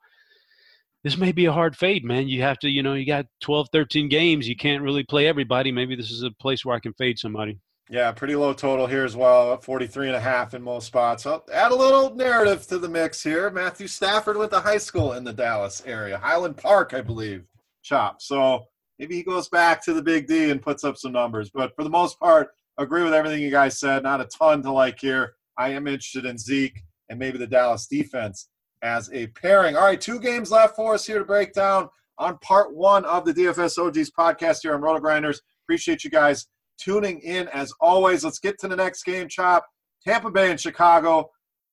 this 1.03 1.17
may 1.17 1.31
be 1.31 1.45
a 1.45 1.53
hard 1.53 1.77
fade, 1.77 2.03
man. 2.03 2.27
You 2.27 2.41
have 2.41 2.57
to, 2.59 2.69
you 2.69 2.81
know, 2.81 2.93
you 2.95 3.05
got 3.05 3.25
12, 3.41 3.67
13 3.71 4.09
games. 4.09 4.47
You 4.47 4.55
can't 4.55 4.81
really 4.81 5.03
play 5.03 5.27
everybody. 5.27 5.71
Maybe 5.71 5.95
this 5.95 6.11
is 6.11 6.23
a 6.23 6.31
place 6.31 6.65
where 6.65 6.75
I 6.75 6.79
can 6.79 6.93
fade 6.93 7.19
somebody. 7.19 7.59
Yeah, 7.89 8.11
pretty 8.11 8.35
low 8.35 8.53
total 8.53 8.88
here 8.88 9.05
as 9.05 9.15
well, 9.15 9.55
43 9.57 10.07
and 10.07 10.15
a 10.15 10.19
half 10.19 10.55
in 10.55 10.63
most 10.63 10.88
spots. 10.88 11.27
I'll 11.27 11.45
add 11.53 11.71
a 11.71 11.75
little 11.75 12.15
narrative 12.15 12.65
to 12.67 12.79
the 12.79 12.89
mix 12.89 13.21
here. 13.21 13.51
Matthew 13.51 13.85
Stafford 13.85 14.38
went 14.38 14.51
to 14.53 14.59
high 14.59 14.79
school 14.79 15.13
in 15.13 15.23
the 15.23 15.33
Dallas 15.33 15.83
area, 15.85 16.17
Highland 16.17 16.57
Park, 16.57 16.95
I 16.95 17.01
believe, 17.01 17.45
chop. 17.83 18.23
So 18.23 18.65
maybe 18.99 19.15
he 19.15 19.23
goes 19.23 19.49
back 19.49 19.84
to 19.86 19.93
the 19.93 20.01
big 20.01 20.27
D 20.27 20.49
and 20.49 20.62
puts 20.62 20.84
up 20.84 20.97
some 20.97 21.12
numbers. 21.12 21.49
But 21.53 21.75
for 21.75 21.84
the 21.84 21.89
most 21.89 22.19
part, 22.19 22.49
agree 22.77 23.03
with 23.03 23.13
everything 23.13 23.41
you 23.41 23.51
guys 23.51 23.79
said. 23.79 24.03
Not 24.03 24.21
a 24.21 24.25
ton 24.25 24.62
to 24.63 24.71
like 24.71 24.99
here. 24.99 25.36
I 25.58 25.69
am 25.69 25.88
interested 25.88 26.25
in 26.25 26.38
Zeke 26.38 26.81
and 27.10 27.19
maybe 27.19 27.38
the 27.38 27.47
Dallas 27.47 27.88
defense 27.88 28.49
as 28.81 29.10
a 29.13 29.27
pairing. 29.27 29.75
All 29.75 29.84
right, 29.84 29.99
two 29.99 30.19
games 30.19 30.51
left 30.51 30.75
for 30.75 30.93
us 30.93 31.05
here 31.05 31.19
to 31.19 31.25
break 31.25 31.53
down 31.53 31.89
on 32.17 32.38
part 32.39 32.75
one 32.75 33.05
of 33.05 33.25
the 33.25 33.34
DFS 33.34 33.77
OGs 33.77 34.12
podcast 34.12 34.60
here 34.62 34.73
on 34.73 34.81
RotoGrinders. 34.81 35.39
Appreciate 35.65 36.03
you 36.03 36.10
guys 36.10 36.47
tuning 36.77 37.19
in 37.19 37.47
as 37.49 37.73
always. 37.79 38.23
Let's 38.23 38.39
get 38.39 38.60
to 38.60 38.67
the 38.67 38.75
next 38.75 39.03
game, 39.03 39.27
Chop. 39.27 39.65
Tampa 40.05 40.29
Bay 40.29 40.51
and 40.51 40.60
Chicago. 40.60 41.29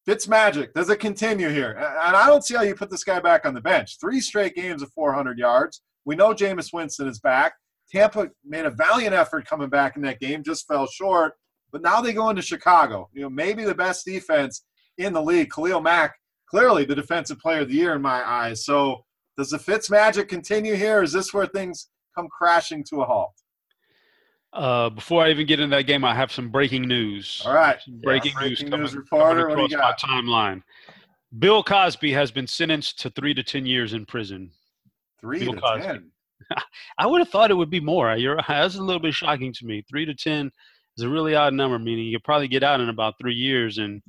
Fitz 0.07 0.27
magic. 0.27 0.75
Does 0.75 0.91
it 0.91 0.99
continue 0.99 1.49
here? 1.49 1.73
And 1.73 2.17
I 2.17 2.27
don't 2.27 2.45
see 2.45 2.55
how 2.55 2.63
you 2.63 2.75
put 2.75 2.91
this 2.91 3.05
guy 3.05 3.21
back 3.21 3.47
on 3.47 3.55
the 3.55 3.61
bench. 3.61 3.99
Three 4.01 4.21
straight 4.21 4.55
games 4.55 4.83
of 4.83 4.93
400 4.93 5.39
yards. 5.39 5.83
We 6.05 6.17
know 6.17 6.35
Jameis 6.35 6.73
Winston 6.73 7.09
is 7.09 7.21
back. 7.21 7.55
Tampa 7.91 8.31
made 8.45 8.65
a 8.65 8.71
valiant 8.71 9.15
effort 9.15 9.47
coming 9.47 9.69
back 9.69 9.97
in 9.97 10.03
that 10.03 10.21
game, 10.21 10.43
just 10.43 10.67
fell 10.67 10.87
short. 10.87 11.35
But 11.71 11.83
now 11.83 12.01
they 12.01 12.13
go 12.13 12.31
into 12.31 12.43
Chicago. 12.43 13.09
You 13.13 13.23
know, 13.23 13.31
maybe 13.31 13.65
the 13.65 13.75
best 13.75 14.05
defense 14.05 14.65
in 14.99 15.13
the 15.13 15.23
league. 15.23 15.51
Khalil 15.51 15.81
Mack, 15.81 16.15
clearly 16.49 16.85
the 16.85 16.95
defensive 16.95 17.39
player 17.39 17.61
of 17.63 17.69
the 17.69 17.75
year 17.75 17.95
in 17.95 18.03
my 18.03 18.27
eyes. 18.29 18.65
So 18.65 19.05
does 19.37 19.51
the 19.51 19.59
Fitz 19.59 19.91
magic 19.91 20.29
continue 20.29 20.75
here? 20.75 21.03
Is 21.03 21.13
this 21.13 21.33
where 21.33 21.47
things 21.47 21.89
come 22.15 22.29
crashing 22.29 22.85
to 22.91 23.03
a 23.03 23.05
halt? 23.05 23.33
Uh, 24.53 24.91
before 24.91 25.25
I 25.25 25.31
even 25.31 25.47
get 25.47 25.61
into 25.61 25.75
that 25.75 25.85
game, 25.85 26.05
I 26.05 26.15
have 26.15 26.31
some 26.31 26.51
breaking 26.51 26.83
news. 26.83 27.43
All 27.47 27.55
right, 27.55 27.79
breaking, 28.03 28.33
yeah, 28.33 28.39
breaking 28.39 28.49
news, 28.49 28.71
coming, 28.71 28.81
news 28.81 28.95
reporter. 28.95 29.49
Coming 29.49 29.73
across 29.73 30.03
my 30.03 30.09
timeline. 30.09 30.63
Bill 31.39 31.63
Cosby 31.63 32.13
has 32.13 32.31
been 32.31 32.47
sentenced 32.47 33.01
to 33.01 33.09
three 33.09 33.33
to 33.33 33.43
ten 33.43 33.65
years 33.65 33.95
in 33.95 34.05
prison. 34.05 34.51
Three 35.23 35.39
Bill 35.41 35.55
to 35.55 35.61
Cosby. 35.61 35.83
ten. 35.83 36.11
I 36.99 37.07
would 37.07 37.21
have 37.21 37.31
thought 37.31 37.51
it 37.51 37.55
would 37.55 37.71
be 37.71 37.81
more. 37.81 38.15
You're 38.17 38.39
that's 38.49 38.77
a 38.77 38.83
little 38.83 39.01
bit 39.01 39.15
shocking 39.15 39.53
to 39.55 39.65
me. 39.65 39.83
Three 39.89 40.05
to 40.05 40.15
ten 40.15 40.51
is 40.99 41.05
a 41.05 41.09
really 41.09 41.35
odd 41.35 41.55
number, 41.55 41.79
meaning 41.79 42.07
you 42.07 42.19
probably 42.21 42.49
get 42.49 42.63
out 42.63 42.81
in 42.81 42.89
about 42.89 43.15
three 43.19 43.35
years. 43.35 43.79
And 43.79 44.03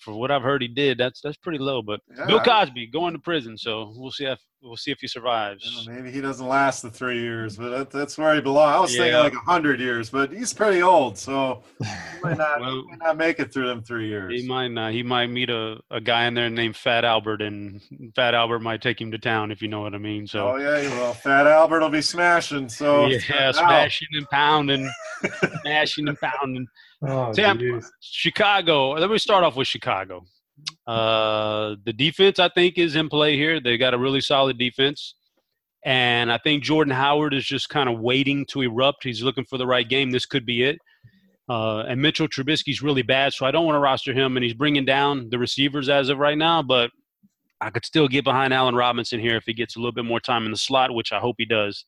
for 0.00 0.14
what 0.14 0.30
I've 0.30 0.42
heard 0.42 0.62
he 0.62 0.68
did, 0.68 0.98
that's 0.98 1.20
that's 1.20 1.36
pretty 1.36 1.58
low. 1.58 1.80
But 1.82 2.00
yeah. 2.16 2.26
Bill 2.26 2.40
Cosby 2.40 2.88
going 2.88 3.12
to 3.12 3.18
prison, 3.20 3.56
so 3.56 3.92
we'll 3.96 4.10
see 4.10 4.24
if 4.24 4.40
we'll 4.62 4.76
see 4.76 4.90
if 4.90 4.98
he 5.00 5.06
survives. 5.06 5.86
maybe 5.88 6.10
he 6.10 6.20
doesn't 6.20 6.48
last 6.48 6.82
the 6.82 6.90
three 6.90 7.20
years, 7.20 7.56
but 7.56 7.68
that, 7.70 7.90
that's 7.90 8.18
where 8.18 8.34
he 8.34 8.40
belongs. 8.40 8.74
I 8.76 8.80
was 8.80 8.94
Yeah. 8.96 9.02
thinking 9.02 9.20
like 9.20 9.32
a 9.34 9.50
hundred 9.50 9.78
years, 9.78 10.10
but 10.10 10.32
he's 10.32 10.52
pretty 10.52 10.82
old, 10.82 11.16
so 11.16 11.62
he 11.80 11.86
might 12.24 12.36
not, 12.38 12.60
Well- 12.60 12.82
he 12.82 12.82
might 12.90 12.98
not 12.98 13.16
make 13.16 13.38
it 13.38 13.52
through 13.52 13.68
them 13.68 13.82
three 13.84 14.08
years. 14.08 14.32
He 14.40 14.48
might 14.48 14.68
not. 14.72 14.92
He 14.92 15.04
might 15.04 15.28
meet 15.28 15.50
a, 15.50 15.78
a 15.92 16.00
guy 16.00 16.24
in 16.26 16.34
there 16.34 16.50
named 16.50 16.74
Fat 16.76 17.04
Albert, 17.04 17.42
and 17.42 17.80
Fat 18.16 18.34
Albert 18.34 18.58
might 18.60 18.82
take 18.82 19.00
him 19.00 19.12
to 19.12 19.18
town 19.18 19.52
if 19.52 19.62
you 19.62 19.68
know 19.68 19.82
what 19.82 19.94
I 19.94 19.98
mean. 19.98 20.26
So 20.26 20.48
Oh 20.48 20.56
yeah, 20.56 20.88
well, 20.98 21.12
Fat 21.14 21.46
Albert 21.46 21.80
will 21.80 21.90
be 21.90 22.02
smashing. 22.02 22.68
So 22.68 23.06
yeah, 23.30 23.52
smashing 23.52 24.08
and 24.14 24.28
pounding, 24.30 24.90
smashing 25.62 26.08
and 26.08 26.18
pounding. 26.18 26.66
Oh, 27.02 27.32
Tampa. 27.32 27.62
jeez. 27.62 27.86
Chicago. 28.00 28.90
Let 28.92 29.10
me 29.10 29.18
start 29.18 29.44
off 29.44 29.56
with 29.56 29.68
Chicago. 29.68 30.24
Uh, 30.86 31.76
the 31.84 31.92
defense, 31.92 32.38
I 32.38 32.48
think, 32.48 32.78
is 32.78 32.96
in 32.96 33.08
play 33.08 33.36
here. 33.36 33.60
They 33.60 33.76
got 33.76 33.94
a 33.94 33.98
really 33.98 34.20
solid 34.20 34.58
defense, 34.58 35.14
and 35.84 36.32
I 36.32 36.38
think 36.38 36.62
Jordan 36.62 36.94
Howard 36.94 37.34
is 37.34 37.44
just 37.44 37.68
kind 37.68 37.88
of 37.88 38.00
waiting 38.00 38.46
to 38.50 38.62
erupt. 38.62 39.04
He's 39.04 39.22
looking 39.22 39.44
for 39.44 39.58
the 39.58 39.66
right 39.66 39.88
game. 39.88 40.10
This 40.10 40.26
could 40.26 40.46
be 40.46 40.62
it. 40.62 40.78
Uh, 41.48 41.80
and 41.80 42.00
Mitchell 42.00 42.26
Trubisky's 42.26 42.82
really 42.82 43.02
bad, 43.02 43.32
so 43.32 43.46
I 43.46 43.50
don't 43.50 43.66
want 43.66 43.76
to 43.76 43.80
roster 43.80 44.12
him. 44.12 44.36
And 44.36 44.42
he's 44.42 44.54
bringing 44.54 44.84
down 44.84 45.28
the 45.30 45.38
receivers 45.38 45.88
as 45.88 46.08
of 46.08 46.18
right 46.18 46.38
now, 46.38 46.62
but 46.62 46.90
I 47.60 47.70
could 47.70 47.84
still 47.84 48.08
get 48.08 48.24
behind 48.24 48.52
Allen 48.52 48.74
Robinson 48.74 49.20
here 49.20 49.36
if 49.36 49.44
he 49.46 49.54
gets 49.54 49.76
a 49.76 49.78
little 49.78 49.92
bit 49.92 50.04
more 50.04 50.20
time 50.20 50.44
in 50.44 50.50
the 50.50 50.56
slot, 50.56 50.94
which 50.94 51.12
I 51.12 51.20
hope 51.20 51.36
he 51.38 51.44
does. 51.44 51.84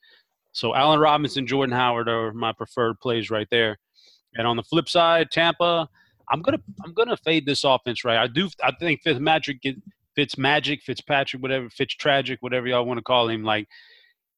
So 0.52 0.74
Allen 0.74 1.00
Robinson, 1.00 1.46
Jordan 1.46 1.74
Howard 1.74 2.09
are 2.09 2.32
my 2.32 2.52
preferred 2.52 3.00
plays 3.00 3.30
right 3.30 3.48
there. 3.50 3.78
And 4.39 4.47
on 4.47 4.57
the 4.57 4.62
flip 4.62 4.89
side, 4.89 5.30
Tampa, 5.30 5.89
I'm 6.30 6.41
gonna 6.43 6.61
I'm 6.84 6.95
gonna 6.95 7.16
fade 7.16 7.45
this 7.45 7.64
offense 7.64 8.05
right. 8.05 8.18
I 8.18 8.26
do 8.26 8.49
I 8.62 8.72
think 8.78 9.03
Fitzmagic 9.05 9.80
Fitz 10.14 10.39
Magic, 10.39 10.82
Fitzpatrick, 10.82 11.43
whatever, 11.43 11.70
Fitz 11.70 11.95
Tragic, 11.95 12.39
whatever 12.41 12.66
y'all 12.66 12.84
want 12.84 12.99
to 12.99 13.03
call 13.03 13.28
him, 13.28 13.45
like 13.45 13.68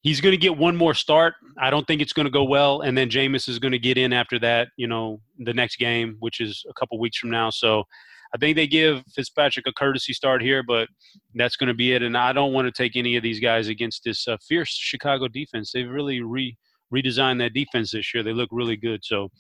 he's 0.03 0.21
gonna 0.21 0.37
get 0.37 0.57
one 0.57 0.77
more 0.77 0.95
start. 0.95 1.35
I 1.59 1.71
don't 1.71 1.87
think 1.87 2.03
it's 2.03 2.13
gonna 2.13 2.31
go 2.31 2.45
well, 2.45 2.81
and 2.81 2.97
then 2.99 3.09
Jameis 3.09 3.49
is 3.49 3.59
gonna 3.59 3.79
get 3.79 3.97
in 3.97 4.13
after 4.13 4.39
that, 4.41 4.69
you 4.77 4.87
know, 4.87 5.21
the 5.39 5.55
next 5.55 5.77
game, 5.77 6.17
which 6.21 6.41
is 6.41 6.65
a 6.69 6.75
couple 6.75 6.99
weeks 6.99 7.19
from 7.19 7.31
now. 7.31 7.51
So 7.51 7.85
I 8.33 8.39
think 8.39 8.57
they 8.57 8.67
give 8.67 9.03
Fitzpatrick 9.13 9.67
a 9.67 9.73
courtesy 9.73 10.13
start 10.13 10.41
here, 10.41 10.63
but 10.63 10.89
that's 11.35 11.57
going 11.57 11.69
to 11.69 11.75
be 11.75 11.93
it. 11.93 12.03
And 12.03 12.17
I 12.17 12.33
don't 12.33 12.53
want 12.53 12.67
to 12.67 12.73
take 12.73 12.97
any 12.97 13.17
of 13.17 13.23
these 13.23 13.41
guys 13.41 13.69
against 13.69 14.05
this 14.05 14.29
uh, 14.29 14.37
fierce 14.47 14.71
Chicago 14.71 15.27
defense. 15.27 15.73
They've 15.73 15.91
really 15.91 16.23
re 16.23 16.57
redesigned 16.95 17.39
that 17.39 17.55
defense 17.55 17.93
this 17.93 18.13
year. 18.13 18.23
They 18.23 18.33
look 18.33 18.49
really 18.53 18.77
good. 18.77 19.05
So 19.05 19.31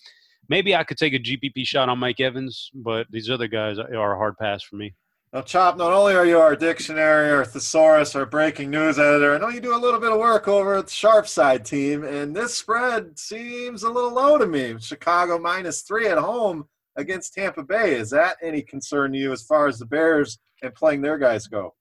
maybe 0.51 0.74
I 0.74 0.84
could 0.84 0.98
take 0.98 1.14
a 1.14 1.18
GPP 1.18 1.64
shot 1.64 1.88
on 1.88 1.98
Mike 1.98 2.20
Evans, 2.20 2.70
but 2.74 3.07
these 3.11 3.30
other 3.30 3.46
guys 3.46 3.78
are 3.78 4.12
a 4.12 4.18
hard 4.18 4.36
pass 4.36 4.62
for 4.62 4.76
me. 4.76 4.94
Now, 5.32 5.42
Chop, 5.42 5.76
not 5.76 5.92
only 5.92 6.16
are 6.16 6.26
you 6.26 6.40
our 6.40 6.57
dictionary, 6.57 7.30
our 7.30 7.44
thesaurus, 7.44 8.16
our 8.16 8.26
breaking 8.26 8.68
news 8.68 8.98
editor, 8.98 9.32
I 9.32 9.38
know 9.38 9.48
you 9.48 9.61
do 9.61 9.76
a 9.76 9.78
little 9.78 10.01
bit 10.01 10.11
of 10.11 10.18
work 10.18 10.48
over 10.48 10.74
at 10.74 10.86
the 10.86 10.92
Sharp 10.92 11.28
Side 11.28 11.64
team, 11.64 12.03
and 12.03 12.34
this 12.34 12.57
spread 12.57 13.16
seems 13.16 13.84
a 13.84 13.88
little 13.88 14.12
low 14.12 14.38
to 14.38 14.46
me. 14.46 14.74
Chicago 14.80 15.38
minus 15.38 15.82
three 15.82 16.09
at 16.09 16.18
home 16.18 16.64
against 16.96 17.32
Tampa 17.32 17.62
Bay. 17.62 17.94
Is 17.94 18.11
that 18.11 18.38
any 18.42 18.61
concern 18.61 19.12
to 19.12 19.18
you 19.18 19.30
as 19.30 19.42
far 19.42 19.68
as 19.68 19.78
the 19.78 19.86
Bears 19.86 20.40
and 20.64 20.74
playing 20.74 21.01
their 21.01 21.16
guys 21.16 21.46
go? 21.46 21.74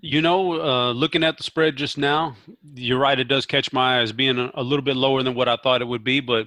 You 0.00 0.22
know, 0.22 0.60
uh, 0.60 0.92
looking 0.92 1.24
at 1.24 1.38
the 1.38 1.42
spread 1.42 1.74
just 1.74 1.98
now, 1.98 2.36
you're 2.72 3.00
right. 3.00 3.18
It 3.18 3.26
does 3.26 3.46
catch 3.46 3.72
my 3.72 3.98
eye 3.98 4.02
as 4.02 4.12
being 4.12 4.38
a, 4.38 4.52
a 4.54 4.62
little 4.62 4.84
bit 4.84 4.96
lower 4.96 5.24
than 5.24 5.34
what 5.34 5.48
I 5.48 5.56
thought 5.56 5.82
it 5.82 5.88
would 5.88 6.04
be. 6.04 6.20
But 6.20 6.46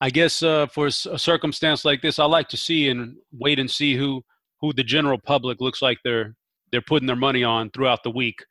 I 0.00 0.10
guess 0.10 0.42
uh, 0.42 0.66
for 0.66 0.86
a 0.86 0.90
circumstance 0.90 1.84
like 1.84 2.00
this, 2.00 2.18
I 2.18 2.24
like 2.24 2.48
to 2.48 2.56
see 2.56 2.88
and 2.88 3.16
wait 3.32 3.58
and 3.58 3.70
see 3.70 3.96
who 3.96 4.22
who 4.60 4.72
the 4.72 4.84
general 4.84 5.18
public 5.18 5.60
looks 5.60 5.82
like 5.82 5.98
they're 6.04 6.34
they're 6.72 6.82
putting 6.82 7.06
their 7.06 7.16
money 7.16 7.44
on 7.44 7.70
throughout 7.70 8.02
the 8.02 8.10
week. 8.10 8.44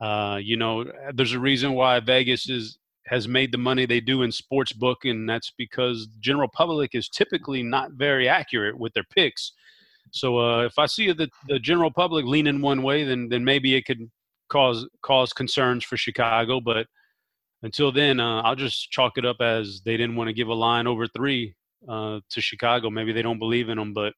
Uh, 0.00 0.38
you 0.40 0.56
know, 0.56 0.84
there's 1.14 1.32
a 1.32 1.40
reason 1.40 1.72
why 1.72 2.00
Vegas 2.00 2.48
is 2.48 2.78
has 3.06 3.26
made 3.26 3.52
the 3.52 3.58
money 3.58 3.86
they 3.86 4.00
do 4.00 4.22
in 4.22 4.32
sports 4.32 4.72
book, 4.72 5.04
and 5.04 5.28
that's 5.28 5.52
because 5.56 6.08
the 6.08 6.20
general 6.20 6.48
public 6.48 6.94
is 6.94 7.08
typically 7.08 7.62
not 7.62 7.92
very 7.92 8.28
accurate 8.28 8.78
with 8.78 8.92
their 8.92 9.04
picks. 9.04 9.52
So 10.10 10.38
uh, 10.38 10.64
if 10.64 10.78
I 10.78 10.86
see 10.86 11.12
the, 11.12 11.28
the 11.48 11.58
general 11.58 11.90
public 11.90 12.24
leaning 12.24 12.60
one 12.60 12.82
way, 12.82 13.04
then 13.04 13.28
then 13.28 13.44
maybe 13.44 13.74
it 13.74 13.86
could 13.86 14.10
cause 14.48 14.86
cause 15.02 15.32
concerns 15.32 15.84
for 15.84 15.96
Chicago. 15.96 16.60
But 16.60 16.86
until 17.62 17.92
then, 17.92 18.20
uh, 18.20 18.42
I'll 18.42 18.56
just 18.56 18.90
chalk 18.90 19.18
it 19.18 19.24
up 19.24 19.40
as 19.40 19.80
they 19.84 19.96
didn't 19.96 20.16
want 20.16 20.28
to 20.28 20.34
give 20.34 20.48
a 20.48 20.54
line 20.54 20.86
over 20.86 21.06
three 21.06 21.54
uh, 21.88 22.20
to 22.30 22.40
Chicago. 22.40 22.90
Maybe 22.90 23.12
they 23.12 23.22
don't 23.22 23.38
believe 23.38 23.68
in 23.68 23.78
them. 23.78 23.92
But 23.92 24.14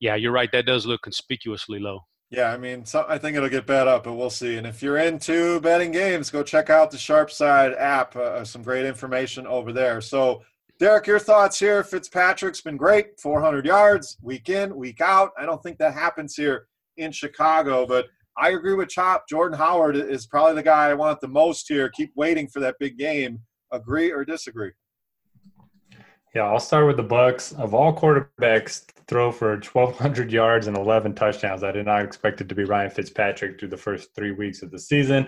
yeah, 0.00 0.16
you're 0.16 0.32
right. 0.32 0.50
That 0.52 0.66
does 0.66 0.86
look 0.86 1.02
conspicuously 1.02 1.78
low. 1.78 2.00
Yeah, 2.30 2.52
I 2.52 2.58
mean, 2.58 2.84
so, 2.84 3.04
I 3.08 3.18
think 3.18 3.36
it'll 3.36 3.48
get 3.48 3.66
bet 3.66 3.88
up, 3.88 4.04
but 4.04 4.14
we'll 4.14 4.30
see. 4.30 4.56
And 4.56 4.66
if 4.66 4.82
you're 4.82 4.98
into 4.98 5.60
betting 5.60 5.90
games, 5.90 6.30
go 6.30 6.44
check 6.44 6.70
out 6.70 6.92
the 6.92 6.98
Sharp 6.98 7.30
Side 7.30 7.74
app. 7.74 8.14
Uh, 8.14 8.44
some 8.44 8.62
great 8.62 8.86
information 8.86 9.48
over 9.48 9.72
there. 9.72 10.00
So, 10.00 10.42
Derek, 10.78 11.08
your 11.08 11.18
thoughts 11.18 11.58
here? 11.58 11.82
Fitzpatrick's 11.82 12.60
been 12.60 12.76
great, 12.76 13.18
400 13.20 13.66
yards 13.66 14.16
week 14.22 14.48
in, 14.48 14.74
week 14.76 15.00
out. 15.00 15.32
I 15.36 15.44
don't 15.44 15.60
think 15.60 15.78
that 15.78 15.92
happens 15.92 16.36
here 16.36 16.68
in 16.96 17.10
Chicago, 17.10 17.84
but 17.84 18.06
I 18.40 18.50
agree 18.50 18.72
with 18.72 18.88
Chop. 18.88 19.28
Jordan 19.28 19.58
Howard 19.58 19.96
is 19.96 20.26
probably 20.26 20.54
the 20.54 20.62
guy 20.62 20.88
I 20.88 20.94
want 20.94 21.20
the 21.20 21.28
most 21.28 21.68
here. 21.68 21.90
Keep 21.90 22.12
waiting 22.16 22.48
for 22.48 22.60
that 22.60 22.76
big 22.80 22.96
game. 22.96 23.40
Agree 23.70 24.10
or 24.10 24.24
disagree? 24.24 24.72
Yeah, 26.34 26.44
I'll 26.44 26.58
start 26.58 26.86
with 26.86 26.96
the 26.96 27.02
Bucks. 27.02 27.52
Of 27.52 27.74
all 27.74 27.94
quarterbacks 27.94 28.84
throw 29.08 29.30
for 29.30 29.50
1,200 29.56 30.32
yards 30.32 30.68
and 30.68 30.76
11 30.76 31.14
touchdowns, 31.16 31.62
I 31.62 31.70
did 31.72 31.84
not 31.84 32.02
expect 32.02 32.40
it 32.40 32.48
to 32.48 32.54
be 32.54 32.64
Ryan 32.64 32.90
Fitzpatrick 32.90 33.60
through 33.60 33.68
the 33.68 33.76
first 33.76 34.14
three 34.14 34.30
weeks 34.30 34.62
of 34.62 34.70
the 34.70 34.78
season. 34.78 35.24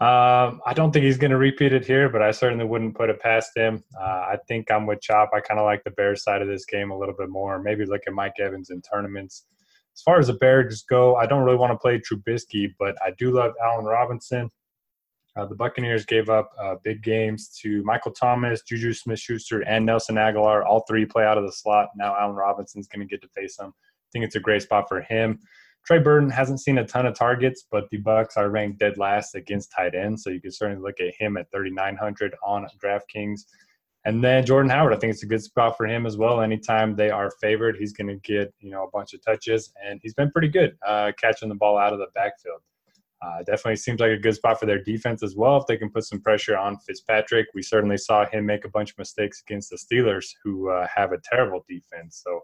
Um, 0.00 0.60
I 0.66 0.72
don't 0.74 0.92
think 0.92 1.04
he's 1.04 1.16
going 1.16 1.30
to 1.30 1.38
repeat 1.38 1.72
it 1.72 1.86
here, 1.86 2.10
but 2.10 2.20
I 2.20 2.32
certainly 2.32 2.64
wouldn't 2.66 2.96
put 2.96 3.08
it 3.08 3.20
past 3.20 3.56
him. 3.56 3.82
Uh, 3.98 4.04
I 4.04 4.38
think 4.48 4.70
I'm 4.70 4.86
with 4.86 5.00
Chop. 5.00 5.30
I 5.32 5.40
kind 5.40 5.60
of 5.60 5.64
like 5.64 5.82
the 5.84 5.92
Bears 5.92 6.24
side 6.24 6.42
of 6.42 6.48
this 6.48 6.66
game 6.66 6.90
a 6.90 6.98
little 6.98 7.14
bit 7.16 7.30
more. 7.30 7.62
Maybe 7.62 7.86
look 7.86 8.02
at 8.06 8.12
Mike 8.12 8.34
Evans 8.38 8.70
in 8.70 8.82
tournaments. 8.82 9.46
As 9.94 10.02
far 10.02 10.18
as 10.18 10.26
the 10.26 10.34
Bears 10.34 10.82
go, 10.82 11.16
I 11.16 11.26
don't 11.26 11.44
really 11.44 11.56
want 11.56 11.72
to 11.72 11.78
play 11.78 12.00
Trubisky, 12.00 12.74
but 12.78 12.96
I 13.02 13.12
do 13.16 13.30
love 13.30 13.52
Allen 13.62 13.84
Robinson. 13.84 14.50
Uh, 15.36 15.46
the 15.46 15.54
Buccaneers 15.54 16.04
gave 16.04 16.28
up 16.28 16.50
uh, 16.60 16.76
big 16.84 17.02
games 17.02 17.48
to 17.62 17.82
Michael 17.82 18.12
Thomas, 18.12 18.62
Juju 18.62 18.92
Smith-Schuster, 18.92 19.62
and 19.62 19.84
Nelson 19.84 20.16
Agholor. 20.16 20.64
All 20.64 20.84
three 20.88 21.04
play 21.04 21.24
out 21.24 21.38
of 21.38 21.44
the 21.44 21.52
slot. 21.52 21.88
Now 21.96 22.16
Allen 22.16 22.36
Robinson's 22.36 22.86
going 22.86 23.06
to 23.06 23.10
get 23.10 23.22
to 23.22 23.28
face 23.28 23.56
them. 23.56 23.72
I 23.76 24.08
think 24.12 24.24
it's 24.24 24.36
a 24.36 24.40
great 24.40 24.62
spot 24.62 24.88
for 24.88 25.00
him. 25.00 25.40
Trey 25.84 25.98
Burton 25.98 26.30
hasn't 26.30 26.60
seen 26.60 26.78
a 26.78 26.86
ton 26.86 27.04
of 27.04 27.14
targets, 27.14 27.66
but 27.70 27.90
the 27.90 27.98
Bucks 27.98 28.36
are 28.36 28.48
ranked 28.48 28.78
dead 28.78 28.96
last 28.96 29.34
against 29.34 29.72
tight 29.72 29.94
ends, 29.94 30.22
so 30.22 30.30
you 30.30 30.40
can 30.40 30.50
certainly 30.50 30.82
look 30.82 31.00
at 31.00 31.14
him 31.18 31.36
at 31.36 31.50
3,900 31.50 32.34
on 32.42 32.66
DraftKings. 32.82 33.40
And 34.06 34.22
then 34.22 34.44
Jordan 34.44 34.70
Howard, 34.70 34.92
I 34.92 34.96
think 34.98 35.12
it's 35.12 35.22
a 35.22 35.26
good 35.26 35.42
spot 35.42 35.76
for 35.76 35.86
him 35.86 36.04
as 36.04 36.18
well. 36.18 36.42
Anytime 36.42 36.94
they 36.94 37.10
are 37.10 37.30
favored, 37.40 37.76
he's 37.76 37.94
going 37.94 38.08
to 38.08 38.16
get 38.16 38.52
you 38.60 38.70
know 38.70 38.84
a 38.84 38.90
bunch 38.90 39.14
of 39.14 39.24
touches, 39.24 39.72
and 39.84 39.98
he's 40.02 40.14
been 40.14 40.30
pretty 40.30 40.48
good 40.48 40.76
uh, 40.86 41.12
catching 41.18 41.48
the 41.48 41.54
ball 41.54 41.78
out 41.78 41.92
of 41.92 41.98
the 41.98 42.08
backfield. 42.14 42.60
Uh, 43.22 43.38
definitely 43.38 43.76
seems 43.76 44.00
like 44.00 44.10
a 44.10 44.18
good 44.18 44.34
spot 44.34 44.60
for 44.60 44.66
their 44.66 44.82
defense 44.82 45.22
as 45.22 45.34
well. 45.34 45.56
If 45.56 45.66
they 45.66 45.78
can 45.78 45.88
put 45.88 46.04
some 46.04 46.20
pressure 46.20 46.58
on 46.58 46.76
Fitzpatrick, 46.78 47.46
we 47.54 47.62
certainly 47.62 47.96
saw 47.96 48.26
him 48.26 48.44
make 48.44 48.66
a 48.66 48.68
bunch 48.68 48.90
of 48.90 48.98
mistakes 48.98 49.42
against 49.46 49.70
the 49.70 49.76
Steelers, 49.76 50.26
who 50.42 50.68
uh, 50.68 50.86
have 50.94 51.12
a 51.12 51.18
terrible 51.24 51.64
defense. 51.66 52.20
So, 52.22 52.40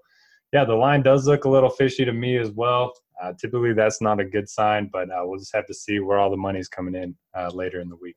yeah, 0.54 0.64
the 0.64 0.74
line 0.74 1.02
does 1.02 1.26
look 1.26 1.44
a 1.44 1.50
little 1.50 1.68
fishy 1.68 2.06
to 2.06 2.12
me 2.12 2.38
as 2.38 2.50
well. 2.52 2.94
Uh, 3.22 3.34
typically, 3.38 3.74
that's 3.74 4.00
not 4.00 4.20
a 4.20 4.24
good 4.24 4.48
sign, 4.48 4.88
but 4.90 5.10
uh, 5.10 5.20
we'll 5.24 5.38
just 5.38 5.54
have 5.54 5.66
to 5.66 5.74
see 5.74 6.00
where 6.00 6.18
all 6.18 6.30
the 6.30 6.36
money's 6.36 6.68
coming 6.68 6.94
in 6.94 7.14
uh, 7.36 7.50
later 7.52 7.80
in 7.80 7.90
the 7.90 7.96
week. 7.96 8.16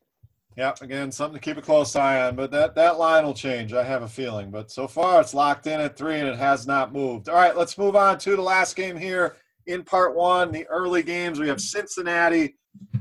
Yeah, 0.56 0.74
again, 0.82 1.12
something 1.12 1.40
to 1.40 1.44
keep 1.44 1.58
a 1.58 1.62
close 1.62 1.96
eye 1.96 2.28
on, 2.28 2.36
but 2.36 2.52
that, 2.52 2.76
that 2.76 3.00
line 3.00 3.26
will 3.26 3.34
change. 3.34 3.74
I 3.74 3.84
have 3.84 4.04
a 4.04 4.08
feeling. 4.08 4.52
But 4.52 4.70
so 4.70 4.88
far, 4.88 5.20
it's 5.20 5.34
locked 5.34 5.66
in 5.66 5.80
at 5.80 5.98
three 5.98 6.20
and 6.20 6.28
it 6.28 6.38
has 6.38 6.68
not 6.68 6.94
moved. 6.94 7.28
All 7.28 7.36
right, 7.36 7.58
let's 7.58 7.78
move 7.78 7.96
on 7.96 8.20
to 8.20 8.36
the 8.36 8.42
last 8.42 8.76
game 8.76 8.96
here 8.96 9.36
in 9.66 9.84
part 9.84 10.16
one, 10.16 10.52
the 10.52 10.68
early 10.68 11.04
games. 11.04 11.40
We 11.40 11.48
have 11.48 11.62
Cincinnati 11.62 12.56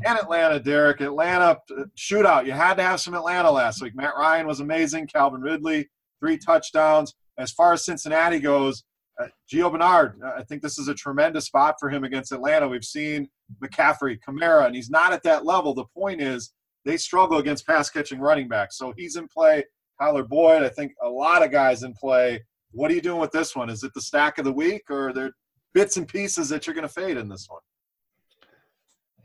and 0.05 0.18
Atlanta, 0.18 0.61
Derek. 0.61 1.00
Atlanta 1.00 1.59
uh, 1.76 1.84
shootout. 1.96 2.46
You 2.46 2.53
had 2.53 2.74
to 2.74 2.82
have 2.82 3.00
some 3.00 3.14
Atlanta 3.14 3.50
last 3.50 3.82
week. 3.82 3.94
Matt 3.94 4.14
Ryan 4.16 4.46
was 4.46 4.61
amazing. 4.61 5.07
Calvin 5.07 5.40
Ridley, 5.40 5.88
three 6.20 6.38
touchdowns. 6.38 7.14
As 7.38 7.50
far 7.50 7.72
as 7.72 7.84
Cincinnati 7.84 8.38
goes, 8.38 8.84
uh, 9.20 9.26
Gio 9.50 9.70
Bernard, 9.70 10.20
uh, 10.24 10.32
I 10.36 10.42
think 10.44 10.62
this 10.62 10.78
is 10.78 10.88
a 10.88 10.94
tremendous 10.94 11.46
spot 11.46 11.76
for 11.78 11.90
him 11.90 12.05
against 12.05 12.32
Atlanta. 12.32 12.68
We've 12.68 12.84
seen 12.84 13.28
McCaffrey, 13.62 14.18
Kamara, 14.26 14.66
and 14.66 14.74
he's 14.74 14.90
not 14.90 15.12
at 15.12 15.22
that 15.24 15.44
level. 15.44 15.74
The 15.74 15.84
point 15.96 16.20
is, 16.20 16.53
they 16.85 16.97
struggle 16.97 17.39
against 17.39 17.66
pass 17.66 17.91
catching 17.91 18.20
running 18.20 18.49
backs. 18.49 18.76
So 18.78 18.93
he's 18.97 19.16
in 19.16 19.28
play. 19.28 19.64
Tyler 20.01 20.24
Boyd, 20.24 20.62
I 20.62 20.68
think 20.68 20.93
a 21.03 21.09
lot 21.09 21.45
of 21.45 21.51
guys 21.51 21.83
in 21.83 21.93
play. 21.95 22.43
What 22.72 22.91
are 22.91 22.95
you 22.95 23.01
doing 23.01 23.20
with 23.20 23.30
this 23.30 23.55
one? 23.55 23.70
Is 23.70 23.85
it 23.85 23.93
the 23.95 24.01
stack 24.01 24.39
of 24.39 24.45
the 24.45 24.53
week, 24.53 24.83
or 24.91 25.09
are 25.09 25.12
there 25.12 25.30
bits 25.74 25.97
and 25.97 26.09
pieces 26.09 26.49
that 26.49 26.66
you're 26.66 26.74
going 26.74 26.89
to 26.89 26.93
fade 26.93 27.16
in 27.16 27.28
this 27.28 27.47
one? 27.49 27.61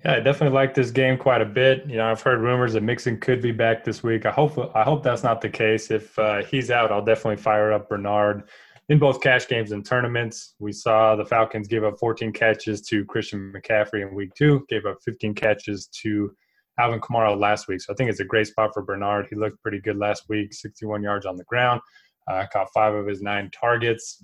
Yeah, 0.05 0.15
I 0.15 0.19
definitely 0.19 0.55
like 0.55 0.75
this 0.75 0.91
game 0.91 1.17
quite 1.17 1.41
a 1.41 1.45
bit. 1.45 1.85
You 1.87 1.97
know, 1.97 2.05
I've 2.11 2.21
heard 2.21 2.39
rumors 2.39 2.73
that 2.73 2.83
Mixon 2.83 3.19
could 3.19 3.41
be 3.41 3.51
back 3.51 3.83
this 3.83 4.03
week. 4.03 4.25
I 4.25 4.31
hope 4.31 4.75
I 4.75 4.83
hope 4.83 5.01
that's 5.01 5.23
not 5.23 5.41
the 5.41 5.49
case. 5.49 5.89
If 5.89 6.17
uh, 6.19 6.43
he's 6.43 6.69
out, 6.69 6.91
I'll 6.91 7.03
definitely 7.03 7.41
fire 7.41 7.71
up 7.71 7.89
Bernard. 7.89 8.47
in 8.89 8.99
both 8.99 9.21
cash 9.21 9.47
games 9.47 9.71
and 9.71 9.83
tournaments. 9.83 10.53
We 10.59 10.71
saw 10.71 11.15
the 11.15 11.25
Falcons 11.25 11.67
give 11.67 11.83
up 11.83 11.97
14 11.99 12.31
catches 12.31 12.81
to 12.83 13.05
Christian 13.05 13.51
McCaffrey 13.51 14.07
in 14.07 14.13
week 14.13 14.33
two, 14.35 14.65
gave 14.69 14.85
up 14.85 14.97
15 15.03 15.33
catches 15.33 15.87
to 16.03 16.31
Alvin 16.79 16.99
Kamara 16.99 17.37
last 17.39 17.67
week. 17.67 17.81
So 17.81 17.93
I 17.93 17.95
think 17.95 18.09
it's 18.09 18.19
a 18.19 18.25
great 18.25 18.47
spot 18.47 18.71
for 18.73 18.83
Bernard. 18.83 19.27
He 19.29 19.35
looked 19.35 19.61
pretty 19.61 19.79
good 19.79 19.97
last 19.97 20.23
week, 20.29 20.53
61 20.53 21.01
yards 21.03 21.25
on 21.25 21.35
the 21.35 21.43
ground, 21.45 21.81
uh, 22.29 22.45
caught 22.51 22.67
five 22.73 22.93
of 22.93 23.07
his 23.07 23.21
nine 23.21 23.49
targets. 23.51 24.23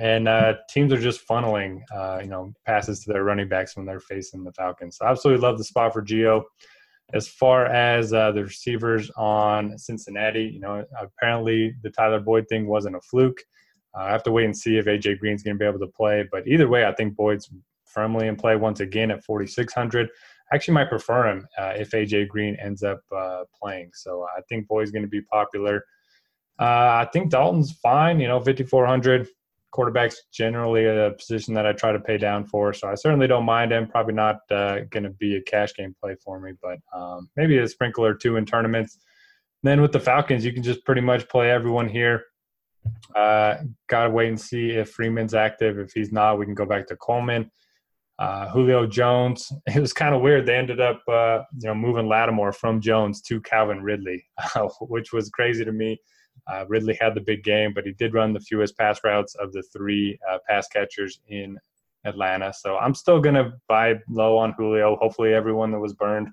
And 0.00 0.28
uh, 0.28 0.54
teams 0.68 0.92
are 0.92 1.00
just 1.00 1.26
funneling, 1.26 1.80
uh, 1.94 2.20
you 2.22 2.28
know, 2.28 2.52
passes 2.64 3.00
to 3.00 3.12
their 3.12 3.24
running 3.24 3.48
backs 3.48 3.76
when 3.76 3.86
they're 3.86 4.00
facing 4.00 4.44
the 4.44 4.52
Falcons. 4.52 4.98
So 4.98 5.06
I 5.06 5.10
absolutely 5.10 5.42
love 5.42 5.58
the 5.58 5.64
spot 5.64 5.92
for 5.92 6.02
Gio. 6.02 6.42
As 7.12 7.26
far 7.26 7.66
as 7.66 8.12
uh, 8.12 8.30
the 8.30 8.44
receivers 8.44 9.10
on 9.16 9.76
Cincinnati, 9.76 10.44
you 10.44 10.60
know, 10.60 10.84
apparently 11.00 11.74
the 11.82 11.90
Tyler 11.90 12.20
Boyd 12.20 12.46
thing 12.48 12.68
wasn't 12.68 12.94
a 12.94 13.00
fluke. 13.00 13.40
Uh, 13.98 14.02
I 14.02 14.10
have 14.10 14.22
to 14.24 14.30
wait 14.30 14.44
and 14.44 14.56
see 14.56 14.78
if 14.78 14.84
AJ 14.84 15.18
Green's 15.18 15.42
going 15.42 15.56
to 15.56 15.58
be 15.58 15.66
able 15.66 15.80
to 15.80 15.88
play. 15.88 16.28
But 16.30 16.46
either 16.46 16.68
way, 16.68 16.84
I 16.84 16.92
think 16.92 17.16
Boyd's 17.16 17.50
firmly 17.84 18.28
in 18.28 18.36
play 18.36 18.54
once 18.54 18.78
again 18.78 19.10
at 19.10 19.24
4,600. 19.24 20.08
Actually 20.52 20.74
might 20.74 20.88
prefer 20.88 21.28
him 21.28 21.46
uh, 21.58 21.74
if 21.76 21.90
AJ 21.90 22.28
Green 22.28 22.56
ends 22.56 22.82
up 22.82 23.00
uh, 23.16 23.44
playing. 23.60 23.90
So 23.94 24.26
I 24.36 24.40
think 24.48 24.66
Boyd's 24.66 24.90
going 24.90 25.02
to 25.02 25.08
be 25.08 25.22
popular. 25.22 25.84
Uh, 26.58 27.04
I 27.04 27.08
think 27.12 27.30
Dalton's 27.30 27.72
fine. 27.72 28.20
You 28.20 28.28
know, 28.28 28.40
5,400 28.40 29.28
quarterback's 29.70 30.22
generally 30.32 30.86
a 30.86 31.12
position 31.12 31.54
that 31.54 31.66
I 31.66 31.72
try 31.72 31.92
to 31.92 32.00
pay 32.00 32.18
down 32.18 32.44
for. 32.44 32.72
So 32.72 32.88
I 32.88 32.94
certainly 32.94 33.26
don't 33.26 33.44
mind 33.44 33.72
him. 33.72 33.86
Probably 33.86 34.14
not 34.14 34.38
uh, 34.50 34.80
going 34.90 35.04
to 35.04 35.10
be 35.10 35.36
a 35.36 35.42
cash 35.42 35.74
game 35.74 35.94
play 36.02 36.16
for 36.22 36.40
me, 36.40 36.52
but 36.60 36.78
um, 36.94 37.30
maybe 37.36 37.58
a 37.58 37.68
sprinkle 37.68 38.04
or 38.04 38.14
two 38.14 38.36
in 38.36 38.44
tournaments. 38.44 38.98
Then 39.62 39.80
with 39.80 39.92
the 39.92 40.00
Falcons, 40.00 40.44
you 40.44 40.52
can 40.52 40.62
just 40.62 40.84
pretty 40.84 41.00
much 41.00 41.28
play 41.28 41.50
everyone 41.50 41.88
here. 41.88 42.24
Uh, 43.14 43.56
Got 43.88 44.04
to 44.04 44.10
wait 44.10 44.28
and 44.28 44.40
see 44.40 44.70
if 44.70 44.90
Freeman's 44.90 45.34
active. 45.34 45.78
If 45.78 45.92
he's 45.92 46.12
not, 46.12 46.38
we 46.38 46.46
can 46.46 46.54
go 46.54 46.66
back 46.66 46.86
to 46.88 46.96
Coleman. 46.96 47.50
Uh, 48.20 48.50
Julio 48.50 48.86
Jones. 48.86 49.50
It 49.74 49.80
was 49.80 49.94
kind 49.94 50.14
of 50.14 50.20
weird. 50.20 50.44
They 50.44 50.56
ended 50.56 50.78
up, 50.78 51.00
uh, 51.08 51.40
you 51.58 51.68
know, 51.68 51.74
moving 51.74 52.06
Lattimore 52.06 52.52
from 52.52 52.80
Jones 52.80 53.22
to 53.22 53.40
Calvin 53.40 53.82
Ridley, 53.82 54.26
which 54.82 55.12
was 55.12 55.30
crazy 55.30 55.64
to 55.64 55.72
me. 55.72 55.98
Uh, 56.46 56.66
Ridley 56.68 56.98
had 57.00 57.14
the 57.14 57.22
big 57.22 57.42
game, 57.42 57.72
but 57.74 57.86
he 57.86 57.92
did 57.92 58.12
run 58.12 58.34
the 58.34 58.40
fewest 58.40 58.76
pass 58.76 59.00
routes 59.04 59.34
of 59.36 59.52
the 59.52 59.62
three 59.74 60.18
uh, 60.30 60.38
pass 60.46 60.68
catchers 60.68 61.20
in 61.28 61.58
Atlanta. 62.04 62.52
So 62.52 62.76
I'm 62.76 62.94
still 62.94 63.20
going 63.20 63.36
to 63.36 63.54
buy 63.68 63.94
low 64.10 64.36
on 64.36 64.52
Julio. 64.52 64.96
Hopefully, 64.96 65.32
everyone 65.32 65.70
that 65.70 65.78
was 65.78 65.94
burned 65.94 66.28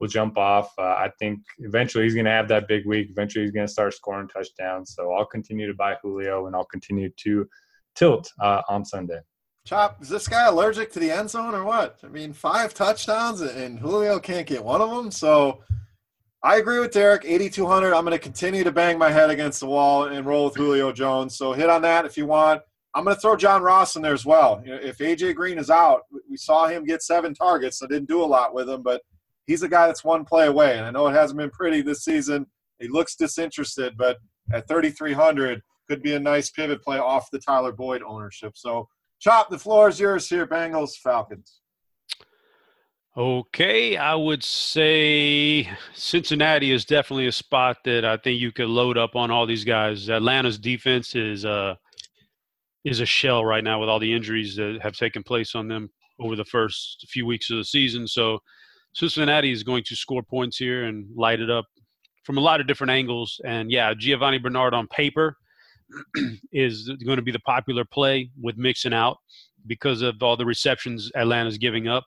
will 0.00 0.08
jump 0.08 0.38
off. 0.38 0.72
Uh, 0.76 0.82
I 0.82 1.10
think 1.20 1.40
eventually 1.58 2.04
he's 2.04 2.14
going 2.14 2.24
to 2.24 2.32
have 2.32 2.48
that 2.48 2.66
big 2.66 2.84
week. 2.84 3.08
Eventually, 3.10 3.44
he's 3.44 3.52
going 3.52 3.66
to 3.66 3.72
start 3.72 3.94
scoring 3.94 4.28
touchdowns. 4.28 4.94
So 4.96 5.12
I'll 5.12 5.26
continue 5.26 5.68
to 5.68 5.74
buy 5.74 5.96
Julio 6.02 6.46
and 6.46 6.56
I'll 6.56 6.64
continue 6.64 7.10
to 7.24 7.48
tilt 7.94 8.32
on 8.40 8.84
Sunday. 8.84 9.20
Chop, 9.68 10.00
is 10.00 10.08
this 10.08 10.26
guy 10.26 10.46
allergic 10.46 10.90
to 10.92 10.98
the 10.98 11.10
end 11.10 11.28
zone 11.28 11.54
or 11.54 11.62
what? 11.62 11.98
I 12.02 12.06
mean, 12.06 12.32
five 12.32 12.72
touchdowns 12.72 13.42
and 13.42 13.78
Julio 13.78 14.18
can't 14.18 14.46
get 14.46 14.64
one 14.64 14.80
of 14.80 14.88
them. 14.88 15.10
So 15.10 15.62
I 16.42 16.56
agree 16.56 16.78
with 16.78 16.90
Derek. 16.90 17.26
8,200. 17.26 17.92
I'm 17.92 18.06
going 18.06 18.16
to 18.16 18.18
continue 18.18 18.64
to 18.64 18.72
bang 18.72 18.96
my 18.96 19.10
head 19.10 19.28
against 19.28 19.60
the 19.60 19.66
wall 19.66 20.04
and 20.04 20.24
roll 20.24 20.46
with 20.46 20.56
Julio 20.56 20.90
Jones. 20.90 21.36
So 21.36 21.52
hit 21.52 21.68
on 21.68 21.82
that 21.82 22.06
if 22.06 22.16
you 22.16 22.24
want. 22.24 22.62
I'm 22.94 23.04
going 23.04 23.14
to 23.14 23.20
throw 23.20 23.36
John 23.36 23.60
Ross 23.60 23.94
in 23.94 24.00
there 24.00 24.14
as 24.14 24.24
well. 24.24 24.62
If 24.64 24.98
AJ 24.98 25.34
Green 25.34 25.58
is 25.58 25.68
out, 25.68 26.04
we 26.30 26.38
saw 26.38 26.66
him 26.66 26.86
get 26.86 27.02
seven 27.02 27.34
targets. 27.34 27.82
I 27.82 27.88
didn't 27.88 28.08
do 28.08 28.22
a 28.22 28.24
lot 28.24 28.54
with 28.54 28.70
him, 28.70 28.82
but 28.82 29.02
he's 29.46 29.62
a 29.64 29.68
guy 29.68 29.86
that's 29.86 30.02
one 30.02 30.24
play 30.24 30.46
away. 30.46 30.78
And 30.78 30.86
I 30.86 30.90
know 30.90 31.08
it 31.08 31.12
hasn't 31.12 31.36
been 31.36 31.50
pretty 31.50 31.82
this 31.82 32.04
season. 32.04 32.46
He 32.78 32.88
looks 32.88 33.16
disinterested, 33.16 33.98
but 33.98 34.16
at 34.50 34.66
3,300 34.66 35.60
could 35.90 36.02
be 36.02 36.14
a 36.14 36.18
nice 36.18 36.48
pivot 36.48 36.82
play 36.82 36.96
off 36.96 37.30
the 37.30 37.38
Tyler 37.38 37.72
Boyd 37.72 38.00
ownership. 38.02 38.56
So, 38.56 38.88
Chop, 39.20 39.50
the 39.50 39.58
floor 39.58 39.88
is 39.88 39.98
yours 39.98 40.28
here, 40.28 40.46
Bengals, 40.46 40.96
Falcons. 40.96 41.60
Okay, 43.16 43.96
I 43.96 44.14
would 44.14 44.44
say 44.44 45.68
Cincinnati 45.92 46.70
is 46.70 46.84
definitely 46.84 47.26
a 47.26 47.32
spot 47.32 47.78
that 47.84 48.04
I 48.04 48.16
think 48.16 48.40
you 48.40 48.52
could 48.52 48.68
load 48.68 48.96
up 48.96 49.16
on 49.16 49.32
all 49.32 49.44
these 49.44 49.64
guys. 49.64 50.08
Atlanta's 50.08 50.56
defense 50.56 51.16
is 51.16 51.44
uh 51.44 51.74
is 52.84 53.00
a 53.00 53.06
shell 53.06 53.44
right 53.44 53.64
now 53.64 53.80
with 53.80 53.88
all 53.88 53.98
the 53.98 54.12
injuries 54.12 54.54
that 54.54 54.78
have 54.82 54.92
taken 54.94 55.24
place 55.24 55.56
on 55.56 55.66
them 55.66 55.90
over 56.20 56.36
the 56.36 56.44
first 56.44 57.06
few 57.08 57.26
weeks 57.26 57.50
of 57.50 57.56
the 57.56 57.64
season. 57.64 58.06
So 58.06 58.38
Cincinnati 58.94 59.50
is 59.50 59.64
going 59.64 59.82
to 59.88 59.96
score 59.96 60.22
points 60.22 60.56
here 60.56 60.84
and 60.84 61.06
light 61.16 61.40
it 61.40 61.50
up 61.50 61.66
from 62.24 62.38
a 62.38 62.40
lot 62.40 62.60
of 62.60 62.68
different 62.68 62.92
angles. 62.92 63.40
And 63.44 63.70
yeah, 63.70 63.94
Giovanni 63.94 64.38
Bernard 64.38 64.74
on 64.74 64.86
paper 64.88 65.36
is 66.52 66.90
going 67.04 67.16
to 67.16 67.22
be 67.22 67.32
the 67.32 67.40
popular 67.40 67.84
play 67.84 68.30
with 68.40 68.56
Mixon 68.56 68.92
out 68.92 69.18
because 69.66 70.02
of 70.02 70.22
all 70.22 70.36
the 70.36 70.46
receptions 70.46 71.10
Atlanta's 71.14 71.58
giving 71.58 71.88
up. 71.88 72.04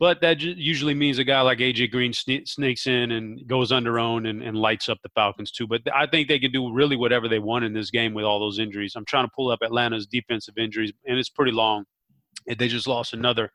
But 0.00 0.22
that 0.22 0.40
usually 0.40 0.94
means 0.94 1.18
a 1.18 1.24
guy 1.24 1.42
like 1.42 1.58
AJ 1.58 1.90
Green 1.90 2.14
snakes 2.14 2.86
in 2.86 3.10
and 3.10 3.46
goes 3.46 3.70
under 3.70 3.98
own 3.98 4.24
and, 4.24 4.42
and 4.42 4.56
lights 4.56 4.88
up 4.88 4.96
the 5.02 5.10
Falcons 5.10 5.50
too. 5.50 5.66
But 5.66 5.82
I 5.94 6.06
think 6.06 6.26
they 6.26 6.38
can 6.38 6.52
do 6.52 6.72
really 6.72 6.96
whatever 6.96 7.28
they 7.28 7.38
want 7.38 7.66
in 7.66 7.74
this 7.74 7.90
game 7.90 8.14
with 8.14 8.24
all 8.24 8.40
those 8.40 8.58
injuries. 8.58 8.94
I'm 8.96 9.04
trying 9.04 9.26
to 9.26 9.32
pull 9.36 9.50
up 9.50 9.58
Atlanta's 9.62 10.06
defensive 10.06 10.56
injuries, 10.56 10.90
and 11.06 11.18
it's 11.18 11.28
pretty 11.28 11.52
long. 11.52 11.84
They 12.46 12.66
just 12.68 12.86
lost 12.86 13.12
another. 13.12 13.50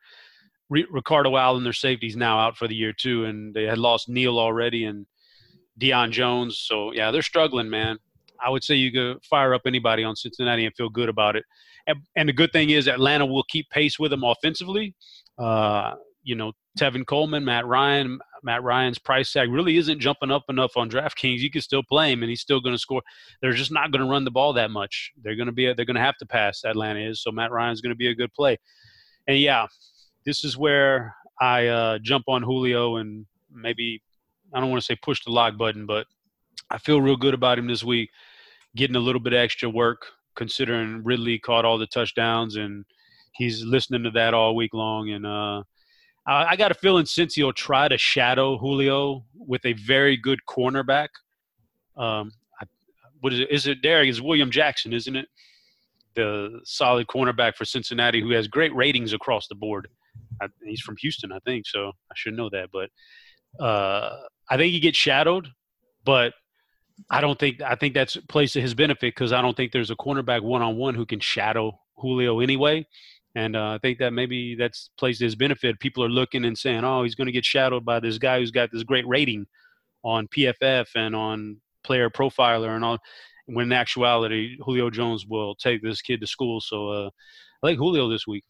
Ricardo 0.69 1.35
Allen, 1.35 1.63
their 1.63 1.73
safety's 1.73 2.15
now 2.15 2.37
out 2.37 2.57
for 2.57 2.67
the 2.67 2.75
year 2.75 2.93
too, 2.93 3.25
and 3.25 3.51
they 3.51 3.63
had 3.63 3.79
lost 3.79 4.07
Neal 4.07 4.37
already 4.37 4.85
and 4.85 5.07
Deion 5.81 6.11
Jones. 6.11 6.59
So 6.59 6.93
yeah, 6.93 7.09
they're 7.09 7.23
struggling, 7.23 7.71
man. 7.71 7.97
I 8.43 8.49
would 8.49 8.63
say 8.63 8.75
you 8.75 8.91
could 8.91 9.23
fire 9.23 9.53
up 9.53 9.61
anybody 9.65 10.03
on 10.03 10.15
Cincinnati 10.15 10.65
and 10.65 10.75
feel 10.75 10.89
good 10.89 11.09
about 11.09 11.35
it. 11.35 11.43
And, 11.87 11.99
and 12.15 12.29
the 12.29 12.33
good 12.33 12.51
thing 12.51 12.71
is 12.71 12.87
Atlanta 12.87 13.25
will 13.25 13.43
keep 13.43 13.69
pace 13.69 13.99
with 13.99 14.11
them 14.11 14.23
offensively. 14.23 14.95
Uh, 15.37 15.93
you 16.23 16.35
know, 16.35 16.53
Tevin 16.79 17.05
Coleman, 17.05 17.45
Matt 17.45 17.65
Ryan, 17.67 18.19
Matt 18.43 18.63
Ryan's 18.63 18.97
price 18.97 19.31
tag 19.31 19.49
really 19.49 19.77
isn't 19.77 19.99
jumping 19.99 20.31
up 20.31 20.43
enough 20.49 20.75
on 20.75 20.89
DraftKings. 20.89 21.39
You 21.39 21.51
can 21.51 21.61
still 21.61 21.83
play 21.83 22.11
him, 22.11 22.23
and 22.23 22.29
he's 22.29 22.41
still 22.41 22.59
going 22.59 22.73
to 22.73 22.79
score. 22.79 23.01
They're 23.41 23.53
just 23.53 23.71
not 23.71 23.91
going 23.91 24.03
to 24.03 24.09
run 24.09 24.25
the 24.25 24.31
ball 24.31 24.51
that 24.53 24.71
much. 24.71 25.11
They're 25.21 25.35
going 25.35 25.45
to 25.45 25.51
be. 25.51 25.65
They're 25.73 25.85
going 25.85 25.95
to 25.95 26.01
have 26.01 26.17
to 26.17 26.25
pass. 26.25 26.63
Atlanta 26.65 26.99
is 26.99 27.21
so 27.21 27.31
Matt 27.31 27.51
Ryan's 27.51 27.81
going 27.81 27.91
to 27.91 27.97
be 27.97 28.07
a 28.07 28.15
good 28.15 28.33
play. 28.33 28.57
And 29.27 29.39
yeah, 29.39 29.67
this 30.25 30.43
is 30.43 30.57
where 30.57 31.15
I 31.39 31.67
uh, 31.67 31.99
jump 31.99 32.25
on 32.27 32.43
Julio 32.43 32.97
and 32.97 33.25
maybe 33.51 34.01
I 34.53 34.59
don't 34.59 34.69
want 34.69 34.81
to 34.81 34.85
say 34.85 34.97
push 35.01 35.23
the 35.23 35.31
lock 35.31 35.57
button, 35.57 35.85
but 35.85 36.07
I 36.69 36.77
feel 36.77 37.01
real 37.01 37.17
good 37.17 37.33
about 37.33 37.59
him 37.59 37.67
this 37.67 37.83
week, 37.83 38.09
getting 38.75 38.95
a 38.95 38.99
little 38.99 39.21
bit 39.21 39.33
extra 39.33 39.69
work 39.69 40.05
considering 40.35 41.03
Ridley 41.03 41.39
caught 41.39 41.65
all 41.65 41.77
the 41.77 41.87
touchdowns 41.87 42.55
and 42.55 42.85
he's 43.33 43.63
listening 43.63 44.03
to 44.03 44.11
that 44.11 44.33
all 44.33 44.55
week 44.55 44.73
long 44.73 45.09
and. 45.09 45.25
uh 45.25 45.63
uh, 46.27 46.45
I 46.49 46.55
got 46.55 46.71
a 46.71 46.75
feeling 46.75 47.05
since 47.05 47.35
he'll 47.35 47.53
try 47.53 47.87
to 47.87 47.97
shadow 47.97 48.57
Julio 48.57 49.25
with 49.35 49.63
a 49.65 49.73
very 49.73 50.17
good 50.17 50.39
cornerback. 50.49 51.09
Um, 51.95 52.31
I, 52.59 52.65
what 53.21 53.31
is 53.31 53.41
it? 53.41 53.51
Is 53.51 53.67
it 53.67 53.81
Derek? 53.83 54.09
Is 54.09 54.21
William 54.21 54.49
Jackson, 54.49 54.91
isn't 54.91 55.15
it? 55.15 55.27
The 56.15 56.61
solid 56.63 57.07
cornerback 57.07 57.55
for 57.55 57.65
Cincinnati 57.65 58.21
who 58.21 58.31
has 58.31 58.47
great 58.47 58.73
ratings 58.73 59.13
across 59.13 59.47
the 59.47 59.55
board. 59.55 59.87
I, 60.41 60.47
he's 60.65 60.81
from 60.81 60.97
Houston, 60.97 61.31
I 61.31 61.39
think, 61.45 61.67
so 61.67 61.89
I 61.89 62.13
should 62.15 62.33
know 62.33 62.49
that. 62.49 62.69
But 62.73 62.89
uh, 63.63 64.17
I 64.49 64.57
think 64.57 64.73
he 64.73 64.79
gets 64.79 64.97
shadowed, 64.97 65.47
but 66.05 66.33
I 67.09 67.21
don't 67.21 67.37
think 67.37 67.61
I 67.61 67.75
think 67.75 67.93
that's 67.93 68.15
plays 68.29 68.53
to 68.53 68.61
his 68.61 68.73
benefit 68.73 69.13
because 69.13 69.33
I 69.33 69.41
don't 69.41 69.55
think 69.55 69.71
there's 69.71 69.91
a 69.91 69.95
cornerback 69.95 70.41
one 70.41 70.61
on 70.61 70.77
one 70.77 70.95
who 70.95 71.05
can 71.05 71.19
shadow 71.19 71.79
Julio 71.97 72.39
anyway. 72.39 72.87
And 73.35 73.55
uh, 73.55 73.71
I 73.71 73.79
think 73.79 73.99
that 73.99 74.13
maybe 74.13 74.55
that's 74.55 74.89
plays 74.97 75.19
to 75.19 75.25
his 75.25 75.35
benefit. 75.35 75.79
People 75.79 76.03
are 76.03 76.09
looking 76.09 76.45
and 76.45 76.57
saying, 76.57 76.83
"Oh, 76.85 77.03
he's 77.03 77.15
going 77.15 77.27
to 77.27 77.33
get 77.33 77.45
shadowed 77.45 77.83
by 77.83 77.99
this 77.99 78.17
guy 78.17 78.39
who's 78.39 78.51
got 78.51 78.71
this 78.71 78.83
great 78.83 79.07
rating 79.07 79.45
on 80.03 80.27
PFF 80.27 80.85
and 80.95 81.15
on 81.15 81.57
Player 81.83 82.09
Profiler 82.09 82.75
and 82.75 82.85
all." 82.85 82.99
When 83.47 83.67
in 83.67 83.73
actuality, 83.73 84.57
Julio 84.65 84.89
Jones 84.89 85.27
will 85.27 85.53
take 85.53 85.83
this 85.83 86.01
kid 86.01 86.19
to 86.21 86.27
school. 86.27 86.59
So 86.61 86.89
uh, 86.89 87.09
I 87.61 87.67
like 87.67 87.77
Julio 87.77 88.09
this 88.09 88.25
week. 88.25 88.43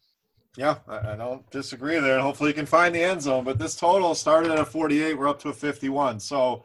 Yeah, 0.56 0.78
I, 0.88 1.16
don't 1.16 1.48
disagree 1.50 1.98
there. 1.98 2.18
Hopefully, 2.18 2.48
you 2.50 2.54
can 2.54 2.64
find 2.64 2.94
the 2.94 3.02
end 3.02 3.20
zone. 3.20 3.44
But 3.44 3.58
this 3.58 3.76
total 3.76 4.14
started 4.14 4.50
at 4.52 4.58
a 4.58 4.64
48. 4.64 5.18
We're 5.18 5.28
up 5.28 5.38
to 5.40 5.50
a 5.50 5.52
51. 5.52 6.18
So 6.20 6.64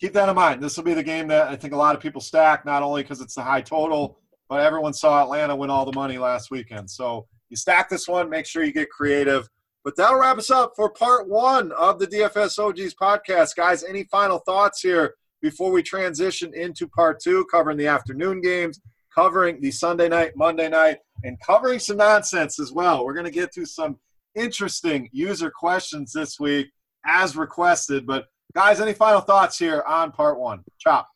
keep 0.00 0.12
that 0.12 0.28
in 0.28 0.34
mind. 0.34 0.62
This 0.62 0.76
will 0.76 0.84
be 0.84 0.94
the 0.94 1.02
game 1.02 1.28
that 1.28 1.48
I 1.48 1.56
think 1.56 1.72
a 1.72 1.76
lot 1.76 1.94
of 1.94 2.00
people 2.00 2.20
stack, 2.20 2.64
not 2.64 2.82
only 2.82 3.02
because 3.02 3.20
it's 3.20 3.34
the 3.34 3.42
high 3.42 3.60
total, 3.60 4.18
but 4.48 4.60
everyone 4.60 4.92
saw 4.92 5.22
Atlanta 5.22 5.54
win 5.54 5.70
all 5.70 5.84
the 5.84 5.92
money 5.92 6.18
last 6.18 6.50
weekend. 6.50 6.90
So 6.90 7.26
you 7.50 7.56
stack 7.56 7.88
this 7.88 8.08
one, 8.08 8.30
make 8.30 8.46
sure 8.46 8.64
you 8.64 8.72
get 8.72 8.90
creative. 8.90 9.48
But 9.84 9.96
that'll 9.96 10.18
wrap 10.18 10.38
us 10.38 10.50
up 10.50 10.72
for 10.76 10.90
part 10.90 11.28
one 11.28 11.72
of 11.72 11.98
the 11.98 12.06
DFS 12.06 12.58
OGs 12.58 12.94
podcast. 12.94 13.56
Guys, 13.56 13.84
any 13.84 14.04
final 14.04 14.38
thoughts 14.38 14.80
here 14.80 15.14
before 15.40 15.70
we 15.70 15.82
transition 15.82 16.52
into 16.54 16.88
part 16.88 17.20
two, 17.20 17.44
covering 17.50 17.78
the 17.78 17.86
afternoon 17.86 18.40
games, 18.40 18.80
covering 19.14 19.60
the 19.60 19.70
Sunday 19.70 20.08
night, 20.08 20.32
Monday 20.36 20.68
night, 20.68 20.98
and 21.24 21.38
covering 21.40 21.78
some 21.78 21.96
nonsense 21.96 22.58
as 22.58 22.72
well. 22.72 23.04
We're 23.04 23.14
going 23.14 23.24
to 23.24 23.30
get 23.30 23.52
to 23.54 23.64
some 23.64 23.98
interesting 24.34 25.08
user 25.12 25.50
questions 25.50 26.12
this 26.12 26.38
week 26.38 26.68
as 27.06 27.36
requested. 27.36 28.06
But 28.06 28.26
guys, 28.54 28.80
any 28.80 28.92
final 28.92 29.20
thoughts 29.20 29.58
here 29.58 29.82
on 29.86 30.12
part 30.12 30.38
one? 30.38 30.64
Chop. 30.78 31.08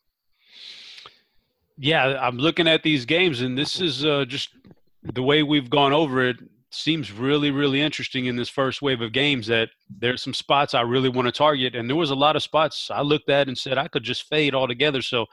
yeah, 1.77 2.17
I'm 2.21 2.37
looking 2.37 2.67
at 2.67 2.83
these 2.83 3.05
games, 3.05 3.41
and 3.41 3.57
this 3.57 3.81
is 3.81 4.05
uh, 4.05 4.25
just 4.25 4.49
the 5.13 5.23
way 5.23 5.43
we've 5.43 5.69
gone 5.69 5.93
over 5.93 6.23
it. 6.23 6.37
Seems 6.69 7.11
really, 7.11 7.51
really 7.51 7.81
interesting 7.81 8.25
in 8.25 8.35
this 8.35 8.49
first 8.49 8.81
wave 8.81 9.01
of 9.01 9.11
games. 9.11 9.47
That 9.47 9.69
there's 9.99 10.23
some 10.23 10.33
spots 10.33 10.73
I 10.73 10.81
really 10.81 11.09
want 11.09 11.27
to 11.27 11.31
target, 11.31 11.75
and 11.75 11.87
there 11.89 11.95
was 11.95 12.09
a 12.09 12.15
lot 12.15 12.35
of 12.35 12.43
spots 12.43 12.89
I 12.91 13.01
looked 13.01 13.29
at 13.29 13.47
and 13.47 13.57
said 13.57 13.77
I 13.77 13.87
could 13.87 14.03
just 14.03 14.27
fade 14.27 14.55
altogether. 14.55 15.01
So 15.03 15.25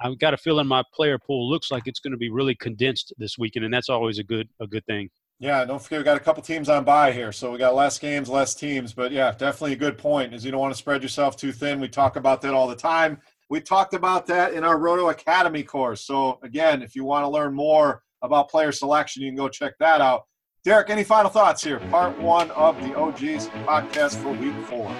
I've 0.00 0.18
got 0.18 0.34
a 0.34 0.36
feeling 0.36 0.66
my 0.66 0.82
player 0.92 1.18
pool 1.18 1.48
looks 1.48 1.70
like 1.70 1.84
it's 1.86 2.00
going 2.00 2.10
to 2.12 2.18
be 2.18 2.30
really 2.30 2.56
condensed 2.56 3.12
this 3.18 3.38
weekend, 3.38 3.64
and 3.64 3.72
that's 3.72 3.88
always 3.88 4.18
a 4.18 4.24
good 4.24 4.48
a 4.60 4.66
good 4.66 4.84
thing. 4.86 5.08
Yeah, 5.42 5.64
don't 5.64 5.82
forget 5.82 5.98
we 5.98 6.04
got 6.04 6.16
a 6.16 6.20
couple 6.20 6.40
teams 6.40 6.68
on 6.68 6.84
bye 6.84 7.10
here, 7.10 7.32
so 7.32 7.50
we 7.50 7.58
got 7.58 7.74
less 7.74 7.98
games, 7.98 8.28
less 8.28 8.54
teams. 8.54 8.92
But 8.92 9.10
yeah, 9.10 9.32
definitely 9.32 9.72
a 9.72 9.76
good 9.76 9.98
point. 9.98 10.32
Is 10.32 10.44
you 10.44 10.52
don't 10.52 10.60
want 10.60 10.72
to 10.72 10.78
spread 10.78 11.02
yourself 11.02 11.36
too 11.36 11.50
thin. 11.50 11.80
We 11.80 11.88
talk 11.88 12.14
about 12.14 12.40
that 12.42 12.54
all 12.54 12.68
the 12.68 12.76
time. 12.76 13.18
We 13.50 13.60
talked 13.60 13.92
about 13.92 14.24
that 14.26 14.54
in 14.54 14.62
our 14.62 14.78
Roto 14.78 15.08
Academy 15.08 15.64
course. 15.64 16.02
So 16.02 16.38
again, 16.44 16.80
if 16.80 16.94
you 16.94 17.02
want 17.02 17.24
to 17.24 17.28
learn 17.28 17.54
more 17.54 18.04
about 18.22 18.50
player 18.50 18.70
selection, 18.70 19.24
you 19.24 19.30
can 19.30 19.36
go 19.36 19.48
check 19.48 19.74
that 19.80 20.00
out. 20.00 20.26
Derek, 20.62 20.90
any 20.90 21.02
final 21.02 21.28
thoughts 21.28 21.64
here? 21.64 21.80
Part 21.90 22.16
one 22.20 22.52
of 22.52 22.80
the 22.80 22.94
OGs 22.96 23.48
podcast 23.66 24.22
for 24.22 24.30
week 24.30 24.54
four. 24.66 24.94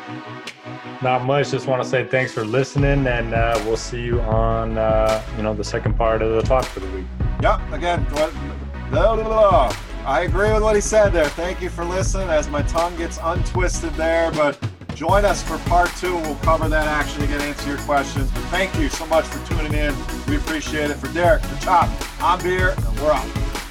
Not 1.02 1.24
much. 1.24 1.52
Just 1.52 1.68
want 1.68 1.84
to 1.84 1.88
say 1.88 2.04
thanks 2.04 2.32
for 2.32 2.44
listening, 2.44 3.06
and 3.06 3.32
uh, 3.32 3.62
we'll 3.64 3.76
see 3.76 4.02
you 4.02 4.20
on 4.22 4.76
uh, 4.76 5.22
you 5.36 5.44
know 5.44 5.54
the 5.54 5.62
second 5.62 5.96
part 5.96 6.20
of 6.20 6.32
the 6.32 6.42
talk 6.42 6.64
for 6.64 6.80
the 6.80 6.90
week. 6.90 7.06
Yep. 7.42 7.60
Again, 7.70 8.04
blah, 8.10 8.28
blah, 8.90 9.14
blah. 9.14 9.76
I 10.04 10.22
agree 10.22 10.52
with 10.52 10.62
what 10.62 10.74
he 10.74 10.80
said 10.80 11.10
there. 11.12 11.28
Thank 11.28 11.62
you 11.62 11.70
for 11.70 11.84
listening 11.84 12.28
as 12.28 12.48
my 12.48 12.62
tongue 12.62 12.96
gets 12.96 13.20
untwisted 13.22 13.92
there. 13.94 14.32
But 14.32 14.58
join 14.96 15.24
us 15.24 15.42
for 15.44 15.58
part 15.68 15.90
two. 15.96 16.16
We'll 16.16 16.34
cover 16.36 16.68
that 16.68 16.88
action 16.88 17.20
to 17.20 17.26
get 17.28 17.40
answer 17.40 17.68
your 17.68 17.78
questions. 17.78 18.28
But 18.32 18.42
thank 18.46 18.74
you 18.76 18.88
so 18.88 19.06
much 19.06 19.24
for 19.26 19.46
tuning 19.46 19.74
in. 19.74 19.94
We 20.26 20.36
appreciate 20.36 20.90
it. 20.90 20.96
For 20.96 21.12
Derek, 21.12 21.42
for 21.42 21.64
Chop, 21.64 21.88
I'm 22.20 22.42
Beer, 22.42 22.70
and 22.76 23.00
we're 23.00 23.12
out. 23.12 23.61